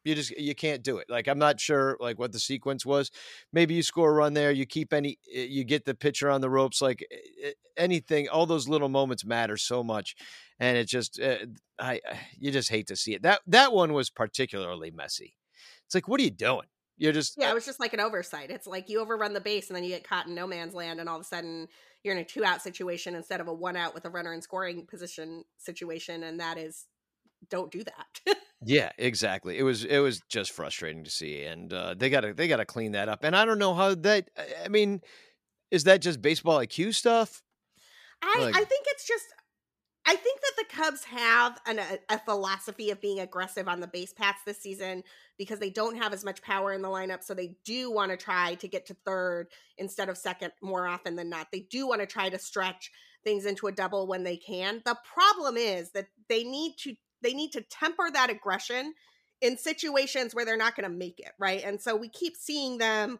You 0.05 0.15
just 0.15 0.31
you 0.37 0.55
can't 0.55 0.83
do 0.83 0.99
it. 0.99 1.09
Like 1.09 1.27
I'm 1.27 1.39
not 1.39 1.59
sure 1.59 1.97
like 1.99 2.19
what 2.19 2.31
the 2.31 2.39
sequence 2.39 2.85
was. 2.85 3.11
Maybe 3.51 3.73
you 3.73 3.83
score 3.83 4.11
a 4.11 4.13
run 4.13 4.33
there, 4.33 4.51
you 4.51 4.65
keep 4.65 4.93
any 4.93 5.17
eh, 5.33 5.47
you 5.49 5.63
get 5.63 5.83
the 5.83 5.95
pitcher 5.95 6.29
on 6.29 6.41
the 6.41 6.49
ropes 6.49 6.81
like 6.81 7.05
eh, 7.11 7.47
eh, 7.47 7.51
anything 7.75 8.29
all 8.29 8.45
those 8.45 8.69
little 8.69 8.87
moments 8.87 9.25
matter 9.25 9.57
so 9.57 9.83
much 9.83 10.15
and 10.59 10.77
it 10.77 10.87
just 10.87 11.19
uh, 11.19 11.37
I 11.79 11.99
you 12.37 12.51
just 12.51 12.69
hate 12.69 12.87
to 12.87 12.95
see 12.95 13.13
it. 13.13 13.23
That 13.23 13.41
that 13.47 13.73
one 13.73 13.93
was 13.93 14.09
particularly 14.09 14.91
messy. 14.91 15.35
It's 15.85 15.95
like 15.95 16.07
what 16.07 16.19
are 16.19 16.23
you 16.23 16.31
doing? 16.31 16.67
You're 16.97 17.11
just 17.11 17.35
yeah, 17.37 17.51
it 17.51 17.53
was 17.53 17.65
just 17.65 17.79
like 17.79 17.93
an 17.93 17.99
oversight. 17.99 18.49
It's 18.49 18.67
like 18.67 18.89
you 18.89 19.01
overrun 19.01 19.33
the 19.33 19.41
base 19.41 19.67
and 19.67 19.75
then 19.75 19.83
you 19.83 19.89
get 19.89 20.07
caught 20.07 20.27
in 20.27 20.35
no 20.35 20.47
man's 20.47 20.73
land, 20.73 20.99
and 20.99 21.09
all 21.09 21.17
of 21.17 21.21
a 21.21 21.25
sudden 21.25 21.67
you're 22.03 22.15
in 22.15 22.21
a 22.21 22.25
two 22.25 22.45
out 22.45 22.61
situation 22.61 23.15
instead 23.15 23.41
of 23.41 23.47
a 23.47 23.53
one 23.53 23.75
out 23.75 23.93
with 23.93 24.05
a 24.05 24.09
runner 24.09 24.33
in 24.33 24.41
scoring 24.41 24.85
position 24.85 25.43
situation, 25.57 26.23
and 26.23 26.39
that 26.39 26.57
is 26.57 26.85
don't 27.49 27.71
do 27.71 27.83
that. 27.83 28.37
yeah, 28.63 28.91
exactly. 28.97 29.57
It 29.57 29.63
was 29.63 29.83
it 29.83 29.99
was 29.99 30.21
just 30.29 30.51
frustrating 30.51 31.03
to 31.03 31.09
see, 31.09 31.43
and 31.43 31.71
uh, 31.71 31.95
they 31.95 32.09
gotta 32.09 32.33
they 32.33 32.47
gotta 32.47 32.65
clean 32.65 32.93
that 32.93 33.09
up. 33.09 33.23
And 33.23 33.35
I 33.35 33.45
don't 33.45 33.59
know 33.59 33.73
how 33.73 33.95
that. 33.95 34.29
I 34.63 34.67
mean, 34.67 35.01
is 35.71 35.85
that 35.85 36.01
just 36.01 36.21
baseball 36.21 36.59
IQ 36.59 36.95
stuff? 36.95 37.41
I 38.21 38.39
like, 38.39 38.55
I 38.55 38.63
think 38.63 38.85
it's 38.87 39.07
just 39.07 39.25
I 40.07 40.15
think 40.15 40.39
that 40.41 40.51
the 40.57 40.75
Cubs 40.75 41.03
have 41.05 41.59
an, 41.65 41.79
a, 41.79 42.13
a, 42.13 42.19
philosophy 42.19 42.91
of 42.91 43.01
being 43.01 43.19
aggressive 43.19 43.67
on 43.67 43.79
the 43.79 43.87
base 43.87 44.13
paths 44.13 44.41
this 44.45 44.61
season 44.61 45.03
because 45.37 45.57
they 45.57 45.71
don't 45.71 45.97
have 45.97 46.13
as 46.13 46.23
much 46.23 46.43
power 46.43 46.73
in 46.73 46.83
the 46.83 46.87
lineup. 46.87 47.23
So 47.23 47.33
they 47.33 47.55
do 47.65 47.91
want 47.91 48.11
to 48.11 48.17
try 48.17 48.53
to 48.55 48.67
get 48.67 48.85
to 48.87 48.93
third 49.05 49.47
instead 49.79 50.07
of 50.07 50.17
second 50.17 50.53
more 50.61 50.87
often 50.87 51.15
than 51.15 51.29
not. 51.29 51.47
They 51.51 51.61
do 51.71 51.87
want 51.87 52.01
to 52.01 52.07
try 52.07 52.29
to 52.29 52.37
stretch 52.37 52.91
things 53.23 53.47
into 53.47 53.65
a 53.65 53.71
double 53.71 54.05
when 54.05 54.23
they 54.23 54.37
can. 54.37 54.83
The 54.85 54.97
problem 55.11 55.57
is 55.57 55.91
that 55.93 56.07
they 56.29 56.43
need 56.43 56.75
to 56.81 56.93
they 57.21 57.33
need 57.33 57.51
to 57.51 57.61
temper 57.61 58.09
that 58.11 58.29
aggression 58.29 58.93
in 59.41 59.57
situations 59.57 60.33
where 60.33 60.45
they're 60.45 60.57
not 60.57 60.75
going 60.75 60.89
to 60.89 60.95
make 60.95 61.19
it, 61.19 61.31
right? 61.39 61.63
And 61.63 61.81
so 61.81 61.95
we 61.95 62.09
keep 62.09 62.35
seeing 62.35 62.77
them 62.77 63.19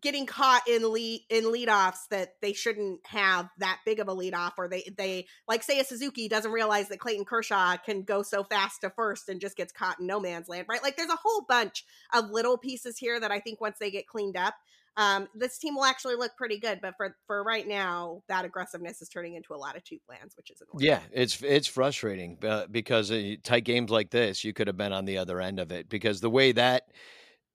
getting 0.00 0.26
caught 0.26 0.68
in 0.68 0.92
lead 0.92 1.22
in 1.28 1.44
leadoffs 1.44 2.06
that 2.10 2.34
they 2.40 2.52
shouldn't 2.52 3.00
have 3.06 3.48
that 3.58 3.80
big 3.84 4.00
of 4.00 4.08
a 4.08 4.14
leadoff, 4.14 4.52
or 4.56 4.68
they 4.68 4.88
they 4.96 5.26
like 5.46 5.62
say 5.62 5.80
a 5.80 5.84
Suzuki 5.84 6.28
doesn't 6.28 6.52
realize 6.52 6.88
that 6.88 7.00
Clayton 7.00 7.24
Kershaw 7.24 7.76
can 7.78 8.02
go 8.02 8.22
so 8.22 8.44
fast 8.44 8.82
to 8.82 8.90
first 8.90 9.28
and 9.28 9.40
just 9.40 9.56
gets 9.56 9.72
caught 9.72 10.00
in 10.00 10.06
no 10.06 10.20
man's 10.20 10.48
land, 10.48 10.66
right? 10.68 10.82
Like 10.82 10.96
there's 10.96 11.10
a 11.10 11.18
whole 11.22 11.44
bunch 11.48 11.84
of 12.14 12.30
little 12.30 12.58
pieces 12.58 12.98
here 12.98 13.18
that 13.18 13.32
I 13.32 13.40
think 13.40 13.60
once 13.60 13.78
they 13.80 13.90
get 13.90 14.06
cleaned 14.06 14.36
up, 14.36 14.54
um, 14.98 15.28
this 15.32 15.58
team 15.58 15.76
will 15.76 15.84
actually 15.84 16.16
look 16.16 16.36
pretty 16.36 16.58
good. 16.58 16.80
But 16.82 16.94
for 16.96 17.16
for 17.26 17.42
right 17.44 17.66
now, 17.66 18.22
that 18.28 18.44
aggressiveness 18.44 19.00
is 19.00 19.08
turning 19.08 19.34
into 19.34 19.54
a 19.54 19.56
lot 19.56 19.76
of 19.76 19.84
TOOTBLANs, 19.84 20.36
which 20.36 20.50
is 20.50 20.60
annoying. 20.60 20.84
Yeah, 20.84 21.00
it's 21.12 21.40
it's 21.42 21.68
frustrating 21.68 22.36
uh, 22.42 22.66
because 22.70 23.10
uh, 23.10 23.34
tight 23.44 23.64
games 23.64 23.90
like 23.90 24.10
this, 24.10 24.42
you 24.44 24.52
could 24.52 24.66
have 24.66 24.76
been 24.76 24.92
on 24.92 25.04
the 25.04 25.16
other 25.16 25.40
end 25.40 25.60
of 25.60 25.70
it 25.70 25.88
because 25.88 26.20
the 26.20 26.28
way 26.28 26.50
that 26.52 26.88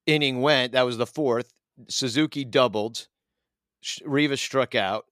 inning 0.05 0.41
went, 0.41 0.71
that 0.71 0.85
was 0.85 0.97
the 0.97 1.05
fourth 1.05 1.53
Suzuki 1.89 2.45
doubled. 2.45 3.07
Rivas 4.05 4.41
struck 4.41 4.73
out. 4.73 5.05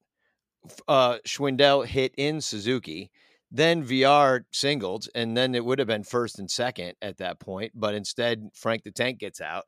Uh, 0.87 1.17
Schwindel 1.27 1.85
hit 1.85 2.13
in 2.17 2.39
Suzuki. 2.39 3.11
Then 3.53 3.83
VR 3.83 4.45
singled, 4.53 5.07
and 5.13 5.35
then 5.35 5.53
it 5.53 5.65
would 5.65 5.79
have 5.79 5.87
been 5.89 6.05
first 6.05 6.39
and 6.39 6.49
second 6.49 6.93
at 7.01 7.17
that 7.17 7.41
point. 7.41 7.73
But 7.75 7.93
instead, 7.93 8.51
Frank 8.53 8.83
the 8.83 8.91
Tank 8.91 9.19
gets 9.19 9.41
out. 9.41 9.65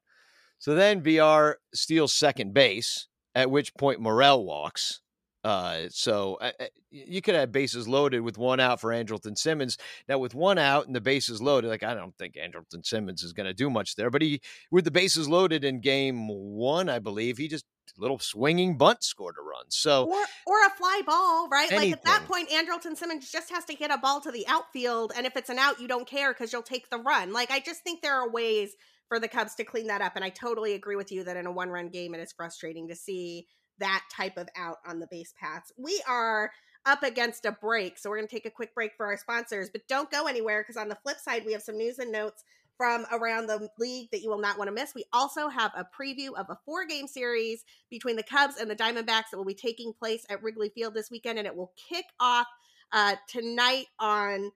So 0.64 0.76
then 0.76 1.02
VR 1.02 1.56
steals 1.74 2.14
second 2.14 2.54
base, 2.54 3.10
at 3.36 3.52
which 3.52 3.76
point 3.76 4.00
Morel 4.00 4.46
walks. 4.46 5.02
Uh, 5.44 5.90
so 5.90 6.36
uh, 6.36 6.52
you 6.90 7.22
could 7.22 7.36
have 7.36 7.52
bases 7.52 7.86
loaded 7.86 8.22
with 8.22 8.38
one 8.38 8.62
out 8.62 8.80
for 8.80 8.92
Andrelton 8.92 9.38
Simmons. 9.38 9.78
Now, 10.08 10.20
with 10.20 10.34
one 10.34 10.58
out 10.58 10.88
and 10.88 10.96
the 10.96 11.02
bases 11.02 11.42
loaded, 11.42 11.68
like 11.68 11.84
I 11.84 11.94
don't 11.94 12.18
think 12.18 12.36
Andrelton 12.36 12.86
Simmons 12.86 13.24
is 13.24 13.34
going 13.34 13.48
to 13.48 13.54
do 13.54 13.70
much 13.70 13.98
there, 13.98 14.10
but 14.10 14.22
he, 14.22 14.40
with 14.72 14.86
the 14.86 14.92
bases 14.92 15.28
loaded 15.28 15.66
in 15.66 15.82
game 15.82 16.30
one, 16.30 16.88
I 16.88 17.00
believe 17.00 17.40
he 17.40 17.50
just 17.50 17.66
little 17.98 18.20
swinging 18.20 18.78
bunt 18.78 19.04
scored 19.04 19.36
a 19.38 19.44
run. 19.44 19.66
So 19.68 20.06
or 20.06 20.24
or 20.48 20.66
a 20.66 20.70
fly 20.70 21.02
ball, 21.06 21.50
right? 21.50 21.70
Anything. 21.74 21.92
Like 21.92 22.00
at 22.00 22.06
that 22.06 22.26
point, 22.26 22.50
Andrelton 22.52 22.96
Simmons 22.96 23.30
just 23.30 23.52
has 23.52 23.66
to 23.66 23.76
hit 23.76 23.92
a 23.92 23.98
ball 23.98 24.22
to 24.22 24.32
the 24.32 24.48
outfield, 24.48 25.12
and 25.14 25.26
if 25.26 25.36
it's 25.36 25.50
an 25.50 25.60
out, 25.60 25.82
you 25.82 25.90
don't 25.90 26.08
care 26.08 26.32
because 26.32 26.54
you'll 26.54 26.62
take 26.62 26.90
the 26.90 27.00
run. 27.00 27.34
Like 27.34 27.52
I 27.52 27.60
just 27.60 27.84
think 27.84 28.02
there 28.02 28.16
are 28.16 28.30
ways 28.30 28.78
for 29.08 29.20
the 29.20 29.28
Cubs 29.28 29.56
to 29.56 29.64
clean 29.64 29.88
that 29.88 30.02
up, 30.02 30.16
and 30.16 30.24
I 30.24 30.30
totally 30.30 30.74
agree 30.74 30.96
with 30.96 31.12
you 31.12 31.24
that 31.24 31.38
in 31.38 31.46
a 31.46 31.52
one 31.52 31.70
run 31.70 31.90
game, 31.90 32.14
it 32.16 32.20
is 32.20 32.32
frustrating 32.32 32.88
to 32.88 32.96
see 32.96 33.48
that 33.80 34.04
type 34.16 34.38
of 34.38 34.48
out 34.56 34.78
on 34.88 35.00
the 35.00 35.08
base 35.10 35.34
paths. 35.40 35.72
We 35.78 36.02
are 36.08 36.52
up 36.86 37.04
against 37.04 37.46
a 37.46 37.52
break, 37.52 37.98
so 37.98 38.10
we're 38.10 38.18
going 38.18 38.28
to 38.28 38.36
take 38.36 38.46
a 38.46 38.52
quick 38.52 38.76
break 38.76 38.92
for 38.96 39.06
our 39.06 39.18
sponsors, 39.18 39.70
but 39.72 39.88
don't 39.88 40.12
go 40.12 40.28
anywhere 40.28 40.62
because 40.62 40.78
on 40.78 40.90
the 40.90 40.98
flip 41.04 41.18
side, 41.20 41.44
we 41.46 41.54
have 41.54 41.62
some 41.62 41.78
news 41.78 42.00
and 42.00 42.12
notes 42.12 42.44
from 42.78 43.06
around 43.12 43.48
the 43.48 43.70
league 43.80 44.10
that 44.12 44.22
you 44.22 44.30
will 44.30 44.40
not 44.40 44.58
want 44.58 44.68
to 44.68 44.74
miss. 44.74 44.96
We 44.96 45.06
also 45.14 45.48
have 45.48 45.72
a 45.76 45.86
preview 45.86 46.34
of 46.36 46.48
a 46.50 46.58
four 46.66 46.86
game 46.86 47.08
series 47.08 47.64
between 47.90 48.16
the 48.16 48.24
Cubs 48.24 48.58
and 48.58 48.70
the 48.70 48.76
Diamondbacks 48.76 49.30
that 49.32 49.38
will 49.38 49.46
be 49.46 49.54
taking 49.54 49.94
place 49.94 50.26
at 50.30 50.42
Wrigley 50.42 50.70
Field 50.70 50.94
this 50.94 51.12
weekend, 51.12 51.38
and 51.38 51.48
it 51.48 51.56
will 51.56 51.72
kick 51.90 52.06
off 52.20 52.48
uh, 52.92 53.16
tonight 53.28 53.86
on 54.00 54.52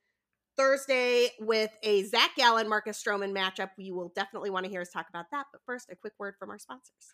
Thursday 0.58 1.30
with 1.40 1.72
a 1.84 2.04
Zac 2.04 2.36
Gallen 2.36 2.68
Marcus 2.68 3.02
Stroman 3.02 3.32
matchup. 3.32 3.70
You 3.78 3.96
will 3.96 4.12
definitely 4.16 4.50
want 4.50 4.66
to 4.66 4.72
hear 4.72 4.82
us 4.82 4.90
talk 4.90 5.08
about 5.10 5.26
that. 5.32 5.46
But 5.52 5.62
first, 5.66 5.90
a 5.92 5.96
quick 5.96 6.14
word 6.18 6.36
from 6.40 6.50
our 6.50 6.60
sponsors. 6.60 7.14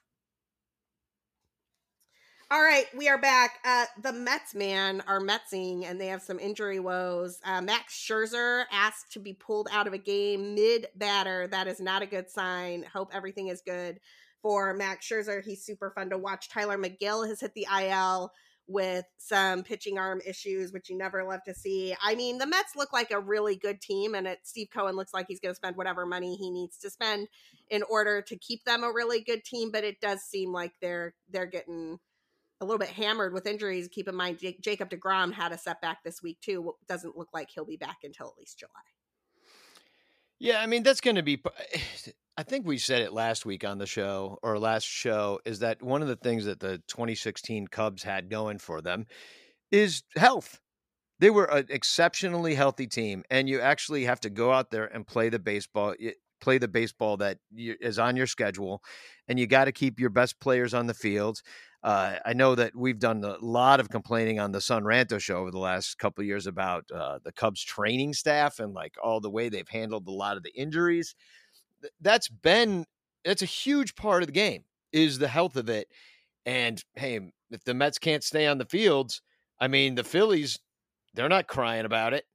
All 2.51 2.61
right, 2.61 2.85
we 2.95 3.07
are 3.07 3.17
back. 3.17 3.59
Uh, 3.65 3.85
the 4.03 4.13
Mets, 4.13 4.53
man, 4.53 5.01
are 5.07 5.19
Metsing, 5.19 5.85
and 5.85 5.99
they 5.99 6.07
have 6.07 6.21
some 6.21 6.39
injury 6.39 6.79
woes. 6.79 7.39
Uh, 7.43 7.61
Max 7.61 7.95
Scherzer 7.95 8.65
asked 8.71 9.11
to 9.13 9.19
be 9.19 9.33
pulled 9.33 9.67
out 9.71 9.87
of 9.87 9.93
a 9.93 9.97
game 9.97 10.53
mid 10.53 10.87
batter. 10.95 11.47
That 11.47 11.67
is 11.67 11.79
not 11.79 12.03
a 12.03 12.05
good 12.05 12.29
sign. 12.29 12.85
Hope 12.93 13.09
everything 13.11 13.47
is 13.47 13.61
good 13.65 13.99
for 14.43 14.73
Max 14.75 15.07
Scherzer. 15.07 15.43
He's 15.43 15.65
super 15.65 15.89
fun 15.89 16.11
to 16.11 16.17
watch. 16.17 16.49
Tylor 16.49 16.77
Megill 16.77 17.27
has 17.27 17.41
hit 17.41 17.55
the 17.55 17.65
IL 17.75 18.31
with 18.67 19.05
some 19.17 19.63
pitching 19.63 19.97
arm 19.97 20.21
issues, 20.25 20.71
which 20.71 20.89
you 20.89 20.97
never 20.97 21.23
love 21.23 21.43
to 21.43 21.53
see. 21.53 21.95
I 22.01 22.15
mean, 22.15 22.37
the 22.37 22.47
Mets 22.47 22.75
look 22.75 22.93
like 22.93 23.11
a 23.11 23.19
really 23.19 23.55
good 23.55 23.81
team, 23.81 24.15
and 24.15 24.27
it, 24.27 24.39
Steve 24.43 24.69
Cohen 24.73 24.95
looks 24.95 25.13
like 25.13 25.25
he's 25.27 25.39
going 25.39 25.51
to 25.51 25.55
spend 25.55 25.75
whatever 25.75 26.05
money 26.05 26.35
he 26.35 26.49
needs 26.49 26.77
to 26.77 26.89
spend 26.89 27.27
in 27.69 27.83
order 27.83 28.21
to 28.21 28.37
keep 28.37 28.63
them 28.63 28.83
a 28.83 28.91
really 28.91 29.21
good 29.21 29.43
team. 29.43 29.71
But 29.71 29.83
it 29.83 29.99
does 29.99 30.21
seem 30.21 30.53
like 30.53 30.73
they're 30.81 31.13
they're 31.29 31.45
getting 31.45 31.99
a 32.61 32.65
little 32.65 32.79
bit 32.79 32.89
hammered 32.89 33.33
with 33.33 33.45
injuries. 33.45 33.89
Keep 33.91 34.07
in 34.07 34.15
mind, 34.15 34.39
J- 34.39 34.57
Jacob 34.61 34.89
DeGrom 34.89 35.33
had 35.33 35.51
a 35.51 35.57
setback 35.57 36.03
this 36.03 36.23
week 36.23 36.39
too. 36.41 36.73
Doesn't 36.87 37.17
look 37.17 37.29
like 37.33 37.49
he'll 37.49 37.65
be 37.65 37.77
back 37.77 37.97
until 38.03 38.27
at 38.27 38.37
least 38.37 38.59
July. 38.59 38.71
Yeah, 40.39 40.59
I 40.61 40.67
mean 40.67 40.83
that's 40.83 41.01
going 41.01 41.15
to 41.15 41.23
be. 41.23 41.41
Eh, 41.75 42.11
I 42.35 42.43
think 42.43 42.65
we 42.65 42.79
said 42.79 43.01
it 43.01 43.13
last 43.13 43.45
week 43.45 43.63
on 43.63 43.77
the 43.77 43.85
show 43.85 44.39
or 44.41 44.57
last 44.57 44.87
show 44.87 45.39
is 45.45 45.59
that 45.59 45.83
one 45.83 46.01
of 46.01 46.07
the 46.07 46.15
things 46.15 46.45
that 46.45 46.59
the 46.59 46.79
2016 46.87 47.67
Cubs 47.67 48.01
had 48.01 48.29
going 48.29 48.57
for 48.57 48.81
them 48.81 49.05
is 49.71 50.01
health. 50.15 50.59
They 51.19 51.29
were 51.29 51.45
an 51.45 51.67
exceptionally 51.69 52.55
healthy 52.55 52.87
team, 52.87 53.23
and 53.29 53.47
you 53.47 53.61
actually 53.61 54.05
have 54.05 54.19
to 54.21 54.31
go 54.31 54.51
out 54.51 54.71
there 54.71 54.85
and 54.85 55.05
play 55.05 55.29
the 55.29 55.39
baseball 55.39 55.95
play 56.41 56.57
the 56.57 56.67
baseball 56.67 57.15
that 57.15 57.37
is 57.55 57.97
on 57.97 58.17
your 58.17 58.27
schedule, 58.27 58.83
and 59.27 59.39
you 59.39 59.47
got 59.47 59.65
to 59.65 59.71
keep 59.71 59.99
your 59.99 60.09
best 60.09 60.39
players 60.41 60.73
on 60.73 60.87
the 60.87 60.93
field. 60.93 61.41
Uh, 61.83 62.15
I 62.25 62.33
know 62.33 62.55
that 62.55 62.75
we've 62.75 62.99
done 62.99 63.23
a 63.23 63.37
lot 63.39 63.79
of 63.79 63.89
complaining 63.89 64.39
on 64.39 64.51
the 64.51 64.59
Sun 64.59 64.83
Ranto 64.83 65.19
show 65.21 65.37
over 65.37 65.51
the 65.51 65.59
last 65.59 65.97
couple 65.99 66.23
years 66.23 66.47
about 66.47 66.85
uh, 66.93 67.19
the 67.23 67.31
Cubs 67.31 67.63
training 67.63 68.13
staff 68.13 68.59
and 68.59 68.73
like 68.73 68.95
all 69.01 69.21
the 69.21 69.29
way 69.29 69.49
they've 69.49 69.67
handled 69.69 70.07
a 70.07 70.11
lot 70.11 70.35
of 70.35 70.43
the 70.43 70.53
injuries. 70.53 71.15
That's 72.01 72.29
been 72.29 72.85
that's 73.23 73.41
a 73.41 73.45
huge 73.45 73.95
part 73.95 74.23
of 74.23 74.27
the 74.27 74.33
game 74.33 74.63
is 74.91 75.17
the 75.17 75.27
health 75.27 75.55
of 75.55 75.69
it. 75.69 75.87
And 76.45 76.83
hey, 76.95 77.19
if 77.51 77.63
the 77.63 77.73
Mets 77.73 77.97
can't 77.97 78.23
stay 78.23 78.47
on 78.47 78.57
the 78.57 78.65
fields, 78.65 79.21
I 79.59 79.67
mean 79.67 79.95
the 79.95 80.03
Phillies, 80.03 80.59
they're 81.13 81.29
not 81.29 81.47
crying 81.47 81.85
about 81.85 82.13
it. 82.13 82.25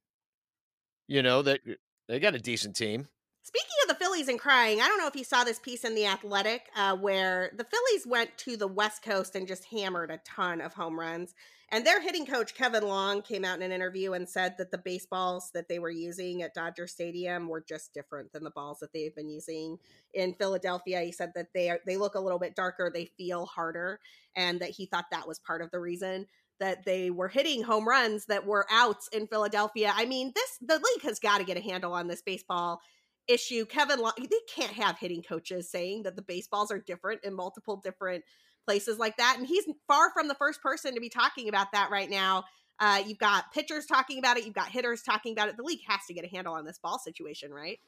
You 1.07 1.23
know 1.23 1.41
that 1.43 1.59
they 2.07 2.19
got 2.19 2.35
a 2.35 2.39
decent 2.39 2.75
team. 2.75 3.07
Speaking 3.41 3.69
of 3.83 3.89
the 3.89 3.95
Phillies 4.03 4.27
and 4.27 4.37
crying, 4.37 4.79
I 4.79 4.87
don't 4.87 4.99
know 4.99 5.07
if 5.07 5.15
you 5.15 5.23
saw 5.23 5.43
this 5.43 5.59
piece 5.59 5.83
in 5.83 5.95
The 5.95 6.05
Athletic 6.05 6.69
uh, 6.75 6.95
where 6.95 7.51
the 7.57 7.63
Phillies 7.63 8.05
went 8.05 8.37
to 8.39 8.57
the 8.57 8.67
West 8.67 9.01
Coast 9.01 9.35
and 9.35 9.47
just 9.47 9.65
hammered 9.65 10.11
a 10.11 10.19
ton 10.23 10.61
of 10.61 10.73
home 10.73 10.99
runs. 10.99 11.33
And 11.71 11.85
their 11.85 12.01
hitting 12.01 12.25
coach, 12.25 12.55
Kevin 12.55 12.83
Long, 12.83 13.21
came 13.21 13.45
out 13.45 13.57
in 13.57 13.61
an 13.61 13.71
interview 13.71 14.13
and 14.13 14.27
said 14.27 14.55
that 14.57 14.71
the 14.71 14.79
baseballs 14.79 15.51
that 15.53 15.67
they 15.69 15.77
were 15.77 15.91
using 15.91 16.41
at 16.41 16.55
Dodger 16.55 16.87
Stadium 16.87 17.47
were 17.47 17.63
just 17.67 17.93
different 17.93 18.31
than 18.33 18.43
the 18.43 18.51
balls 18.51 18.79
that 18.79 18.91
they've 18.91 19.15
been 19.15 19.29
using 19.29 19.77
in 20.13 20.33
Philadelphia. 20.33 21.01
He 21.01 21.11
said 21.11 21.31
that 21.35 21.53
they 21.53 21.69
are, 21.69 21.79
they 21.85 21.97
look 21.97 22.15
a 22.15 22.19
little 22.19 22.39
bit 22.39 22.55
darker, 22.55 22.89
they 22.91 23.05
feel 23.17 23.45
harder, 23.45 23.99
and 24.35 24.59
that 24.61 24.71
he 24.71 24.87
thought 24.87 25.05
that 25.11 25.27
was 25.27 25.39
part 25.39 25.61
of 25.61 25.69
the 25.71 25.79
reason 25.79 26.25
that 26.59 26.83
they 26.85 27.09
were 27.09 27.27
hitting 27.27 27.63
home 27.63 27.87
runs 27.87 28.25
that 28.25 28.45
were 28.45 28.65
outs 28.71 29.07
in 29.13 29.27
Philadelphia. 29.27 29.93
I 29.95 30.05
mean, 30.05 30.31
this 30.35 30.57
the 30.61 30.75
league 30.75 31.03
has 31.03 31.19
got 31.19 31.37
to 31.37 31.43
get 31.43 31.57
a 31.57 31.61
handle 31.61 31.93
on 31.93 32.07
this 32.07 32.21
baseball 32.21 32.81
issue. 33.27 33.65
Kevin, 33.65 33.99
Long, 33.99 34.13
they 34.17 34.25
can't 34.53 34.73
have 34.73 34.97
hitting 34.97 35.21
coaches 35.21 35.69
saying 35.69 36.03
that 36.03 36.15
the 36.15 36.21
baseballs 36.21 36.71
are 36.71 36.79
different 36.79 37.23
in 37.23 37.33
multiple 37.33 37.77
different 37.77 38.23
places 38.65 38.97
like 38.99 39.17
that. 39.17 39.35
And 39.37 39.47
he's 39.47 39.65
far 39.87 40.11
from 40.11 40.27
the 40.27 40.35
first 40.35 40.61
person 40.61 40.93
to 40.95 41.01
be 41.01 41.09
talking 41.09 41.49
about 41.49 41.71
that 41.73 41.89
right 41.91 42.09
now. 42.09 42.43
Uh, 42.79 43.03
you've 43.05 43.17
got 43.17 43.51
pitchers 43.51 43.85
talking 43.85 44.19
about 44.19 44.37
it. 44.37 44.45
You've 44.45 44.55
got 44.55 44.69
hitters 44.69 45.01
talking 45.01 45.33
about 45.33 45.49
it. 45.49 45.57
The 45.57 45.63
league 45.63 45.81
has 45.87 45.99
to 46.07 46.13
get 46.13 46.23
a 46.23 46.29
handle 46.29 46.53
on 46.53 46.65
this 46.65 46.79
ball 46.81 46.97
situation, 46.97 47.51
right? 47.51 47.79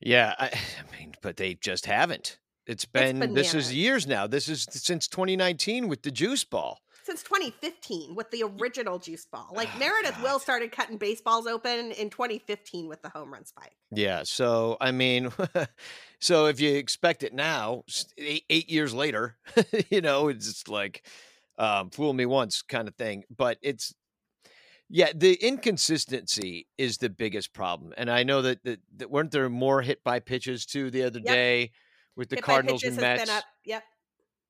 Yeah, 0.00 0.34
I, 0.38 0.46
I 0.48 0.98
mean, 0.98 1.14
but 1.22 1.36
they 1.36 1.54
just 1.54 1.86
haven't. 1.86 2.38
It's 2.66 2.84
been 2.84 3.22
it's 3.22 3.34
this 3.34 3.54
is 3.54 3.74
years 3.74 4.06
now. 4.06 4.26
This 4.26 4.48
is 4.48 4.66
since 4.70 5.06
2019 5.08 5.88
with 5.88 6.02
the 6.02 6.10
juice 6.10 6.44
ball. 6.44 6.80
Since 7.04 7.22
2015 7.24 8.14
with 8.14 8.30
the 8.30 8.44
original 8.44 8.98
juice 8.98 9.26
ball. 9.26 9.50
Like 9.52 9.68
oh, 9.74 9.78
Meredith 9.78 10.14
God. 10.16 10.22
Will 10.22 10.38
started 10.38 10.72
cutting 10.72 10.96
baseballs 10.96 11.46
open 11.46 11.92
in 11.92 12.08
2015 12.08 12.88
with 12.88 13.02
the 13.02 13.10
home 13.10 13.30
run 13.30 13.44
spike. 13.44 13.76
Yeah. 13.90 14.22
So 14.24 14.78
I 14.80 14.90
mean, 14.90 15.30
so 16.18 16.46
if 16.46 16.60
you 16.60 16.74
expect 16.74 17.22
it 17.22 17.34
now, 17.34 17.84
eight, 18.16 18.44
eight 18.48 18.70
years 18.70 18.94
later, 18.94 19.36
you 19.90 20.00
know, 20.00 20.28
it's 20.28 20.46
just 20.46 20.68
like 20.70 21.04
um, 21.58 21.90
fool 21.90 22.14
me 22.14 22.24
once 22.24 22.62
kind 22.62 22.88
of 22.88 22.94
thing. 22.94 23.24
But 23.34 23.58
it's 23.60 23.94
yeah, 24.88 25.10
the 25.14 25.34
inconsistency 25.34 26.68
is 26.78 26.98
the 26.98 27.10
biggest 27.10 27.52
problem, 27.52 27.94
and 27.96 28.10
I 28.10 28.22
know 28.22 28.42
that, 28.42 28.62
that, 28.64 28.80
that 28.96 29.10
weren't 29.10 29.30
there 29.30 29.48
more 29.48 29.82
hit 29.82 30.04
by 30.04 30.20
pitches 30.20 30.66
too 30.66 30.90
the 30.90 31.04
other 31.04 31.20
yep. 31.20 31.34
day 31.34 31.70
with 32.16 32.28
the 32.28 32.36
hit 32.36 32.44
Cardinals 32.44 32.82
and 32.82 32.96
Mets. 32.96 33.30
Yep. 33.64 33.82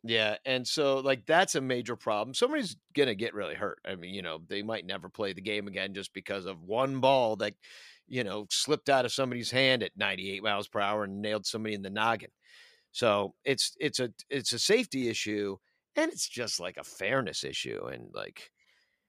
Yeah, 0.06 0.36
and 0.44 0.66
so 0.68 0.98
like 0.98 1.24
that's 1.24 1.54
a 1.54 1.60
major 1.62 1.96
problem. 1.96 2.34
Somebody's 2.34 2.76
gonna 2.94 3.14
get 3.14 3.32
really 3.34 3.54
hurt. 3.54 3.78
I 3.86 3.94
mean, 3.94 4.12
you 4.14 4.20
know, 4.22 4.40
they 4.48 4.62
might 4.62 4.84
never 4.84 5.08
play 5.08 5.32
the 5.32 5.40
game 5.40 5.66
again 5.66 5.94
just 5.94 6.12
because 6.12 6.44
of 6.44 6.62
one 6.62 7.00
ball 7.00 7.36
that, 7.36 7.54
you 8.06 8.22
know, 8.22 8.46
slipped 8.50 8.90
out 8.90 9.06
of 9.06 9.12
somebody's 9.12 9.50
hand 9.50 9.82
at 9.82 9.96
98 9.96 10.42
miles 10.42 10.68
per 10.68 10.80
hour 10.80 11.04
and 11.04 11.22
nailed 11.22 11.46
somebody 11.46 11.74
in 11.74 11.80
the 11.82 11.88
noggin. 11.90 12.30
So 12.92 13.34
it's 13.44 13.76
it's 13.80 14.00
a 14.00 14.10
it's 14.30 14.52
a 14.54 14.58
safety 14.60 15.08
issue 15.08 15.56
and 15.96 16.12
it's 16.12 16.28
just 16.28 16.60
like 16.60 16.76
a 16.78 16.84
fairness 16.84 17.44
issue 17.44 17.86
and 17.86 18.10
like 18.14 18.50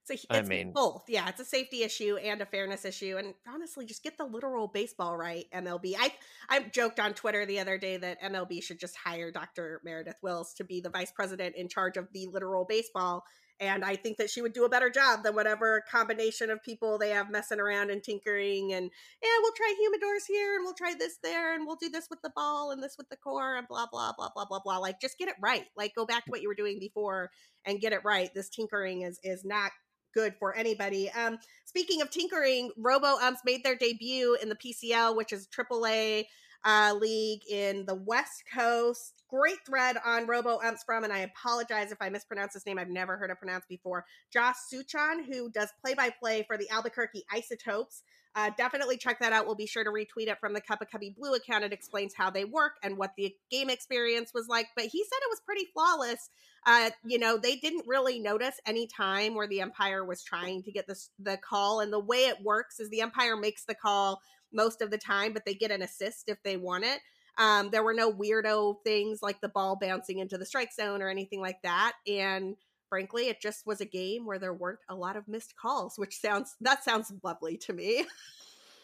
so 0.06 0.14
it's 0.14 0.26
I 0.30 0.42
mean, 0.44 0.72
both. 0.72 1.04
Yeah, 1.08 1.28
it's 1.28 1.40
a 1.40 1.46
safety 1.46 1.82
issue 1.82 2.18
and 2.18 2.40
a 2.40 2.46
fairness 2.46 2.86
issue. 2.86 3.16
And 3.18 3.34
honestly, 3.48 3.86
just 3.86 4.04
get 4.04 4.20
the 4.20 4.26
literal 4.26 4.68
baseball 4.68 5.18
right, 5.18 5.46
MLB. 5.52 5.96
I 5.98 6.14
I 6.48 6.60
joked 6.62 7.00
on 7.00 7.16
Twitter 7.16 7.46
the 7.46 7.60
other 7.60 7.80
day 7.80 7.98
that 7.98 8.22
MLB 8.22 8.62
should 8.62 8.80
just 8.80 8.96
hire 8.96 9.32
Dr. 9.32 9.82
Meredith 9.84 10.18
Wills 10.22 10.54
to 10.56 10.64
be 10.64 10.80
the 10.80 10.92
vice 10.92 11.12
president 11.12 11.56
in 11.56 11.68
charge 11.68 11.98
of 11.98 12.08
the 12.14 12.28
literal 12.32 12.66
baseball. 12.66 13.24
And 13.60 13.86
I 13.86 13.96
think 13.96 14.18
that 14.18 14.30
she 14.30 14.42
would 14.42 14.54
do 14.54 14.66
a 14.66 14.70
better 14.70 14.90
job 14.90 15.24
than 15.24 15.34
whatever 15.34 15.82
combination 15.90 16.50
of 16.50 16.62
people 16.62 16.98
they 16.98 17.12
have 17.12 17.32
messing 17.32 17.60
around 17.60 17.90
and 17.90 18.04
tinkering 18.04 18.74
and 18.74 18.92
yeah, 19.24 19.30
we'll 19.42 19.54
try 19.54 19.74
humidors 19.80 20.24
here 20.28 20.56
and 20.56 20.66
we'll 20.66 20.74
try 20.74 20.94
this 20.94 21.18
there 21.24 21.56
and 21.56 21.66
we'll 21.66 21.78
do 21.78 21.90
this 21.90 22.08
with 22.10 22.22
the 22.22 22.34
ball 22.36 22.72
and 22.72 22.84
this 22.84 22.96
with 22.98 23.08
the 23.10 23.16
core 23.16 23.56
and 23.56 23.68
blah 23.70 23.88
blah 23.90 24.12
blah 24.18 24.30
blah 24.36 24.46
blah 24.46 24.60
blah. 24.60 24.78
Like 24.78 25.00
just 25.00 25.18
get 25.18 25.30
it 25.30 25.36
right. 25.42 25.66
Like 25.78 25.96
go 25.96 26.06
back 26.06 26.26
to 26.26 26.32
what 26.32 26.42
you 26.42 26.50
were 26.50 26.54
doing 26.54 26.80
before 26.80 27.32
and 27.66 27.80
get 27.80 27.94
it 27.94 28.04
right. 28.04 28.30
This 28.36 28.50
tinkering 28.50 29.04
is 29.04 29.20
is 29.24 29.46
not 29.46 29.72
good 30.16 30.34
for 30.40 30.56
anybody. 30.56 31.12
Um, 31.12 31.38
speaking 31.66 32.02
of 32.02 32.10
tinkering, 32.10 32.72
Robo 32.78 33.18
Umps 33.18 33.42
made 33.46 33.64
their 33.64 33.76
debut 33.76 34.38
in 34.42 34.50
the 34.50 34.56
PCL, 34.56 35.16
which 35.16 35.34
is 35.34 35.48
AAA 35.48 36.26
uh, 36.64 36.96
league 37.00 37.42
in 37.50 37.86
the 37.86 37.94
West 37.94 38.44
Coast. 38.52 39.22
Great 39.30 39.58
thread 39.68 39.98
on 40.04 40.26
Robo 40.26 40.60
Umps 40.62 40.84
from, 40.84 41.04
and 41.04 41.14
I 41.14 41.20
apologize 41.20 41.92
if 41.92 42.02
I 42.02 42.10
mispronounce 42.10 42.54
his 42.54 42.66
name. 42.66 42.80
I've 42.80 42.90
never 42.90 43.18
heard 43.18 43.30
it 43.30 43.38
pronounced 43.38 43.70
before. 43.70 44.06
Josh 44.32 44.56
Suchon, 44.74 45.26
who 45.26 45.52
does 45.52 45.70
play 45.84 45.94
by 45.94 46.10
play 46.10 46.44
for 46.48 46.58
the 46.58 46.70
Albuquerque 46.70 47.26
Isotopes. 47.32 48.02
Uh, 48.36 48.52
definitely 48.58 48.98
check 48.98 49.20
that 49.20 49.32
out. 49.32 49.46
We'll 49.46 49.56
be 49.56 49.66
sure 49.66 49.86
to 49.86 49.90
retweet 49.90 50.28
it 50.28 50.40
from 50.42 50.54
the 50.54 50.60
Cup 50.60 50.82
of 50.82 50.90
Cubby 50.90 51.16
Blue 51.18 51.34
account. 51.34 51.64
It 51.64 51.72
explains 51.72 52.14
how 52.14 52.30
they 52.30 52.44
work 52.44 52.74
and 52.84 52.98
what 52.98 53.12
the 53.16 53.34
game 53.50 53.70
experience 53.70 54.34
was 54.34 54.50
like. 54.50 54.68
But 54.76 54.86
he 54.86 55.04
said 55.04 55.18
it 55.22 55.30
was 55.30 55.42
pretty 55.46 55.68
flawless. 55.74 56.30
Uh, 56.66 56.90
you 57.06 57.18
know, 57.18 57.38
they 57.38 57.56
didn't 57.56 57.86
really 57.88 58.20
notice 58.20 58.60
any 58.66 58.88
time 58.88 59.36
where 59.36 59.48
the 59.48 59.62
umpire 59.62 60.04
was 60.04 60.22
trying 60.22 60.64
to 60.64 60.72
get 60.72 60.86
this 60.86 61.12
the 61.18 61.38
call. 61.38 61.80
And 61.80 61.94
the 61.94 62.00
way 62.00 62.26
it 62.26 62.44
works 62.44 62.80
is 62.82 62.90
the 62.90 63.04
umpire 63.04 63.38
makes 63.38 63.64
the 63.64 63.76
call 63.76 64.22
most 64.52 64.82
of 64.82 64.92
the 64.92 64.98
time, 64.98 65.32
but 65.32 65.46
they 65.46 65.54
get 65.54 65.72
an 65.72 65.82
assist 65.82 66.28
if 66.28 66.42
they 66.44 66.58
want 66.58 66.84
it. 66.84 67.00
Um, 67.38 67.70
there 67.70 67.84
were 67.84 67.94
no 67.94 68.12
weirdo 68.12 68.78
things 68.84 69.20
like 69.22 69.40
the 69.42 69.50
ball 69.50 69.78
bouncing 69.80 70.20
into 70.20 70.38
the 70.38 70.46
strike 70.46 70.74
zone 70.74 71.02
or 71.02 71.10
anything 71.10 71.42
like 71.42 71.62
that. 71.64 71.94
And 72.08 72.56
frankly, 72.96 73.28
it 73.28 73.42
just 73.42 73.68
was 73.68 73.82
a 73.82 73.86
game 73.86 74.26
where 74.26 74.40
there 74.40 74.54
weren't 74.54 74.80
a 74.88 74.96
lot 74.96 75.18
of 75.18 75.28
missed 75.28 75.54
calls, 75.58 75.98
which 75.98 76.18
sounds 76.18 76.56
that 76.62 76.82
sounds 76.82 77.12
lovely 77.24 77.58
to 77.58 77.74
me. 77.74 78.06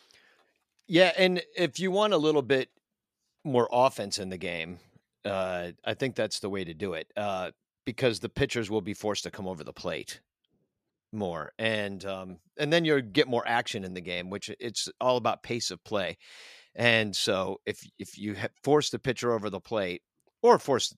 yeah, 0.88 1.14
and 1.18 1.42
if 1.56 1.80
you 1.80 1.92
want 1.92 2.12
a 2.12 2.18
little 2.18 2.42
bit 2.42 2.68
more 3.46 3.70
offense 3.72 4.20
in 4.20 4.28
the 4.28 4.38
game, 4.38 4.80
uh, 5.24 5.70
I 5.86 5.94
think 5.94 6.16
that's 6.16 6.42
the 6.42 6.50
way 6.50 6.66
to 6.66 6.74
do 6.74 6.92
it 6.92 7.10
uh, 7.16 7.52
because 7.86 8.20
the 8.20 8.28
pitchers 8.28 8.70
will 8.70 8.82
be 8.82 8.94
forced 8.94 9.24
to 9.24 9.32
come 9.32 9.48
over 9.48 9.64
the 9.64 9.72
plate 9.72 10.20
more, 11.14 11.54
and 11.58 12.04
um, 12.04 12.40
and 12.58 12.74
then 12.74 12.84
you'll 12.84 13.00
get 13.00 13.30
more 13.30 13.48
action 13.48 13.86
in 13.86 13.94
the 13.94 14.02
game, 14.02 14.30
which 14.30 14.52
it's 14.60 14.90
all 15.00 15.16
about 15.16 15.42
pace 15.42 15.72
of 15.72 15.82
play. 15.86 16.18
And 16.76 17.16
so 17.16 17.62
if 17.66 17.90
if 17.98 18.18
you 18.18 18.36
force 18.62 18.90
the 18.90 19.00
pitcher 19.00 19.32
over 19.32 19.50
the 19.50 19.62
plate 19.62 20.02
or 20.42 20.60
force 20.60 20.94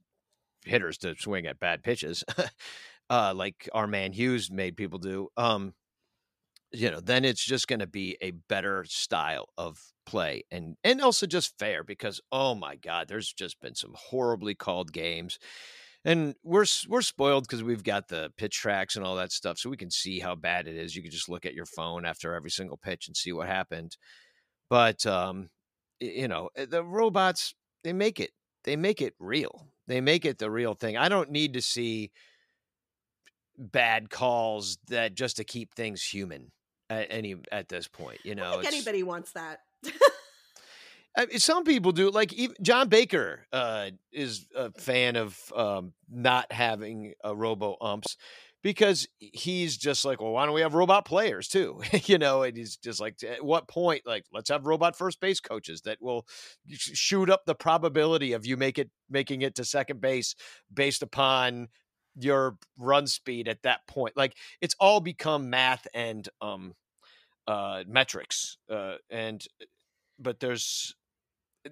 hitters 0.66 0.97
to 0.99 1.14
swing 1.16 1.45
at 1.45 1.59
bad 1.59 1.84
pitches, 1.84 2.24
uh, 3.10 3.34
like 3.36 3.70
our 3.74 3.88
man 3.88 4.14
Hughes 4.14 4.51
made 4.51 4.78
people 4.78 4.99
do, 4.99 5.30
um, 5.38 5.74
you 6.72 6.89
know, 6.89 6.99
then 6.99 7.24
it's 7.24 7.43
just 7.43 7.68
going 7.68 7.80
to 7.80 7.88
be 7.88 8.18
a 8.22 8.32
better 8.32 8.84
style 8.88 9.49
of 9.58 9.80
play 10.06 10.43
and 10.51 10.76
and 10.84 10.99
also 11.01 11.26
just 11.26 11.58
fair 11.58 11.84
because 11.84 12.20
oh 12.32 12.56
my 12.56 12.76
god, 12.76 13.08
there's 13.08 13.32
just 13.32 13.60
been 13.62 13.76
some 13.76 13.93
horribly 13.95 14.56
called 14.56 14.91
games. 14.91 15.39
And 16.06 16.36
we're 16.43 16.66
we're 16.89 17.01
spoiled 17.01 17.45
because 17.45 17.64
we've 17.64 17.84
got 17.84 18.10
the 18.10 18.32
pitch 18.38 18.58
tracks 18.58 18.95
and 18.97 19.06
all 19.06 19.16
that 19.16 19.32
stuff, 19.32 19.58
so 19.58 19.70
we 19.70 19.78
can 19.78 19.91
see 19.91 20.20
how 20.20 20.36
bad 20.36 20.68
it 20.68 20.76
is. 20.76 20.95
You 20.95 21.01
can 21.01 21.12
just 21.12 21.30
look 21.30 21.45
at 21.45 21.54
your 21.54 21.66
phone 21.66 22.06
after 22.06 22.34
every 22.34 22.49
single 22.51 22.76
pitch 22.78 23.08
and 23.08 23.16
see 23.16 23.32
what 23.32 23.47
happened. 23.47 23.95
But 24.70 25.06
um, 25.06 25.49
you 26.01 26.28
know, 26.28 26.49
eh, 26.58 26.66
the 26.70 26.84
robots 26.84 27.56
they 27.84 27.93
make 27.93 28.20
it 28.20 28.32
they 28.66 28.76
make 28.76 29.01
it 29.01 29.14
real. 29.20 29.68
They 29.88 30.01
make 30.01 30.26
it 30.26 30.39
the 30.39 30.51
real 30.51 30.74
thing. 30.74 30.97
I 30.97 31.10
don't 31.10 31.32
need 31.32 31.54
to 31.54 31.62
see 31.62 32.12
bad 33.58 34.10
calls 34.10 34.78
that 34.88 35.16
just 35.16 35.38
to 35.38 35.43
keep 35.43 35.74
things 35.74 36.04
human 36.04 36.51
at 36.89 37.08
any 37.10 37.36
at 37.51 37.70
this 37.70 37.88
point. 37.88 38.20
You 38.24 38.36
know, 38.36 38.60
anybody 38.60 39.04
wants 39.04 39.32
that. 39.34 39.60
I 41.16 41.28
mean, 41.28 41.39
some 41.39 41.64
people 41.64 41.91
do. 41.91 42.10
Like 42.10 42.34
even 42.34 42.56
John 42.62 42.89
Baker 42.89 43.45
uh, 43.54 43.91
is 44.12 44.47
a 44.56 44.72
fan 44.72 45.16
of 45.16 45.38
um, 45.56 45.93
not 46.10 46.51
having 46.51 47.14
a 47.24 47.36
robo 47.36 47.78
umps 47.80 48.18
because 48.64 49.08
he's 49.20 49.78
just 49.78 50.06
like, 50.06 50.22
well, 50.22 50.32
why 50.32 50.45
don't 50.45 50.56
we 50.56 50.62
have 50.62 50.74
robot 50.74 51.06
players 51.06 51.47
too? 51.47 51.82
you 52.06 52.18
know, 52.18 52.43
and 52.43 52.58
he's 52.58 52.78
just 52.78 52.99
like, 52.99 53.22
at 53.24 53.43
what 53.43 53.68
point, 53.68 54.04
like, 54.08 54.26
let's 54.34 54.49
have 54.49 54.66
robot 54.66 54.95
first 54.95 55.20
base 55.20 55.39
coaches 55.39 55.82
that 55.82 56.01
will 56.01 56.26
shoot 56.70 57.30
up 57.30 57.45
the 57.45 57.56
probability 57.56 58.34
of 58.34 58.45
you 58.45 58.58
make 58.58 58.80
it 58.80 58.89
making 59.10 59.41
it 59.41 59.56
to 59.56 59.66
second 59.66 60.01
base 60.01 60.34
based 60.74 61.04
upon 61.04 61.68
your 62.20 62.57
run 62.78 63.07
speed 63.07 63.47
at 63.47 63.64
that 63.64 63.88
point. 63.88 64.16
Like, 64.18 64.36
it's 64.61 64.76
all 64.80 64.99
become 64.99 65.49
math 65.49 65.88
and 65.93 66.28
um 66.41 66.74
uh 67.47 67.84
metrics 67.88 68.57
uh 68.72 68.95
and 69.09 69.45
but 70.20 70.39
there's 70.39 70.95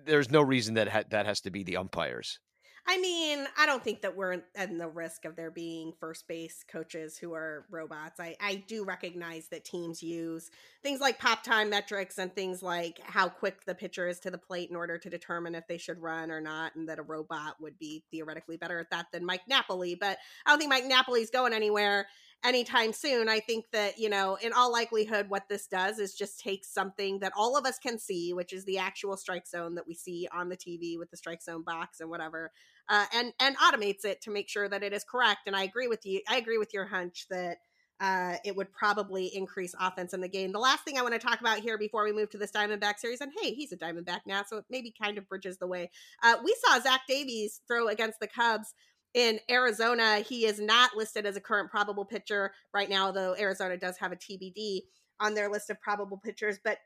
there's 0.05 0.29
no 0.31 0.41
reason 0.41 0.75
that 0.75 0.89
ha- 0.89 1.03
that 1.09 1.25
has 1.25 1.41
to 1.41 1.51
be 1.51 1.63
the 1.63 1.77
umpires 1.77 2.39
I 2.87 2.97
mean, 2.97 3.45
I 3.57 3.65
don't 3.65 3.83
think 3.83 4.01
that 4.01 4.15
we're 4.15 4.33
in 4.33 4.77
the 4.77 4.87
risk 4.87 5.25
of 5.25 5.35
there 5.35 5.51
being 5.51 5.93
first 5.99 6.27
base 6.27 6.65
coaches 6.69 7.17
who 7.17 7.33
are 7.33 7.65
robots. 7.69 8.19
I, 8.19 8.35
I 8.41 8.63
do 8.67 8.83
recognize 8.83 9.47
that 9.49 9.63
teams 9.63 10.01
use 10.01 10.49
things 10.81 10.99
like 10.99 11.19
pop 11.19 11.43
time 11.43 11.69
metrics 11.69 12.17
and 12.17 12.33
things 12.33 12.63
like 12.63 12.99
how 13.03 13.29
quick 13.29 13.65
the 13.65 13.75
pitcher 13.75 14.07
is 14.07 14.19
to 14.21 14.31
the 14.31 14.37
plate 14.37 14.69
in 14.69 14.75
order 14.75 14.97
to 14.97 15.09
determine 15.09 15.55
if 15.55 15.67
they 15.67 15.77
should 15.77 16.01
run 16.01 16.31
or 16.31 16.41
not, 16.41 16.75
and 16.75 16.89
that 16.89 16.99
a 16.99 17.03
robot 17.03 17.61
would 17.61 17.77
be 17.77 18.03
theoretically 18.11 18.57
better 18.57 18.79
at 18.79 18.89
that 18.89 19.07
than 19.11 19.25
Mike 19.25 19.47
Napoli. 19.47 19.95
But 19.95 20.17
I 20.45 20.49
don't 20.49 20.59
think 20.59 20.69
Mike 20.69 20.85
Napoli's 20.85 21.29
going 21.29 21.53
anywhere 21.53 22.07
anytime 22.43 22.93
soon. 22.93 23.29
I 23.29 23.39
think 23.39 23.65
that, 23.71 23.99
you 23.99 24.09
know, 24.09 24.35
in 24.41 24.53
all 24.53 24.71
likelihood, 24.71 25.29
what 25.29 25.47
this 25.47 25.67
does 25.67 25.99
is 25.99 26.13
just 26.13 26.39
take 26.39 26.65
something 26.65 27.19
that 27.19 27.33
all 27.35 27.55
of 27.57 27.65
us 27.65 27.77
can 27.77 27.99
see, 27.99 28.33
which 28.33 28.53
is 28.53 28.65
the 28.65 28.79
actual 28.79 29.15
strike 29.17 29.47
zone 29.47 29.75
that 29.75 29.87
we 29.87 29.93
see 29.93 30.27
on 30.33 30.49
the 30.49 30.57
TV 30.57 30.97
with 30.97 31.11
the 31.11 31.17
strike 31.17 31.43
zone 31.43 31.63
box 31.63 31.99
and 31.99 32.09
whatever, 32.09 32.51
uh, 32.89 33.05
and 33.13 33.33
and 33.39 33.57
automates 33.57 34.05
it 34.05 34.21
to 34.21 34.31
make 34.31 34.49
sure 34.49 34.67
that 34.69 34.83
it 34.83 34.93
is 34.93 35.03
correct. 35.03 35.41
And 35.47 35.55
I 35.55 35.63
agree 35.63 35.87
with 35.87 36.05
you. 36.05 36.21
I 36.29 36.37
agree 36.37 36.57
with 36.57 36.73
your 36.73 36.85
hunch 36.85 37.25
that. 37.29 37.57
Uh, 38.03 38.35
it 38.43 38.55
would 38.55 38.73
probably 38.73 39.27
increase 39.27 39.75
offense 39.79 40.15
in 40.15 40.21
the 40.21 40.27
game. 40.27 40.51
The 40.51 40.57
last 40.57 40.83
thing 40.83 40.97
I 40.97 41.03
want 41.03 41.13
to 41.13 41.19
talk 41.19 41.39
about 41.39 41.59
here 41.59 41.77
before 41.77 42.03
we 42.03 42.11
move 42.11 42.31
to 42.31 42.37
this 42.39 42.51
Diamondback 42.51 42.97
series, 42.97 43.21
and 43.21 43.31
hey, 43.39 43.53
he's 43.53 43.71
a 43.73 43.77
Diamondback 43.77 44.21
now, 44.25 44.41
so 44.43 44.57
it 44.57 44.65
maybe 44.71 44.91
kind 44.99 45.19
of 45.19 45.29
bridges 45.29 45.59
the 45.59 45.67
way. 45.67 45.91
Uh, 46.23 46.37
we 46.43 46.55
saw 46.65 46.79
Zach 46.79 47.01
Davies 47.07 47.61
throw 47.67 47.89
against 47.89 48.19
the 48.19 48.25
Cubs 48.25 48.73
in 49.13 49.39
Arizona, 49.49 50.19
he 50.19 50.45
is 50.45 50.59
not 50.59 50.95
listed 50.95 51.25
as 51.25 51.35
a 51.35 51.41
current 51.41 51.69
probable 51.69 52.05
pitcher 52.05 52.53
right 52.73 52.89
now, 52.89 53.11
though 53.11 53.35
Arizona 53.37 53.77
does 53.77 53.97
have 53.97 54.11
a 54.11 54.15
TBD 54.15 54.81
on 55.19 55.33
their 55.33 55.49
list 55.49 55.69
of 55.69 55.81
probable 55.81 56.17
pitchers. 56.17 56.57
But 56.63 56.77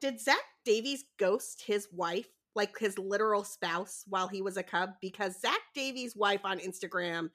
did 0.00 0.20
Zach 0.20 0.42
Davies 0.64 1.04
ghost 1.18 1.62
his 1.66 1.88
wife, 1.92 2.28
like 2.54 2.78
his 2.78 2.98
literal 2.98 3.44
spouse, 3.44 4.04
while 4.08 4.28
he 4.28 4.42
was 4.42 4.56
a 4.56 4.62
Cub? 4.62 4.90
Because 5.00 5.40
Zach 5.40 5.60
Davies' 5.74 6.16
wife 6.16 6.40
on 6.44 6.58
Instagram 6.58 7.30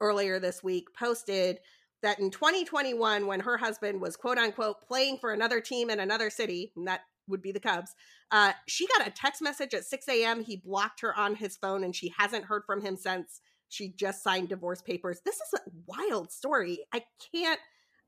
earlier 0.00 0.40
this 0.40 0.62
week 0.62 0.88
posted 0.98 1.58
that 2.02 2.18
in 2.18 2.30
2021, 2.30 3.26
when 3.26 3.40
her 3.40 3.56
husband 3.56 4.00
was 4.00 4.16
quote 4.16 4.38
unquote 4.38 4.80
playing 4.82 5.18
for 5.18 5.32
another 5.32 5.60
team 5.60 5.88
in 5.88 6.00
another 6.00 6.30
city, 6.30 6.72
and 6.76 6.86
that 6.86 7.02
would 7.28 7.42
be 7.42 7.52
the 7.52 7.60
Cubs. 7.60 7.94
Uh, 8.30 8.52
she 8.66 8.86
got 8.86 9.06
a 9.06 9.10
text 9.10 9.42
message 9.42 9.74
at 9.74 9.84
6 9.84 10.08
a.m. 10.08 10.42
He 10.42 10.56
blocked 10.56 11.00
her 11.00 11.16
on 11.16 11.34
his 11.34 11.56
phone 11.56 11.84
and 11.84 11.94
she 11.94 12.12
hasn't 12.16 12.44
heard 12.44 12.62
from 12.66 12.80
him 12.80 12.96
since. 12.96 13.40
She 13.68 13.90
just 13.90 14.22
signed 14.22 14.48
divorce 14.48 14.82
papers. 14.82 15.20
This 15.24 15.36
is 15.36 15.60
a 15.60 15.70
wild 15.86 16.30
story. 16.32 16.80
I 16.92 17.02
can't 17.32 17.60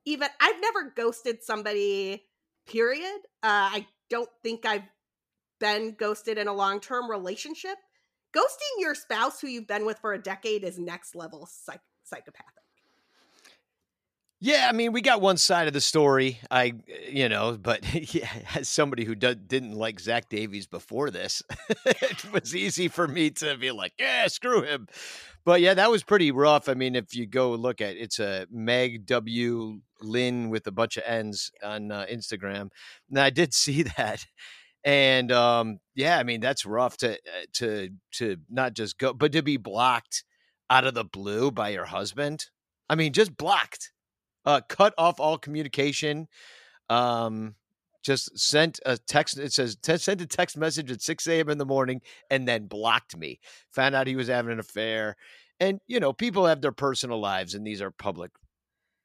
even, 0.05 0.29
I've 0.41 0.61
never 0.61 0.93
ghosted 0.95 1.43
somebody, 1.43 2.25
period. 2.67 3.21
Uh, 3.43 3.71
I 3.73 3.87
don't 4.11 4.29
think 4.43 4.67
I've 4.67 4.83
been 5.61 5.95
ghosted 5.99 6.39
in 6.39 6.49
a 6.49 6.53
long 6.53 6.81
term 6.81 7.11
relationship. 7.11 7.77
Ghosting 8.35 8.81
your 8.81 8.95
spouse 8.95 9.41
who 9.41 9.47
you've 9.47 9.67
been 9.67 9.87
with 9.87 9.99
for 9.99 10.13
a 10.13 10.23
decade 10.23 10.65
is 10.65 10.79
next 10.79 11.15
level 11.15 11.49
psych- 11.51 11.81
psychopathic. 12.03 12.65
Yeah, 14.41 14.67
I 14.69 14.73
mean, 14.73 14.93
we 14.93 15.01
got 15.01 15.23
one 15.23 15.39
side 15.39 15.69
of 15.69 15.73
the 15.73 15.81
story. 15.81 16.39
I, 16.51 16.75
you 17.09 17.31
know, 17.31 17.57
but 17.59 17.83
yeah, 18.15 18.29
as 18.55 18.69
somebody 18.69 19.05
who 19.05 19.15
did, 19.15 19.49
didn't 19.49 19.73
like 19.73 19.99
Zach 19.99 20.29
Davies 20.29 20.67
before 20.67 21.11
this, 21.11 21.43
it 21.87 22.31
was 22.31 22.55
easy 22.55 22.89
for 22.89 23.09
me 23.09 23.31
to 23.31 23.57
be 23.57 23.71
like, 23.71 23.95
yeah, 23.99 24.27
screw 24.27 24.63
him. 24.63 24.89
But 25.45 25.61
yeah, 25.61 25.75
that 25.75 25.91
was 25.91 26.03
pretty 26.03 26.31
rough. 26.31 26.69
I 26.69 26.75
mean, 26.75 26.95
if 26.95 27.15
you 27.15 27.27
go 27.27 27.53
look 27.53 27.81
at 27.81 27.97
it's 27.97 28.19
a 28.19 28.47
Meg 28.51 29.07
W 29.07 29.81
Lynn 30.03 30.51
with 30.51 30.67
a 30.67 30.73
bunch 30.73 30.97
of 30.97 31.05
N's 31.07 31.51
on 31.63 31.91
uh, 31.91 32.05
Instagram, 32.11 32.69
and 33.09 33.19
I 33.19 33.31
did 33.31 33.55
see 33.55 33.83
that. 33.83 34.27
And 34.85 35.33
um, 35.33 35.79
yeah, 35.95 36.19
I 36.19 36.23
mean 36.25 36.41
that's 36.41 36.67
rough 36.67 36.97
to 36.99 37.13
uh, 37.15 37.47
to 37.55 37.91
to 38.13 38.37
not 38.51 38.75
just 38.75 38.99
go, 38.99 39.13
but 39.13 39.33
to 39.33 39.43
be 39.43 39.57
blocked 39.57 40.25
out 40.71 40.87
of 40.87 40.95
the 40.95 41.05
blue 41.05 41.51
by 41.51 41.71
your 41.71 41.87
husband. 41.87 42.47
I 42.89 42.95
mean, 42.95 43.13
just 43.13 43.37
blocked 43.37 43.93
uh, 44.45 44.61
cut 44.69 44.95
off 44.99 45.21
all 45.21 45.39
communication. 45.39 46.29
Um, 46.89 47.55
just 48.03 48.39
sent 48.39 48.79
a 48.85 48.99
text. 48.99 49.39
It 49.39 49.53
says 49.53 49.79
sent 49.83 50.21
a 50.21 50.27
text 50.27 50.57
message 50.57 50.91
at 50.91 51.01
6 51.01 51.27
a.m. 51.27 51.49
in 51.49 51.59
the 51.59 51.65
morning 51.65 52.03
and 52.31 52.47
then 52.47 52.67
blocked 52.67 53.17
me. 53.17 53.41
Found 53.73 53.95
out 53.95 54.07
he 54.07 54.17
was 54.17 54.29
having 54.29 54.53
an 54.53 54.61
affair. 54.61 55.17
And, 55.61 55.81
you 55.87 56.01
know, 56.01 56.13
people 56.13 56.47
have 56.47 56.61
their 56.61 56.73
personal 56.73 57.21
lives 57.21 57.55
and 57.55 57.67
these 57.67 57.81
are 57.81 57.91
public 57.91 58.33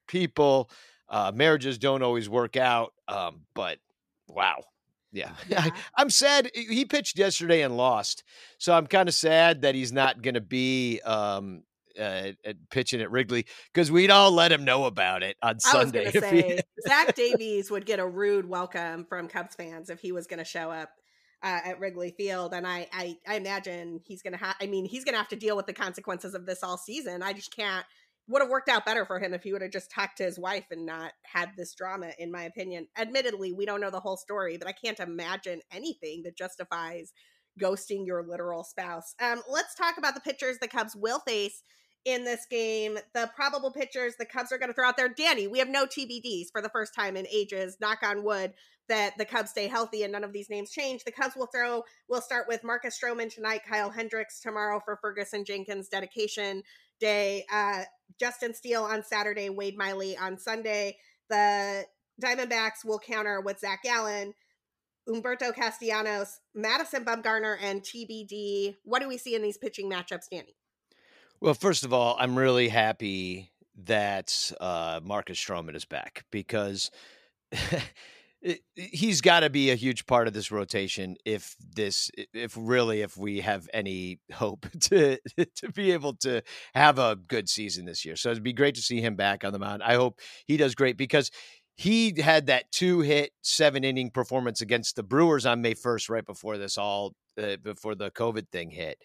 people. 0.08 0.70
Uh, 1.08 1.32
marriages 1.34 1.78
don't 1.78 2.04
always 2.04 2.28
work 2.28 2.58
out. 2.58 2.94
Um, 3.08 3.42
but 3.56 3.80
wow. 4.28 4.64
Yeah. 5.12 5.32
yeah. 5.48 5.70
I, 5.96 6.02
am 6.02 6.10
sad. 6.10 6.52
He 6.54 6.86
pitched 6.86 7.18
yesterday 7.18 7.62
and 7.62 7.76
lost. 7.78 8.24
So 8.58 8.74
I'm 8.74 8.88
kind 8.88 9.10
of 9.10 9.16
sad 9.16 9.62
that 9.62 9.76
he's 9.76 9.92
not 9.92 10.22
going 10.22 10.36
to 10.36 10.42
be 10.42 11.02
um, 11.02 11.64
uh, 12.00 12.32
pitching 12.70 13.02
at 13.02 13.12
Wrigley 13.12 13.46
because 13.74 13.92
we'd 13.92 14.12
all 14.12 14.32
let 14.32 14.52
him 14.52 14.66
know 14.66 14.86
about 14.86 15.24
it 15.24 15.38
on 15.42 15.60
Sunday. 15.60 16.08
I 16.08 16.12
was 16.14 16.14
say, 16.30 16.42
he... 16.56 16.88
Zach 16.88 17.16
Davies 17.16 17.72
would 17.72 17.86
get 17.86 18.00
a 18.00 18.08
rude 18.08 18.48
welcome 18.48 19.06
from 19.06 19.28
Cubs 19.28 19.56
fans 19.56 19.90
if 19.90 20.00
he 20.00 20.12
was 20.12 20.28
going 20.28 20.40
to 20.40 20.46
show 20.46 20.72
up 20.72 20.90
uh, 21.42 21.60
at 21.66 21.80
Wrigley 21.80 22.12
Field, 22.12 22.54
and 22.54 22.68
I, 22.68 22.88
I, 22.92 23.18
I 23.28 23.36
imagine 23.36 24.02
he's 24.04 24.22
going 24.22 24.34
to 24.34 24.40
have. 24.40 24.56
I 24.62 24.68
mean, 24.68 24.86
he's 24.86 25.06
going 25.06 25.14
to 25.14 25.20
have 25.20 25.30
to 25.30 25.36
deal 25.36 25.56
with 25.56 25.68
the 25.68 25.74
consequences 25.74 26.34
of 26.34 26.46
this 26.46 26.64
all 26.64 26.78
season. 26.78 27.24
I 27.24 27.34
just 27.34 27.56
can't. 27.56 27.86
Would 28.30 28.42
have 28.42 28.50
worked 28.50 28.70
out 28.70 28.86
better 28.86 29.06
for 29.06 29.20
him 29.20 29.34
if 29.34 29.44
he 29.44 29.52
would 29.52 29.62
have 29.62 29.72
just 29.72 29.92
talked 29.92 30.18
to 30.18 30.24
his 30.24 30.40
wife 30.40 30.66
and 30.72 30.86
not 30.86 31.12
had 31.24 31.50
this 31.58 31.74
drama. 31.74 32.12
In 32.18 32.32
my 32.32 32.44
opinion, 32.44 32.88
admittedly, 32.98 33.52
we 33.52 33.66
don't 33.66 33.82
know 33.82 33.90
the 33.90 34.00
whole 34.00 34.18
story, 34.18 34.58
but 34.58 34.68
I 34.68 34.72
can't 34.72 35.00
imagine 35.00 35.62
anything 35.72 36.22
that 36.24 36.38
justifies 36.38 37.12
ghosting 37.60 38.06
your 38.06 38.24
literal 38.24 38.64
spouse. 38.64 39.16
Um, 39.22 39.42
let's 39.50 39.76
talk 39.76 39.98
about 39.98 40.16
the 40.16 40.22
pitchers 40.22 40.58
the 40.60 40.68
Cubs 40.68 40.96
will 40.96 41.20
face 41.20 41.64
in 42.06 42.24
this 42.24 42.46
game. 42.50 42.98
The 43.14 43.30
probable 43.36 43.72
pitchers 43.72 44.16
the 44.18 44.26
Cubs 44.26 44.52
are 44.52 44.58
going 44.58 44.70
to 44.70 44.74
throw 44.74 44.88
out 44.88 44.98
there. 44.98 45.10
Danny, 45.10 45.48
we 45.48 45.60
have 45.60 45.70
no 45.70 45.86
TBDs 45.86 46.48
for 46.52 46.62
the 46.62 46.70
first 46.70 46.96
time 46.96 47.18
in 47.18 47.28
ages. 47.28 47.78
Knock 47.82 48.00
on 48.04 48.24
wood 48.24 48.54
that 48.88 49.14
the 49.18 49.26
Cubs 49.26 49.52
stay 49.52 49.68
healthy 49.68 50.04
and 50.04 50.12
none 50.12 50.24
of 50.24 50.34
these 50.34 50.50
names 50.50 50.72
change. 50.72 51.04
The 51.04 51.12
Cubs 51.12 51.36
will 51.36 51.50
throw. 51.54 51.84
We'll 52.08 52.22
start 52.22 52.46
with 52.48 52.64
Marcus 52.64 52.98
Stroman 53.00 53.34
tonight, 53.34 53.62
Kyle 53.68 53.90
Hendricks 53.90 54.40
tomorrow 54.40 54.82
for 54.84 54.98
Ferguson 55.02 55.46
Jenkins 55.46 55.90
dedication 55.90 56.64
day. 57.00 57.46
Uh, 57.52 57.84
Justin 58.20 58.54
Steele 58.54 58.84
on 58.84 59.04
Saturday, 59.04 59.50
Wade 59.50 59.78
Miley 59.78 60.18
on 60.18 60.38
Sunday. 60.38 60.98
The 61.30 61.86
Diamondbacks 62.22 62.86
will 62.86 63.00
counter 63.00 63.42
with 63.42 63.60
Zac 63.60 63.84
Gallen, 63.84 64.34
Humberto 65.08 65.54
Castellanos, 65.54 66.40
Madison 66.54 67.06
Bumgarner, 67.06 67.58
and 67.62 67.82
TBD. 67.82 68.76
What 68.84 69.02
do 69.02 69.08
we 69.08 69.18
see 69.18 69.36
in 69.36 69.42
these 69.42 69.58
pitching 69.58 69.90
matchups, 69.90 70.30
Danny? 70.32 70.56
Well, 71.42 71.54
first 71.54 71.86
of 71.86 71.94
all, 71.94 72.18
I'm 72.20 72.38
really 72.38 72.68
happy 72.68 73.52
that 73.86 74.52
uh, 74.60 75.00
Marcus 75.04 75.40
Stroman 75.40 75.76
is 75.76 75.86
back 75.86 76.26
because 76.32 76.92
it, 78.42 78.62
he's 78.76 79.22
got 79.22 79.42
to 79.42 79.50
be 79.50 79.70
a 79.70 79.76
huge 79.76 80.06
part 80.06 80.28
of 80.28 80.34
this 80.34 80.52
rotation 80.52 81.18
if 81.26 81.56
this 81.76 82.10
if 82.34 82.56
really 82.58 83.02
if 83.02 83.18
we 83.18 83.42
have 83.42 83.68
any 83.74 84.20
hope 84.34 84.66
to 84.82 85.18
to 85.38 85.72
be 85.74 85.92
able 85.92 86.14
to 86.16 86.42
have 86.74 87.00
a 87.00 87.16
good 87.16 87.50
season 87.50 87.86
this 87.86 88.06
year. 88.06 88.16
So 88.16 88.32
it'd 88.32 88.44
be 88.44 88.54
great 88.54 88.76
to 88.76 88.82
see 88.82 89.02
him 89.02 89.16
back 89.16 89.44
on 89.44 89.54
the 89.54 89.60
mound. 89.60 89.84
I 89.84 89.96
hope 89.96 90.20
he 90.46 90.58
does 90.58 90.76
great 90.76 90.98
because 90.98 91.32
he 91.76 92.14
had 92.20 92.48
that 92.48 92.72
two 92.72 93.02
hit 93.02 93.32
seven 93.42 93.84
inning 93.84 94.10
performance 94.10 94.62
against 94.62 94.96
the 94.96 95.04
Brewers 95.04 95.46
on 95.46 95.62
May 95.62 95.76
1st 95.76 96.10
right 96.10 96.26
before 96.26 96.58
this 96.58 96.78
all 96.78 97.14
uh, 97.42 97.58
before 97.58 97.96
the 97.96 98.12
COVID 98.12 98.50
thing 98.52 98.72
hit 98.72 98.98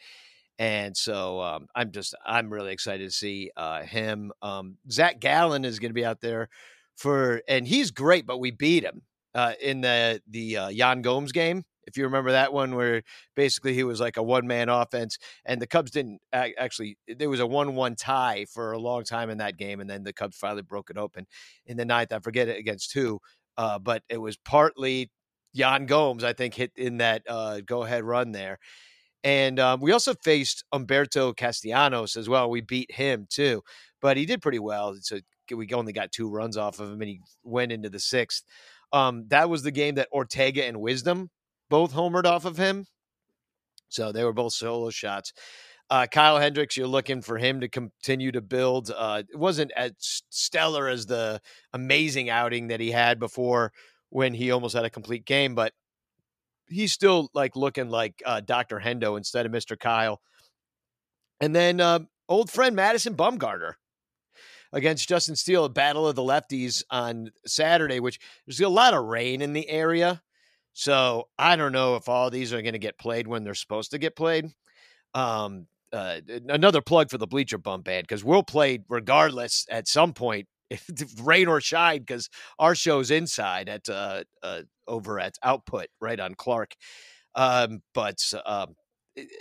and 0.59 0.97
so 0.97 1.41
um, 1.41 1.67
I'm 1.75 1.91
just 1.91 2.15
I'm 2.25 2.53
really 2.53 2.73
excited 2.73 3.05
to 3.05 3.11
see 3.11 3.51
uh, 3.57 3.83
him. 3.83 4.33
Um, 4.41 4.77
Zac 4.91 5.19
Gallen 5.19 5.65
is 5.65 5.81
going 5.81 5.91
to 5.91 5.95
be 5.95 6.05
out 6.05 6.21
there 6.21 6.49
for, 6.97 7.43
and 7.49 7.67
he's 7.67 7.91
great, 7.91 8.25
but 8.25 8.39
we 8.39 8.53
beat 8.53 8.85
him 8.85 9.03
uh, 9.35 9.53
in 9.61 9.81
the 9.81 10.21
the 10.29 10.57
uh, 10.57 10.69
Yan 10.69 11.03
Gomes 11.03 11.33
game. 11.33 11.65
If 11.87 11.99
you 11.99 12.05
remember 12.05 12.33
that 12.33 12.53
one, 12.53 12.75
where 12.77 13.03
basically 13.37 13.75
he 13.75 13.85
was 13.85 14.01
like 14.01 14.17
a 14.17 14.23
one 14.23 14.47
man 14.47 14.69
offense, 14.69 15.19
and 15.45 15.61
the 15.61 15.67
Cubs 15.67 15.91
didn't 15.91 16.21
actually. 16.33 16.97
There 17.09 17.29
was 17.31 17.41
a 17.41 17.47
one 17.47 17.75
one 17.75 17.95
tie 17.97 18.47
for 18.53 18.73
a 18.73 18.79
long 18.79 19.05
time 19.05 19.31
in 19.31 19.39
that 19.39 19.59
game, 19.59 19.81
and 19.81 19.89
then 19.91 20.03
the 20.05 20.13
Cubs 20.13 20.37
finally 20.37 20.63
broke 20.63 20.91
it 20.91 20.97
open 20.99 21.27
in 21.67 21.77
the 21.77 21.85
ninth. 21.85 22.13
I 22.13 22.21
forget 22.21 22.49
it 22.49 22.59
against 22.59 22.95
who, 22.95 23.21
uh, 23.59 23.79
but 23.79 24.03
it 24.09 24.19
was 24.19 24.37
partly 24.39 25.11
Yan 25.53 25.87
Gomes. 25.87 26.25
I 26.25 26.33
think 26.33 26.55
hit 26.55 26.73
in 26.77 26.99
that 26.99 27.23
uh, 27.29 27.61
go 27.61 27.83
ahead 27.85 28.05
run 28.05 28.33
there 28.33 28.59
and 29.25 29.59
um, 29.59 29.81
we 29.81 29.91
also 29.91 30.15
faced 30.23 30.65
Humberto 30.73 31.35
Castellanos 31.35 32.17
as 32.17 32.29
well. 32.29 32.51
We 32.51 32.61
beat 32.61 32.93
him 32.93 33.27
too, 33.31 33.63
but 34.03 34.19
he 34.19 34.27
did 34.27 34.43
pretty 34.43 34.59
well. 34.59 34.95
So 35.01 35.19
we 35.51 35.69
only 35.73 35.93
got 35.93 36.13
two 36.13 36.29
runs 36.29 36.57
off 36.57 36.79
of 36.79 36.93
him, 36.93 37.01
and 37.01 37.09
he 37.09 37.21
went 37.43 37.73
into 37.73 37.89
the 37.89 38.01
sixth. 38.01 38.45
Um, 38.95 39.25
that 39.29 39.51
was 39.51 39.65
the 39.65 39.73
game 39.73 39.97
that 39.97 40.09
Ortega 40.13 40.65
and 40.65 40.81
Wisdom 40.81 41.29
both 41.69 41.93
homered 41.93 42.27
off 42.27 42.45
of 42.45 42.57
him. 42.57 42.87
So 43.89 44.13
they 44.13 44.23
were 44.23 44.33
both 44.33 44.53
solo 44.53 44.91
shots. 44.91 45.33
Uh, 45.91 46.07
Kyle 46.11 46.39
Hendricks, 46.39 46.77
you're 46.77 46.87
looking 46.87 47.21
for 47.21 47.37
him 47.37 47.61
to 47.61 47.69
continue 47.69 48.31
to 48.31 48.41
build. 48.41 48.93
Uh, 48.97 49.25
it 49.29 49.37
wasn't 49.37 49.73
as 49.77 49.93
stellar 50.31 50.89
as 50.89 51.07
the 51.07 51.41
amazing 51.73 52.31
outing 52.31 52.69
that 52.69 52.79
he 52.79 52.93
had 52.93 53.19
before 53.19 53.73
when 54.11 54.33
he 54.33 54.53
almost 54.53 54.77
had 54.77 54.85
a 54.85 54.91
complete 54.91 55.25
game, 55.25 55.57
but 55.57 55.73
he's 56.69 56.93
still 56.93 57.29
like 57.35 57.57
looking 57.57 57.91
like 57.91 58.23
uh, 58.25 58.41
Dr. 58.41 58.79
Hendo 58.79 59.19
instead 59.19 59.45
of 59.45 59.51
Mr. 59.51 59.77
Kyle. 59.77 60.21
And 61.41 61.55
then 61.55 61.81
uh, 61.81 61.99
old 62.29 62.49
friend 62.49 62.77
Madison 62.77 63.17
Bumgarner 63.17 63.73
against 64.75 65.09
Justin 65.09 65.37
Steele, 65.37 65.65
a 65.65 65.71
battle 65.71 66.07
of 66.07 66.17
the 66.17 66.23
lefties 66.23 66.83
on 66.91 67.31
Saturday, 67.47 68.01
which 68.01 68.19
there's 68.47 68.61
a 68.61 68.69
lot 68.69 68.93
of 68.93 69.05
rain 69.05 69.41
in 69.41 69.53
the 69.53 69.69
area. 69.69 70.21
So 70.73 71.29
I 71.39 71.57
don't 71.57 71.73
know 71.73 71.95
if 71.97 72.09
all 72.09 72.29
these 72.29 72.53
are 72.53 72.61
going 72.61 72.75
to 72.75 72.79
get 72.81 72.99
played 72.99 73.29
when 73.29 73.45
they're 73.45 73.55
supposed 73.55 73.93
to 73.93 73.99
get 73.99 74.17
played. 74.17 74.53
Um, 75.15 75.69
uh, 75.93 76.21
another 76.49 76.83
plug 76.83 77.09
for 77.09 77.19
the 77.19 77.27
Bleacher 77.27 77.57
Bum 77.57 77.83
Band 77.83 78.03
because 78.03 78.25
we'll 78.25 78.43
play 78.43 78.81
regardless 78.89 79.65
at 79.71 79.87
some 79.87 80.13
point 80.13 80.49
if, 80.71 80.85
if 80.89 81.13
rain 81.23 81.47
or 81.47 81.61
shine 81.61 82.01
because 82.01 82.29
our 82.59 82.75
show's 82.75 83.13
inside 83.13 83.69
at 83.69 83.89
uh, 83.89 84.25
uh, 84.43 84.63
over 84.89 85.21
at 85.21 85.37
Output 85.45 85.87
right 86.01 86.19
on 86.19 86.35
Clark. 86.35 86.75
Um, 87.37 87.81
but 87.95 88.19
um, 88.45 88.75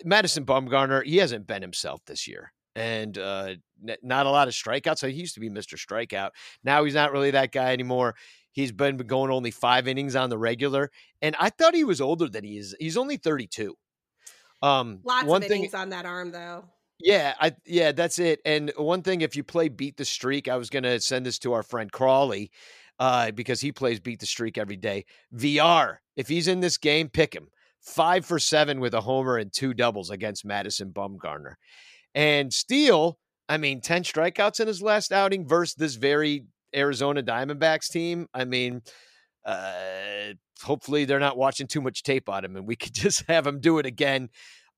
Madison 0.04 0.46
Bumgarner, 0.46 1.04
he 1.04 1.18
hasn't 1.18 1.48
been 1.48 1.64
himself 1.64 2.02
this 2.06 2.28
year. 2.28 2.54
And 2.76 3.17
uh, 3.17 3.55
n- 3.88 3.97
not 4.01 4.26
a 4.26 4.30
lot 4.30 4.47
of 4.47 4.53
strikeouts. 4.53 4.99
So 4.99 5.07
he 5.07 5.13
used 5.13 5.36
to 5.36 5.39
be 5.39 5.49
Mr. 5.49 5.78
Strikeout. 5.78 6.32
Now 6.63 6.84
he's 6.84 6.95
not 6.95 7.11
really 7.11 7.32
that 7.32 7.51
guy 7.51 7.74
anymore. 7.74 8.15
He's 8.51 8.71
been 8.71 8.97
going 8.97 9.32
only 9.32 9.51
five 9.51 9.88
innings 9.88 10.15
on 10.15 10.30
the 10.30 10.38
regular. 10.38 10.91
And 11.21 11.36
I 11.39 11.49
thought 11.49 11.76
he 11.76 11.84
was 11.84 12.01
older 12.01 12.28
than 12.28 12.43
he 12.43 12.57
is. 12.57 12.76
He's 12.80 12.97
only 12.97 13.17
32. 13.17 13.76
Um, 14.61 14.99
Lots 15.03 15.26
one 15.26 15.43
of 15.43 15.51
innings 15.51 15.71
thing, 15.71 15.80
on 15.80 15.89
that 15.89 16.05
arm, 16.05 16.32
though. 16.32 16.65
Yeah, 16.99 17.34
I 17.39 17.53
yeah, 17.65 17.91
that's 17.91 18.17
it. 18.17 18.39
And 18.45 18.71
one 18.78 19.01
thing, 19.01 19.21
if 19.21 19.36
you 19.36 19.43
play 19.43 19.67
beat 19.67 19.97
the 19.97 20.05
streak, 20.05 20.47
I 20.47 20.55
was 20.55 20.69
gonna 20.69 21.01
send 21.01 21.26
this 21.26 21.38
to 21.39 21.51
our 21.51 21.63
friend 21.63 21.91
Crawley, 21.91 22.49
uh, 22.97 23.32
because 23.32 23.59
he 23.59 23.74
plays 23.74 23.99
beat 23.99 24.19
the 24.21 24.26
streak 24.26 24.57
every 24.57 24.78
day. 24.78 25.05
VR, 25.36 25.97
if 26.15 26.30
he's 26.30 26.47
in 26.47 26.61
this 26.61 26.78
game, 26.78 27.09
pick 27.09 27.36
him. 27.36 27.49
Five 27.82 28.26
for 28.26 28.39
seven 28.39 28.80
with 28.80 28.93
a 28.93 29.01
homer 29.01 29.38
and 29.38 29.51
two 29.51 29.74
doubles 29.74 30.09
against 30.09 30.45
Madison 30.45 30.91
Bumgarner. 30.91 31.55
And 32.16 32.53
Steele, 32.53 33.18
I 33.49 33.57
mean, 33.57 33.82
10 33.82 34.03
strikeouts 34.03 34.59
in 34.59 34.68
his 34.68 34.82
last 34.82 35.11
outing 35.11 35.47
versus 35.47 35.76
this 35.76 35.95
very 35.95 36.45
Arizona 36.76 37.24
Diamondbacks 37.24 37.89
team. 37.89 38.28
I 38.34 38.45
mean, 38.45 38.82
uh, 39.45 40.34
hopefully 40.61 41.05
they're 41.05 41.20
not 41.20 41.38
watching 41.38 41.68
too 41.68 41.82
much 41.82 42.03
tape 42.03 42.30
on 42.30 42.45
him, 42.45 42.55
and 42.55 42.68
we 42.68 42.76
could 42.78 42.93
just 42.93 43.24
have 43.28 43.45
him 43.45 43.59
do 43.59 43.80
it 43.80 43.86
again. 43.86 44.30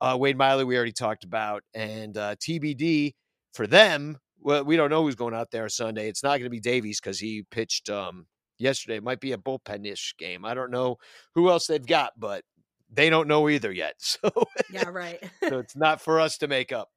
Uh, 0.01 0.17
Wade 0.19 0.37
Miley, 0.37 0.65
we 0.65 0.75
already 0.75 0.91
talked 0.91 1.23
about, 1.23 1.63
and 1.73 2.17
uh, 2.17 2.35
TBD 2.35 3.13
for 3.53 3.65
them. 3.65 4.17
Well, 4.39 4.63
we 4.63 4.75
don't 4.75 4.89
know 4.89 5.03
who's 5.03 5.15
going 5.15 5.33
out 5.33 5.51
there 5.51 5.67
Sunday. 5.69 6.09
It's 6.09 6.21
not 6.23 6.37
going 6.37 6.43
to 6.43 6.49
be 6.49 6.59
Davies 6.59 6.99
because 6.99 7.19
he 7.19 7.43
pitched 7.49 7.89
um, 7.89 8.27
yesterday. 8.59 8.97
It 8.97 9.03
might 9.03 9.21
be 9.21 9.31
a 9.31 9.37
bullpen-ish 9.37 10.15
game. 10.17 10.45
I 10.45 10.53
don't 10.53 10.69
know 10.69 10.97
who 11.33 11.49
else 11.49 11.67
they've 11.67 11.85
got, 11.85 12.11
but 12.17 12.43
they 12.91 13.09
don't 13.09 13.27
know 13.27 13.49
either 13.49 13.71
yet. 13.71 13.95
So 14.21 14.29
yeah, 14.71 14.89
right. 14.89 15.19
so 15.47 15.59
it's 15.59 15.75
not 15.75 16.01
for 16.01 16.19
us 16.19 16.37
to 16.39 16.47
make 16.47 16.71
up. 16.71 16.89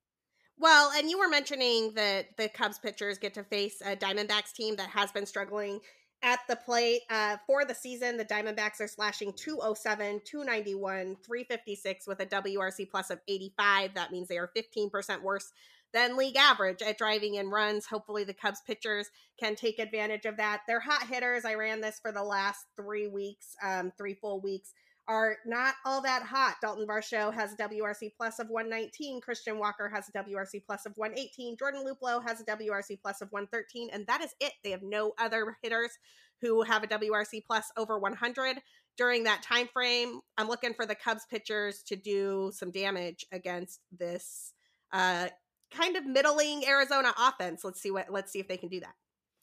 Well, 0.61 0.91
and 0.97 1.09
you 1.09 1.19
were 1.19 1.29
mentioning 1.29 1.93
that 1.95 2.37
the 2.37 2.49
Cubs 2.49 2.81
pitchers 2.81 3.19
get 3.19 3.35
to 3.35 3.45
face 3.45 3.81
a 3.81 3.95
Diamondbacks 3.95 4.53
team 4.53 4.75
that 4.77 4.89
has 4.91 5.13
been 5.13 5.27
struggling 5.27 5.81
at 6.23 6.41
the 6.49 6.57
plate. 6.57 7.03
Uh, 7.09 7.37
for 7.47 7.65
the 7.65 7.75
season, 7.75 8.17
the 8.17 8.25
Diamondbacks 8.25 8.81
are 8.81 8.89
slashing 8.89 9.33
207, 9.33 10.21
291, 10.25 11.17
356 11.25 12.09
with 12.09 12.21
a 12.21 12.27
WRC 12.27 12.91
plus 12.91 13.11
of 13.11 13.21
85. 13.29 13.95
That 13.95 14.11
means 14.11 14.27
they 14.27 14.39
are 14.39 14.51
15% 14.57 15.23
worse 15.23 15.53
than 15.95 16.17
league 16.17 16.37
average 16.37 16.83
at 16.83 16.99
driving 16.99 17.37
in 17.37 17.51
runs. 17.51 17.87
Hopefully, 17.87 18.25
the 18.25 18.35
Cubs 18.35 18.61
pitchers 18.67 19.11
can 19.39 19.55
take 19.55 19.79
advantage 19.79 20.27
of 20.27 20.39
that. 20.39 20.63
They're 20.67 20.81
hot 20.81 21.07
hitters. 21.07 21.45
I 21.45 21.55
ran 21.55 21.81
this 21.81 22.01
for 22.03 22.11
the 22.11 22.25
last 22.25 22.67
three 22.77 23.07
weeks, 23.07 23.55
um, 23.63 23.93
three 23.97 24.15
full 24.15 24.41
weeks 24.41 24.75
are 25.09 25.39
not 25.47 25.75
all 25.87 26.03
that 26.03 26.23
hot. 26.23 26.57
Dalton 26.61 26.87
Varsho 26.87 27.33
has 27.33 27.55
a 27.55 27.57
WRC 27.57 28.13
plus 28.17 28.39
of 28.39 28.49
119. 28.51 29.21
Christian 29.23 29.59
Walker 29.59 29.89
has 29.89 30.09
a 30.09 30.13
WRC 30.13 30.63
plus 30.67 30.85
of 30.85 30.93
118. 30.97 31.57
Jordan 31.57 31.83
Luplow 31.85 32.23
has 32.23 32.41
a 32.41 32.45
WRC 32.45 33.01
plus 33.01 33.23
of 33.23 33.29
113. 33.33 33.89
And 33.91 34.07
that 34.07 34.23
is 34.23 34.35
it. 34.39 34.53
They 34.63 34.71
have 34.71 34.83
no 34.83 35.15
other 35.19 35.57
hitters 35.63 35.91
who 36.43 36.63
have 36.63 36.85
a 36.85 36.87
WRC 36.87 37.45
plus 37.47 37.73
over 37.77 37.99
100 37.99 38.59
during 38.99 39.25
that 39.25 39.43
time 39.43 39.69
frame. 39.73 40.21
I'm 40.37 40.49
looking 40.49 40.75
for 40.75 40.85
the 40.85 40.95
Cubs 40.95 41.27
pitchers 41.31 41.83
to 41.87 41.97
do 41.97 42.53
some 42.55 42.71
damage 42.71 43.25
against 43.33 43.81
this 43.97 44.53
uh, 44.93 45.29
kind 45.71 45.97
of 45.97 46.05
middling 46.05 46.67
Arizona 46.67 47.15
offense. 47.19 47.65
Let's 47.65 47.81
see 47.81 47.91
what 47.91 48.11
let's 48.11 48.33
see 48.33 48.41
if 48.41 48.49
they 48.49 48.57
can 48.57 48.69
do 48.69 48.81
that. 48.81 48.95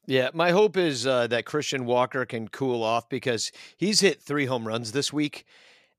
Yeah, 0.07 0.29
my 0.33 0.51
hope 0.51 0.77
is 0.77 1.07
uh, 1.07 1.27
that 1.27 1.45
Christian 1.45 1.85
Walker 1.85 2.25
can 2.25 2.47
cool 2.47 2.83
off 2.83 3.09
because 3.09 3.51
he's 3.77 4.01
hit 4.01 4.21
three 4.21 4.45
home 4.45 4.67
runs 4.67 4.91
this 4.91 5.11
week, 5.11 5.45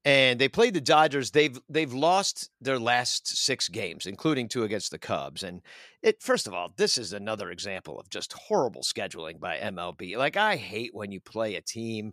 and 0.05 0.39
they 0.39 0.49
played 0.49 0.75
the 0.75 0.81
Dodgers. 0.81 1.33
They've 1.33 1.59
they've 1.69 1.93
lost 1.93 2.51
their 2.61 2.79
last 2.79 3.27
six 3.27 3.69
games, 3.69 4.07
including 4.07 4.49
two 4.49 4.63
against 4.63 4.93
the 4.93 4.99
Cubs. 4.99 5.43
And 5.43 5.61
it 6.03 6.23
first 6.23 6.47
of 6.47 6.55
all, 6.55 6.73
this 6.77 6.99
is 6.99 7.13
another 7.13 7.51
example 7.51 7.99
of 7.99 8.09
just 8.09 8.33
horrible 8.33 8.83
scheduling 8.83 9.41
by 9.41 9.59
MLB. 9.59 10.17
Like 10.17 10.37
I 10.37 10.55
hate 10.55 10.95
when 10.95 11.11
you 11.11 11.21
play 11.21 11.57
a 11.57 11.61
team, 11.61 12.13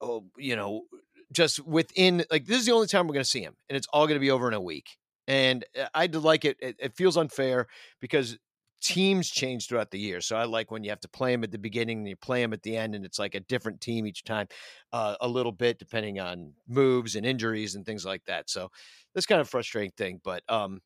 oh, 0.00 0.24
you 0.38 0.56
know, 0.56 0.84
just 1.30 1.60
within 1.66 2.24
like 2.30 2.46
this 2.46 2.60
is 2.60 2.66
the 2.66 2.72
only 2.72 2.86
time 2.86 3.06
we're 3.06 3.14
going 3.14 3.24
to 3.24 3.30
see 3.30 3.42
him, 3.42 3.56
and 3.68 3.76
it's 3.76 3.88
all 3.92 4.06
going 4.06 4.16
to 4.16 4.24
be 4.24 4.30
over 4.30 4.48
in 4.48 4.54
a 4.54 4.60
week. 4.60 4.96
And 5.26 5.66
uh, 5.78 5.88
I 5.94 6.06
like 6.06 6.46
it. 6.46 6.56
It 6.60 6.96
feels 6.96 7.18
unfair 7.18 7.66
because 8.00 8.38
teams 8.80 9.28
change 9.28 9.66
throughout 9.66 9.90
the 9.90 9.98
year. 9.98 10.20
So 10.20 10.36
I 10.36 10.44
like 10.44 10.70
when 10.70 10.84
you 10.84 10.90
have 10.90 11.00
to 11.00 11.08
play 11.08 11.32
them 11.32 11.44
at 11.44 11.50
the 11.50 11.58
beginning 11.58 11.98
and 11.98 12.08
you 12.08 12.16
play 12.16 12.42
them 12.42 12.52
at 12.52 12.62
the 12.62 12.76
end, 12.76 12.94
and 12.94 13.04
it's 13.04 13.18
like 13.18 13.34
a 13.34 13.40
different 13.40 13.80
team 13.80 14.06
each 14.06 14.24
time, 14.24 14.48
uh, 14.92 15.16
a 15.20 15.28
little 15.28 15.52
bit 15.52 15.78
depending 15.78 16.20
on 16.20 16.52
moves 16.68 17.16
and 17.16 17.26
injuries 17.26 17.74
and 17.74 17.84
things 17.84 18.04
like 18.04 18.24
that. 18.26 18.50
So 18.50 18.70
that's 19.14 19.26
kind 19.26 19.40
of 19.40 19.48
frustrating 19.48 19.92
thing, 19.96 20.20
but 20.22 20.42
um, 20.48 20.80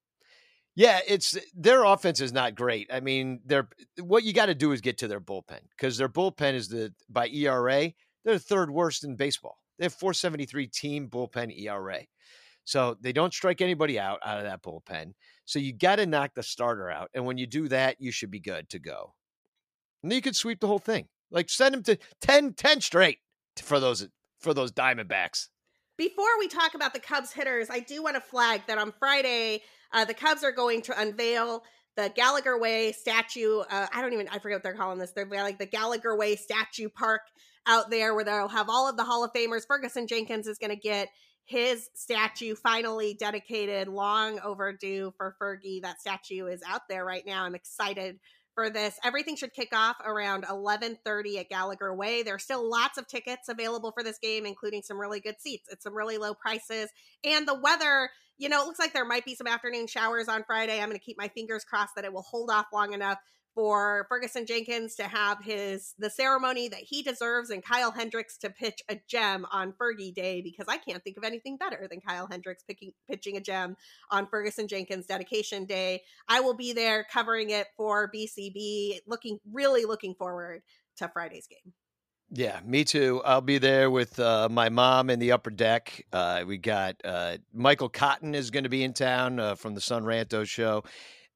yeah, 0.74 1.00
it's 1.06 1.36
their 1.54 1.84
offense 1.84 2.20
is 2.20 2.32
not 2.32 2.54
great. 2.54 2.90
I 2.92 3.00
mean, 3.00 3.40
they're 3.44 3.68
what 4.00 4.24
you 4.24 4.32
got 4.32 4.46
to 4.46 4.54
do 4.54 4.72
is 4.72 4.80
get 4.80 4.98
to 4.98 5.08
their 5.08 5.20
bullpen 5.20 5.60
because 5.76 5.98
their 5.98 6.08
bullpen 6.08 6.54
is 6.54 6.68
the 6.68 6.94
by 7.10 7.28
ERA 7.28 7.92
they're 8.24 8.38
third 8.38 8.70
worst 8.70 9.04
in 9.04 9.16
baseball. 9.16 9.58
They 9.78 9.84
have 9.86 9.94
473 9.94 10.66
team 10.68 11.08
bullpen 11.08 11.58
ERA. 11.58 12.00
So 12.64 12.96
they 13.00 13.12
don't 13.12 13.34
strike 13.34 13.60
anybody 13.60 13.98
out 13.98 14.20
out 14.24 14.38
of 14.38 14.44
that 14.44 14.62
bullpen. 14.62 15.12
So 15.44 15.58
you 15.58 15.72
got 15.72 15.96
to 15.96 16.06
knock 16.06 16.32
the 16.34 16.42
starter 16.42 16.90
out. 16.90 17.10
And 17.14 17.26
when 17.26 17.38
you 17.38 17.46
do 17.46 17.68
that, 17.68 17.96
you 17.98 18.12
should 18.12 18.30
be 18.30 18.40
good 18.40 18.68
to 18.70 18.78
go. 18.78 19.14
And 20.02 20.10
then 20.10 20.16
you 20.16 20.22
could 20.22 20.36
sweep 20.36 20.60
the 20.60 20.66
whole 20.66 20.78
thing. 20.78 21.08
Like 21.30 21.50
send 21.50 21.74
them 21.74 21.82
to 21.84 21.98
10, 22.20 22.54
10 22.54 22.80
straight 22.80 23.18
for 23.56 23.80
those 23.80 24.08
for 24.40 24.54
those 24.54 24.72
Diamondbacks. 24.72 25.48
Before 25.96 26.38
we 26.38 26.48
talk 26.48 26.74
about 26.74 26.94
the 26.94 27.00
Cubs 27.00 27.32
hitters, 27.32 27.70
I 27.70 27.80
do 27.80 28.02
want 28.02 28.16
to 28.16 28.20
flag 28.20 28.62
that 28.66 28.78
on 28.78 28.92
Friday, 28.98 29.62
uh, 29.92 30.04
the 30.04 30.14
Cubs 30.14 30.42
are 30.42 30.52
going 30.52 30.82
to 30.82 31.00
unveil 31.00 31.62
the 31.96 32.10
Gallagher 32.14 32.58
Way 32.58 32.92
statue. 32.92 33.60
Uh, 33.60 33.86
I 33.92 34.00
don't 34.00 34.12
even 34.12 34.28
I 34.28 34.38
forget 34.38 34.56
what 34.56 34.62
they're 34.62 34.74
calling 34.74 34.98
this. 34.98 35.12
They're 35.12 35.26
like 35.26 35.58
the 35.58 35.66
Gallagher 35.66 36.16
Way 36.16 36.36
statue 36.36 36.88
park 36.88 37.22
out 37.66 37.90
there 37.90 38.14
where 38.14 38.24
they'll 38.24 38.48
have 38.48 38.68
all 38.68 38.88
of 38.88 38.96
the 38.96 39.04
Hall 39.04 39.24
of 39.24 39.32
Famers. 39.32 39.66
Ferguson 39.66 40.06
Jenkins 40.06 40.46
is 40.46 40.58
going 40.58 40.70
to 40.70 40.76
get 40.76 41.08
his 41.44 41.90
statue 41.94 42.54
finally 42.54 43.14
dedicated, 43.14 43.88
long 43.88 44.38
overdue 44.40 45.12
for 45.16 45.36
Fergie. 45.40 45.82
That 45.82 46.00
statue 46.00 46.46
is 46.46 46.62
out 46.66 46.82
there 46.88 47.04
right 47.04 47.24
now. 47.26 47.44
I'm 47.44 47.54
excited 47.54 48.18
for 48.54 48.70
this. 48.70 48.98
Everything 49.02 49.36
should 49.36 49.54
kick 49.54 49.70
off 49.72 49.96
around 50.04 50.44
11:30 50.44 51.38
at 51.38 51.48
Gallagher 51.48 51.94
Way. 51.94 52.22
There's 52.22 52.44
still 52.44 52.68
lots 52.68 52.98
of 52.98 53.08
tickets 53.08 53.48
available 53.48 53.92
for 53.92 54.02
this 54.02 54.18
game, 54.18 54.46
including 54.46 54.82
some 54.82 55.00
really 55.00 55.20
good 55.20 55.40
seats 55.40 55.68
at 55.72 55.82
some 55.82 55.94
really 55.94 56.18
low 56.18 56.34
prices. 56.34 56.90
And 57.24 57.46
the 57.46 57.58
weather, 57.58 58.10
you 58.38 58.48
know, 58.48 58.62
it 58.62 58.66
looks 58.66 58.78
like 58.78 58.92
there 58.92 59.04
might 59.04 59.24
be 59.24 59.34
some 59.34 59.46
afternoon 59.46 59.86
showers 59.86 60.28
on 60.28 60.44
Friday. 60.44 60.80
I'm 60.80 60.88
going 60.88 60.98
to 60.98 61.04
keep 61.04 61.18
my 61.18 61.28
fingers 61.28 61.64
crossed 61.64 61.94
that 61.96 62.04
it 62.04 62.12
will 62.12 62.22
hold 62.22 62.50
off 62.50 62.66
long 62.72 62.92
enough 62.92 63.18
for 63.54 64.06
Ferguson 64.08 64.46
Jenkins 64.46 64.94
to 64.96 65.04
have 65.04 65.42
his 65.42 65.94
the 65.98 66.10
ceremony 66.10 66.68
that 66.68 66.80
he 66.80 67.02
deserves 67.02 67.50
and 67.50 67.64
Kyle 67.64 67.90
Hendricks 67.90 68.38
to 68.38 68.50
pitch 68.50 68.82
a 68.88 68.98
gem 69.08 69.46
on 69.52 69.72
Fergie 69.72 70.14
Day 70.14 70.40
because 70.40 70.66
I 70.68 70.78
can't 70.78 71.02
think 71.04 71.16
of 71.16 71.24
anything 71.24 71.56
better 71.56 71.86
than 71.90 72.00
Kyle 72.00 72.26
Hendricks 72.30 72.62
picking 72.62 72.92
pitching 73.10 73.36
a 73.36 73.40
gem 73.40 73.76
on 74.10 74.26
Ferguson 74.26 74.68
Jenkins 74.68 75.06
dedication 75.06 75.66
day. 75.66 76.02
I 76.28 76.40
will 76.40 76.54
be 76.54 76.72
there 76.72 77.06
covering 77.12 77.50
it 77.50 77.66
for 77.76 78.10
BCB 78.14 79.00
looking 79.06 79.38
really 79.52 79.84
looking 79.84 80.14
forward 80.14 80.62
to 80.98 81.08
Friday's 81.08 81.46
game. 81.46 81.72
Yeah, 82.34 82.60
me 82.64 82.84
too. 82.84 83.20
I'll 83.26 83.42
be 83.42 83.58
there 83.58 83.90
with 83.90 84.18
uh, 84.18 84.48
my 84.50 84.70
mom 84.70 85.10
in 85.10 85.18
the 85.18 85.32
upper 85.32 85.50
deck. 85.50 86.06
Uh, 86.14 86.44
we 86.46 86.56
got 86.56 86.96
uh, 87.04 87.36
Michael 87.52 87.90
Cotton 87.90 88.34
is 88.34 88.50
going 88.50 88.64
to 88.64 88.70
be 88.70 88.84
in 88.84 88.94
town 88.94 89.38
uh, 89.38 89.54
from 89.54 89.74
the 89.74 89.82
Sun 89.82 90.04
Ranto 90.04 90.46
show 90.46 90.82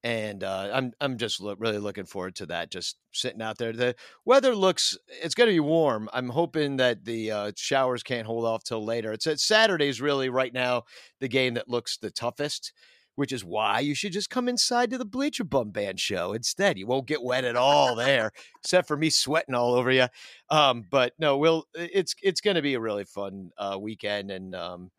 and 0.03 0.43
uh, 0.43 0.69
I'm 0.73 0.91
I'm 1.01 1.17
just 1.17 1.41
lo- 1.41 1.55
really 1.57 1.79
looking 1.79 2.05
forward 2.05 2.35
to 2.35 2.45
that. 2.47 2.71
Just 2.71 2.97
sitting 3.11 3.41
out 3.41 3.57
there. 3.57 3.73
The 3.73 3.95
weather 4.25 4.55
looks 4.55 4.97
it's 5.21 5.35
going 5.35 5.49
to 5.49 5.55
be 5.55 5.59
warm. 5.59 6.09
I'm 6.13 6.29
hoping 6.29 6.77
that 6.77 7.05
the 7.05 7.31
uh, 7.31 7.51
showers 7.55 8.03
can't 8.03 8.27
hold 8.27 8.45
off 8.45 8.63
till 8.63 8.83
later. 8.83 9.11
It's, 9.11 9.27
it's 9.27 9.43
Saturday's 9.43 10.01
really 10.01 10.29
right 10.29 10.53
now 10.53 10.83
the 11.19 11.27
game 11.27 11.55
that 11.55 11.69
looks 11.69 11.97
the 11.97 12.11
toughest. 12.11 12.73
Which 13.15 13.33
is 13.33 13.43
why 13.43 13.79
you 13.79 13.95
should 13.95 14.11
just 14.11 14.29
come 14.29 14.47
inside 14.47 14.91
to 14.91 14.97
the 14.99 15.03
Bleacher 15.03 15.43
Bum 15.43 15.71
Band 15.71 15.99
show 15.99 16.33
instead. 16.33 16.77
You 16.77 16.85
won't 16.85 17.07
get 17.07 17.23
wet 17.23 17.45
at 17.45 17.55
all 17.55 17.95
there, 17.95 18.31
except 18.59 18.87
for 18.87 18.95
me 18.95 19.09
sweating 19.09 19.55
all 19.55 19.73
over 19.73 19.89
you. 19.89 20.05
Um, 20.51 20.85
but 20.87 21.13
no, 21.17 21.35
we'll. 21.35 21.65
It's 21.73 22.13
it's 22.21 22.41
going 22.41 22.57
to 22.57 22.61
be 22.61 22.75
a 22.75 22.79
really 22.79 23.05
fun 23.05 23.49
uh, 23.57 23.75
weekend, 23.81 24.29
and 24.29 24.53
um, 24.53 24.91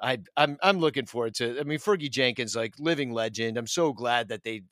I 0.00 0.18
I'm 0.36 0.58
I'm 0.62 0.78
looking 0.78 1.06
forward 1.06 1.34
to. 1.36 1.58
I 1.58 1.64
mean, 1.64 1.78
Fergie 1.78 2.10
Jenkins, 2.10 2.54
like 2.56 2.74
living 2.78 3.12
legend. 3.12 3.56
I'm 3.56 3.66
so 3.66 3.92
glad 3.92 4.28
that 4.28 4.44
they 4.44 4.62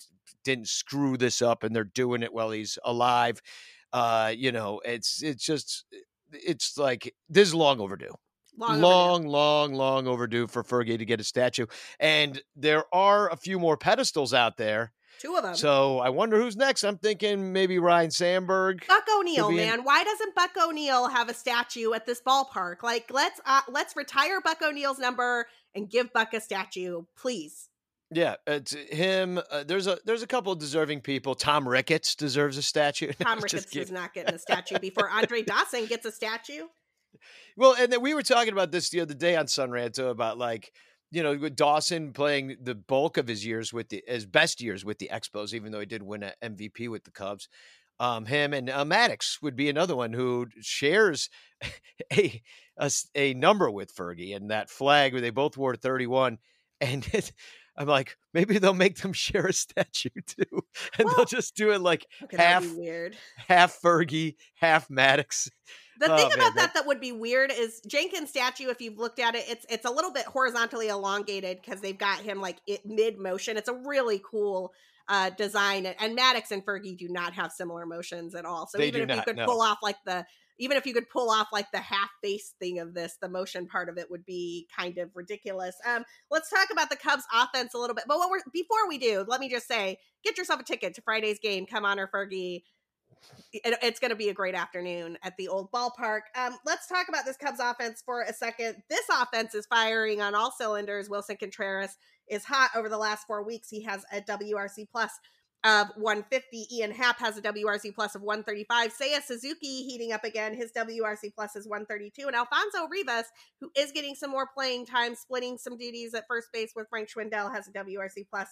didn't 0.45 0.69
screw 0.69 1.17
this 1.17 1.43
up 1.43 1.63
and 1.63 1.75
they're 1.75 1.85
doing 1.85 2.23
it 2.23 2.33
while 2.33 2.51
he's 2.51 2.79
alive. 2.85 3.41
Uh, 3.93 4.33
you 4.37 4.53
know, 4.53 4.81
it's 4.85 5.23
it's 5.23 5.45
just 5.45 5.85
it's 6.33 6.77
like 6.77 7.15
this 7.29 7.49
is 7.49 7.55
long 7.55 7.81
overdue. 7.81 8.15
Long, 8.57 8.81
long, 8.81 9.11
overdue. 9.11 9.31
long, 9.31 9.75
long 9.75 10.07
overdue 10.07 10.47
for 10.47 10.63
Fergie 10.63 10.99
to 10.99 11.05
get 11.05 11.21
a 11.21 11.25
statue. 11.25 11.67
And 11.99 12.41
there 12.55 12.85
are 12.93 13.29
a 13.31 13.37
few 13.37 13.59
more 13.59 13.77
pedestals 13.77 14.33
out 14.33 14.57
there 14.59 14.93
Two 15.25 15.37
of 15.37 15.43
them. 15.43 15.55
So 15.57 16.01
I 16.01 16.11
wonder 16.11 16.39
who's 16.39 16.57
next. 16.57 16.85
I'm 16.85 16.99
thinking 16.99 17.53
maybe 17.53 17.79
Ryne 17.79 18.11
Sandberg. 18.11 18.87
Buck 18.87 19.05
O'Neil, 19.19 19.51
man. 19.51 19.79
In- 19.81 19.85
Why 19.85 20.05
doesn't 20.05 20.35
Buck 20.35 20.51
O'Neil 20.63 21.09
have 21.09 21.29
a 21.29 21.35
statue 21.35 21.95
at 21.95 22.05
this 22.05 22.21
ballpark? 22.21 22.83
Like, 22.83 23.11
let's 23.11 23.41
uh, 23.47 23.63
let's 23.69 23.97
retire 23.97 24.41
Buck 24.43 24.61
O'Neil's 24.63 24.99
number 24.99 25.47
and 25.75 25.89
give 25.89 26.13
Buck 26.13 26.35
a 26.35 26.41
statue, 26.41 27.05
please. 27.17 27.71
Yeah, 28.11 28.37
it's 28.47 28.73
him. 28.75 29.41
Uh, 29.51 29.65
there's 29.65 29.87
a 29.87 29.99
there's 30.05 30.23
a 30.23 30.27
couple 30.27 30.53
of 30.53 30.59
deserving 30.59 31.01
people. 31.01 31.35
Tom 31.35 31.67
Ricketts 31.67 32.15
deserves 32.15 32.59
a 32.59 32.63
statue. 32.63 33.13
Tom 33.23 33.41
Ricketts 33.41 33.75
is 33.75 33.91
not 33.91 34.13
getting 34.13 34.35
a 34.35 34.39
statue 34.39 34.79
before 34.79 35.09
Andre 35.09 35.43
Dawson 35.47 35.87
gets 35.87 36.05
a 36.05 36.13
statue. 36.13 36.67
Well, 37.57 37.77
and 37.79 37.91
then 37.91 38.03
we 38.03 38.13
were 38.13 38.23
talking 38.23 38.53
about 38.53 38.73
this 38.73 38.91
the 38.91 39.01
other 39.01 39.15
day 39.15 39.37
on 39.37 39.47
Sun 39.47 39.71
Ranto 39.71 40.11
about 40.11 40.37
like 40.37 40.73
you 41.15 41.23
know, 41.23 41.37
with 41.37 41.55
Dawson 41.55 42.13
playing 42.13 42.57
the 42.61 42.75
bulk 42.75 43.17
of 43.17 43.29
his 43.29 43.47
years 43.47 43.73
with 43.73 43.89
the 43.89 44.03
his 44.07 44.27
best 44.27 44.61
years 44.61 44.85
with 44.85 44.99
the 44.99 45.11
Expos, 45.13 45.55
even 45.55 45.71
though 45.71 45.81
he 45.81 45.87
did 45.87 46.03
win 46.03 46.25
an 46.25 46.33
MVP 46.43 46.89
with 46.89 47.05
the 47.05 47.11
Cubs. 47.11 47.49
Um, 48.01 48.27
him 48.27 48.53
and 48.53 48.69
uh, 48.69 48.85
Maddux 48.85 49.41
would 49.41 49.55
be 49.55 49.69
another 49.69 49.95
one 49.95 50.13
who 50.13 50.49
shares 50.61 51.31
a, 52.13 52.43
a, 52.77 52.91
a 53.15 53.35
number 53.35 53.71
with 53.71 53.95
Fergie 53.95 54.35
and 54.35 54.51
that 54.51 54.69
flag 54.69 55.13
where 55.13 55.23
they 55.23 55.31
both 55.31 55.57
wore 55.57 55.77
31. 55.77 56.39
And 56.81 57.09
it, 57.15 57.33
I'm 57.77 57.87
like, 57.87 58.17
maybe 58.35 58.59
they'll 58.59 58.75
make 58.75 58.99
them 58.99 59.13
share 59.15 59.47
a 59.47 59.53
statue 59.53 60.11
too, 60.27 60.63
and 60.99 61.07
well, 61.07 61.17
they'll 61.17 61.25
just 61.25 61.55
do 61.55 61.71
it 61.71 61.81
like 61.81 62.05
half 62.37 62.69
weird, 62.75 63.17
half 63.37 63.79
Fergie, 63.81 64.35
half 64.57 64.89
Maddux. 64.89 65.49
The 66.01 66.13
oh, 66.13 66.17
thing 66.17 66.29
man, 66.29 66.39
about 66.39 66.55
that, 66.55 66.55
that 66.57 66.75
that 66.75 66.87
would 66.87 67.01
be 67.01 67.13
weird 67.13 67.53
is 67.53 67.81
Jenkins' 67.87 68.31
statue. 68.31 68.69
If 68.69 68.81
you've 68.81 68.99
looked 68.99 69.19
at 69.19 69.35
it, 69.35 69.45
it's 69.49 69.67
it's 69.69 69.85
a 69.85 69.91
little 69.91 70.13
bit 70.13 70.27
horizontally 70.27 70.89
elongated 70.89 71.61
because 71.63 71.81
they've 71.81 71.99
got 71.99 72.21
him 72.21 72.41
like 72.41 72.59
it 72.67 72.85
mid 72.85 73.19
motion. 73.19 73.57
It's 73.57 73.69
a 73.69 73.75
really 73.75 74.21
cool 74.29 74.73
uh, 75.09 75.31
design, 75.31 75.87
and 75.87 76.19
Maddux 76.19 76.51
and 76.51 76.65
Fergie 76.65 76.97
do 76.97 77.09
not 77.09 77.35
have 77.35 77.53
similar 77.53 77.87
motions 77.87 78.35
at 78.35 78.45
all. 78.45 78.67
So 78.67 78.79
they 78.79 78.89
even 78.89 79.03
if 79.03 79.09
not, 79.09 79.17
you 79.19 79.23
could 79.25 79.37
no. 79.37 79.47
pull 79.47 79.61
off 79.61 79.79
like 79.83 79.97
the 80.05 80.25
even 80.59 80.77
if 80.77 80.87
you 80.87 80.95
could 80.95 81.09
pull 81.11 81.31
off 81.31 81.49
like 81.53 81.71
the 81.73 81.79
half 81.79 82.11
face 82.23 82.55
thing 82.61 82.79
of 82.79 82.95
this, 82.95 83.17
the 83.21 83.29
motion 83.29 83.67
part 83.67 83.89
of 83.89 83.99
it 83.99 84.11
would 84.11 84.25
be 84.25 84.69
kind 84.77 84.99
of 84.99 85.11
ridiculous. 85.15 85.75
Um, 85.85 86.05
let's 86.31 86.49
talk 86.49 86.69
about 86.71 86.91
the 86.91 86.97
Cubs 86.97 87.25
offense 87.35 87.75
a 87.75 87.79
little 87.79 87.95
bit. 87.95 88.05
But 88.07 88.19
what 88.19 88.31
we're 88.31 88.41
before 88.53 88.89
we 88.89 88.99
do, 88.99 89.25
let 89.27 89.41
me 89.41 89.49
just 89.49 89.67
say, 89.67 89.99
get 90.23 90.39
yourself 90.39 90.61
a 90.61 90.65
ticket 90.65 90.95
to 90.95 91.03
Friday's 91.03 91.39
game. 91.41 91.67
Come 91.67 91.85
on, 91.85 91.99
or 91.99 92.09
Fergie. 92.09 92.63
It, 93.53 93.79
it's 93.83 94.01
going 94.01 94.11
to 94.11 94.17
be 94.17 94.29
a 94.29 94.35
great 94.35 94.55
afternoon 94.55 95.17
at 95.23 95.37
the 95.37 95.49
old 95.49 95.71
ballpark. 95.71 96.23
Um, 96.35 96.57
let's 96.67 96.89
talk 96.89 97.09
about 97.09 97.25
this 97.25 97.37
Cubs 97.37 97.61
offense 97.61 98.03
for 98.05 98.23
a 98.23 98.33
second. 98.33 98.83
This 98.89 99.05
offense 99.11 99.55
is 99.55 99.67
firing 99.67 100.21
on 100.21 100.35
all 100.35 100.51
cylinders. 100.51 101.09
Willson 101.09 101.39
Contreras 101.39 101.97
is 102.29 102.45
hot 102.45 102.71
over 102.75 102.89
the 102.89 102.99
last 102.99 103.27
four 103.27 103.45
weeks. 103.45 103.69
He 103.69 103.83
has 103.83 104.05
a 104.13 104.21
WRC 104.21 104.89
plus 104.91 105.13
of 105.65 105.89
150. 105.97 106.67
Ian 106.77 106.91
Happ 106.91 107.19
has 107.19 107.39
a 107.39 107.43
WRC 107.43 107.95
plus 107.95 108.15
of 108.15 108.23
135. 108.23 108.93
Seiya 108.93 109.23
Suzuki 109.23 109.83
heating 109.85 110.13
up 110.13 110.23
again. 110.23 110.55
His 110.55 110.71
WRC 110.73 111.35
plus 111.35 111.57
is 111.57 111.67
132. 111.67 112.27
And 112.27 112.37
Alfonso 112.37 112.87
Rivas, 112.91 113.25
who 113.61 113.71
is 113.77 113.91
getting 113.91 114.15
some 114.15 114.31
more 114.31 114.47
playing 114.55 114.85
time, 114.85 115.15
splitting 115.15 115.57
some 115.57 115.79
duties 115.79 116.13
at 116.13 116.25
first 116.29 116.49
base 116.53 116.73
with 116.77 116.89
Frank 116.91 117.09
Schwindel, 117.09 117.53
has 117.53 117.67
a 117.67 117.73
WRC 117.73 118.27
plus 118.31 118.49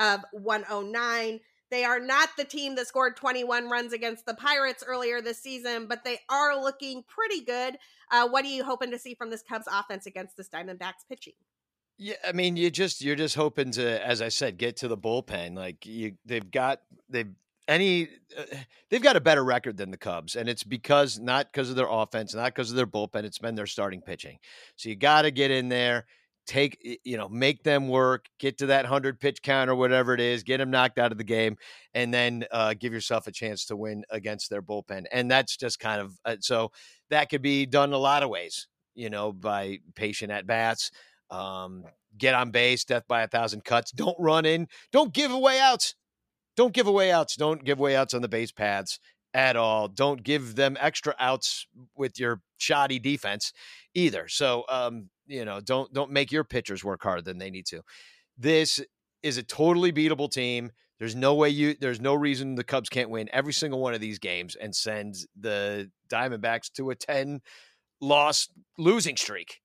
of 0.00 0.20
109. 0.32 1.40
They 1.70 1.84
are 1.84 2.00
not 2.00 2.30
the 2.36 2.44
team 2.44 2.74
that 2.76 2.86
scored 2.86 3.16
21 3.16 3.68
runs 3.68 3.92
against 3.92 4.26
the 4.26 4.34
Pirates 4.34 4.84
earlier 4.86 5.20
this 5.20 5.38
season, 5.38 5.86
but 5.86 6.04
they 6.04 6.18
are 6.28 6.60
looking 6.60 7.04
pretty 7.06 7.42
good. 7.42 7.78
Uh, 8.10 8.28
what 8.28 8.44
are 8.44 8.48
you 8.48 8.64
hoping 8.64 8.90
to 8.90 8.98
see 8.98 9.14
from 9.14 9.30
this 9.30 9.42
Cubs 9.42 9.66
offense 9.70 10.06
against 10.06 10.36
this 10.36 10.48
Diamondbacks 10.48 11.06
pitching? 11.08 11.34
Yeah, 11.98 12.14
I 12.26 12.32
mean, 12.32 12.56
you 12.56 12.70
just 12.70 13.02
you're 13.02 13.16
just 13.16 13.34
hoping 13.34 13.72
to, 13.72 14.06
as 14.06 14.22
I 14.22 14.28
said, 14.28 14.56
get 14.56 14.76
to 14.78 14.88
the 14.88 14.96
bullpen. 14.96 15.56
Like 15.56 15.84
you, 15.84 16.14
they've 16.24 16.48
got 16.48 16.80
they've 17.08 17.34
any 17.66 18.08
uh, 18.36 18.44
they've 18.88 19.02
got 19.02 19.16
a 19.16 19.20
better 19.20 19.44
record 19.44 19.76
than 19.76 19.90
the 19.90 19.96
Cubs, 19.96 20.36
and 20.36 20.48
it's 20.48 20.62
because 20.62 21.18
not 21.18 21.52
because 21.52 21.70
of 21.70 21.76
their 21.76 21.88
offense, 21.88 22.34
not 22.34 22.54
because 22.54 22.70
of 22.70 22.76
their 22.76 22.86
bullpen. 22.86 23.24
It's 23.24 23.38
been 23.38 23.56
their 23.56 23.66
starting 23.66 24.00
pitching. 24.00 24.38
So 24.76 24.88
you 24.88 24.96
got 24.96 25.22
to 25.22 25.30
get 25.30 25.50
in 25.50 25.68
there, 25.68 26.06
take 26.48 26.98
you 27.04 27.16
know, 27.16 27.28
make 27.28 27.62
them 27.62 27.88
work, 27.88 28.26
get 28.40 28.58
to 28.58 28.66
that 28.66 28.86
hundred 28.86 29.20
pitch 29.20 29.42
count 29.42 29.70
or 29.70 29.76
whatever 29.76 30.14
it 30.14 30.20
is, 30.20 30.42
get 30.42 30.58
them 30.58 30.70
knocked 30.70 30.98
out 30.98 31.12
of 31.12 31.18
the 31.18 31.24
game, 31.24 31.56
and 31.94 32.12
then 32.12 32.44
uh, 32.50 32.74
give 32.74 32.92
yourself 32.92 33.28
a 33.28 33.32
chance 33.32 33.66
to 33.66 33.76
win 33.76 34.02
against 34.10 34.50
their 34.50 34.62
bullpen. 34.62 35.04
And 35.12 35.30
that's 35.30 35.56
just 35.56 35.78
kind 35.78 36.00
of 36.00 36.18
uh, 36.24 36.36
so 36.40 36.72
that 37.10 37.30
could 37.30 37.42
be 37.42 37.66
done 37.66 37.92
a 37.92 37.98
lot 37.98 38.24
of 38.24 38.30
ways. 38.30 38.66
You 38.94 39.10
know, 39.10 39.32
by 39.32 39.78
patient 39.94 40.32
at 40.32 40.46
bats 40.46 40.90
um, 41.30 41.84
get 42.16 42.34
on 42.34 42.50
base, 42.50 42.84
death 42.84 43.04
by 43.06 43.22
a 43.22 43.28
thousand 43.28 43.64
cuts. 43.64 43.92
Don't 43.92 44.16
run 44.18 44.44
in. 44.44 44.66
Don't 44.92 45.12
give 45.12 45.30
away 45.30 45.60
outs. 45.60 45.94
Don't 46.56 46.72
give 46.72 46.86
away 46.86 47.12
outs. 47.12 47.36
Don't 47.36 47.64
give 47.64 47.78
away 47.78 47.94
outs 47.94 48.14
on 48.14 48.22
the 48.22 48.28
base 48.28 48.50
paths 48.50 48.98
at 49.34 49.56
all. 49.56 49.88
Don't 49.88 50.22
give 50.22 50.56
them 50.56 50.76
extra 50.80 51.14
outs 51.18 51.66
with 51.96 52.18
your 52.18 52.40
shoddy 52.56 52.98
defense 52.98 53.52
either. 53.94 54.26
So, 54.28 54.64
um, 54.68 55.10
you 55.28 55.44
know, 55.44 55.60
don't 55.60 55.92
don't 55.92 56.10
make 56.10 56.32
your 56.32 56.44
pitchers 56.44 56.82
work 56.82 57.02
harder 57.02 57.22
than 57.22 57.38
they 57.38 57.50
need 57.50 57.66
to. 57.66 57.82
This 58.36 58.80
is 59.22 59.38
a 59.38 59.42
totally 59.42 59.92
beatable 59.92 60.30
team. 60.30 60.70
There's 60.98 61.14
no 61.14 61.34
way 61.34 61.50
you 61.50 61.76
there's 61.80 62.00
no 62.00 62.14
reason 62.14 62.54
the 62.54 62.64
Cubs 62.64 62.88
can't 62.88 63.10
win 63.10 63.28
every 63.32 63.52
single 63.52 63.80
one 63.80 63.94
of 63.94 64.00
these 64.00 64.18
games 64.18 64.56
and 64.56 64.74
send 64.74 65.16
the 65.38 65.90
Diamondbacks 66.10 66.72
to 66.72 66.90
a 66.90 66.94
10 66.94 67.40
loss 68.00 68.48
losing 68.76 69.16
streak. 69.16 69.60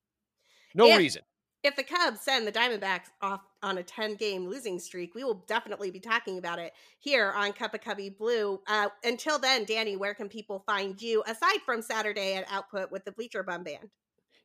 No 0.74 0.86
yeah. 0.86 0.96
reason 0.96 1.22
if 1.64 1.74
the 1.76 1.82
Cubs 1.82 2.20
send 2.20 2.46
the 2.46 2.52
Diamondbacks 2.52 3.08
off 3.22 3.40
on 3.62 3.78
a 3.78 3.82
10 3.82 4.16
game 4.16 4.46
losing 4.46 4.78
streak, 4.78 5.14
we 5.14 5.24
will 5.24 5.42
definitely 5.48 5.90
be 5.90 5.98
talking 5.98 6.36
about 6.36 6.58
it 6.58 6.74
here 7.00 7.32
on 7.34 7.54
Cup 7.54 7.72
of 7.72 7.80
Cubby 7.80 8.10
Blue. 8.10 8.60
Uh, 8.68 8.90
until 9.02 9.38
then, 9.38 9.64
Danny, 9.64 9.96
where 9.96 10.14
can 10.14 10.28
people 10.28 10.62
find 10.66 11.00
you 11.00 11.24
aside 11.26 11.58
from 11.64 11.80
Saturday 11.80 12.34
at 12.34 12.44
Output 12.50 12.92
with 12.92 13.06
the 13.06 13.12
Bleacher 13.12 13.42
Bum 13.42 13.64
Band? 13.64 13.88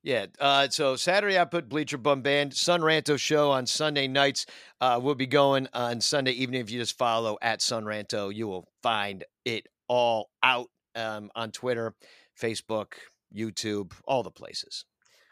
Yeah. 0.02 0.28
Uh, 0.40 0.70
so 0.70 0.96
Saturday, 0.96 1.38
I 1.38 1.46
put 1.46 1.68
Bleacher 1.68 1.98
Bum 1.98 2.22
Band, 2.22 2.54
Sun 2.54 2.82
Ranto 2.82 3.18
show 3.20 3.52
on 3.52 3.66
Sunday 3.66 4.08
nights. 4.08 4.46
Uh, 4.80 5.00
we'll 5.02 5.16
be 5.16 5.28
going 5.28 5.68
on 5.74 6.00
Sunday 6.00 6.32
evening. 6.32 6.62
If 6.62 6.72
you 6.72 6.80
just 6.80 6.98
follow 6.98 7.38
at 7.42 7.62
Sun 7.62 7.84
Ranto, 7.84 8.34
you 8.34 8.48
will 8.48 8.68
find 8.82 9.26
it 9.44 9.68
all 9.90 10.30
out 10.42 10.68
um, 10.96 11.30
on 11.36 11.52
Twitter, 11.52 11.96
Facebook, 12.40 12.94
YouTube, 13.36 13.92
all 14.06 14.24
the 14.24 14.32
places 14.32 14.86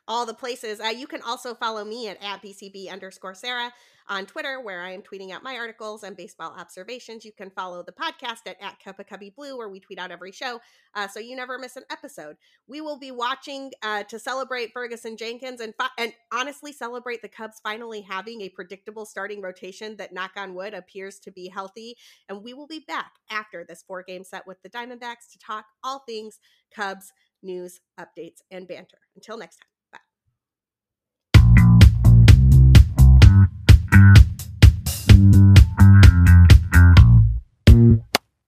all 0.07 0.25
the 0.25 0.33
places. 0.33 0.79
Uh, 0.79 0.87
you 0.87 1.07
can 1.07 1.21
also 1.21 1.53
follow 1.53 1.83
me 1.83 2.07
at, 2.07 2.21
at 2.23 2.41
BCB 2.41 2.91
underscore 2.91 3.35
Sarah 3.35 3.73
on 4.09 4.25
Twitter, 4.25 4.61
where 4.61 4.81
I 4.81 4.91
am 4.91 5.01
tweeting 5.01 5.31
out 5.31 5.43
my 5.43 5.55
articles 5.55 6.03
and 6.03 6.15
baseball 6.15 6.55
observations. 6.57 7.25
You 7.25 7.31
can 7.31 7.49
follow 7.49 7.83
the 7.83 7.91
podcast 7.91 8.47
at, 8.47 8.55
at 8.61 8.79
Cup 8.81 8.99
of 8.99 9.07
Cubby 9.07 9.33
Blue, 9.35 9.57
where 9.57 9.69
we 9.69 9.79
tweet 9.79 9.99
out 9.99 10.11
every 10.11 10.31
show, 10.31 10.61
uh, 10.95 11.07
so 11.07 11.19
you 11.19 11.35
never 11.35 11.57
miss 11.57 11.75
an 11.75 11.83
episode. 11.91 12.37
We 12.67 12.81
will 12.81 12.97
be 12.97 13.11
watching 13.11 13.71
uh, 13.83 14.03
to 14.03 14.17
celebrate 14.17 14.71
Ferguson 14.73 15.17
Jenkins 15.17 15.59
and 15.59 15.73
fi- 15.75 15.89
and 15.97 16.13
honestly 16.31 16.71
celebrate 16.71 17.21
the 17.21 17.27
Cubs 17.27 17.59
finally 17.61 18.01
having 18.01 18.41
a 18.41 18.49
predictable 18.49 19.05
starting 19.05 19.41
rotation 19.41 19.97
that, 19.97 20.13
knock 20.13 20.31
on 20.37 20.53
wood, 20.53 20.73
appears 20.73 21.19
to 21.19 21.31
be 21.31 21.49
healthy. 21.49 21.95
And 22.29 22.43
we 22.43 22.53
will 22.53 22.67
be 22.67 22.85
back 22.87 23.11
after 23.29 23.65
this 23.67 23.83
four 23.85 24.03
game 24.03 24.23
set 24.23 24.47
with 24.47 24.61
the 24.63 24.69
Diamondbacks 24.69 25.31
to 25.31 25.39
talk 25.39 25.65
all 25.83 25.99
things 25.99 26.39
Cubs 26.73 27.11
news, 27.43 27.81
updates, 27.99 28.41
and 28.51 28.67
banter. 28.67 28.99
Until 29.15 29.37
next 29.37 29.57
time. 29.57 29.76
Thank 33.97 34.17
you. 36.05 36.26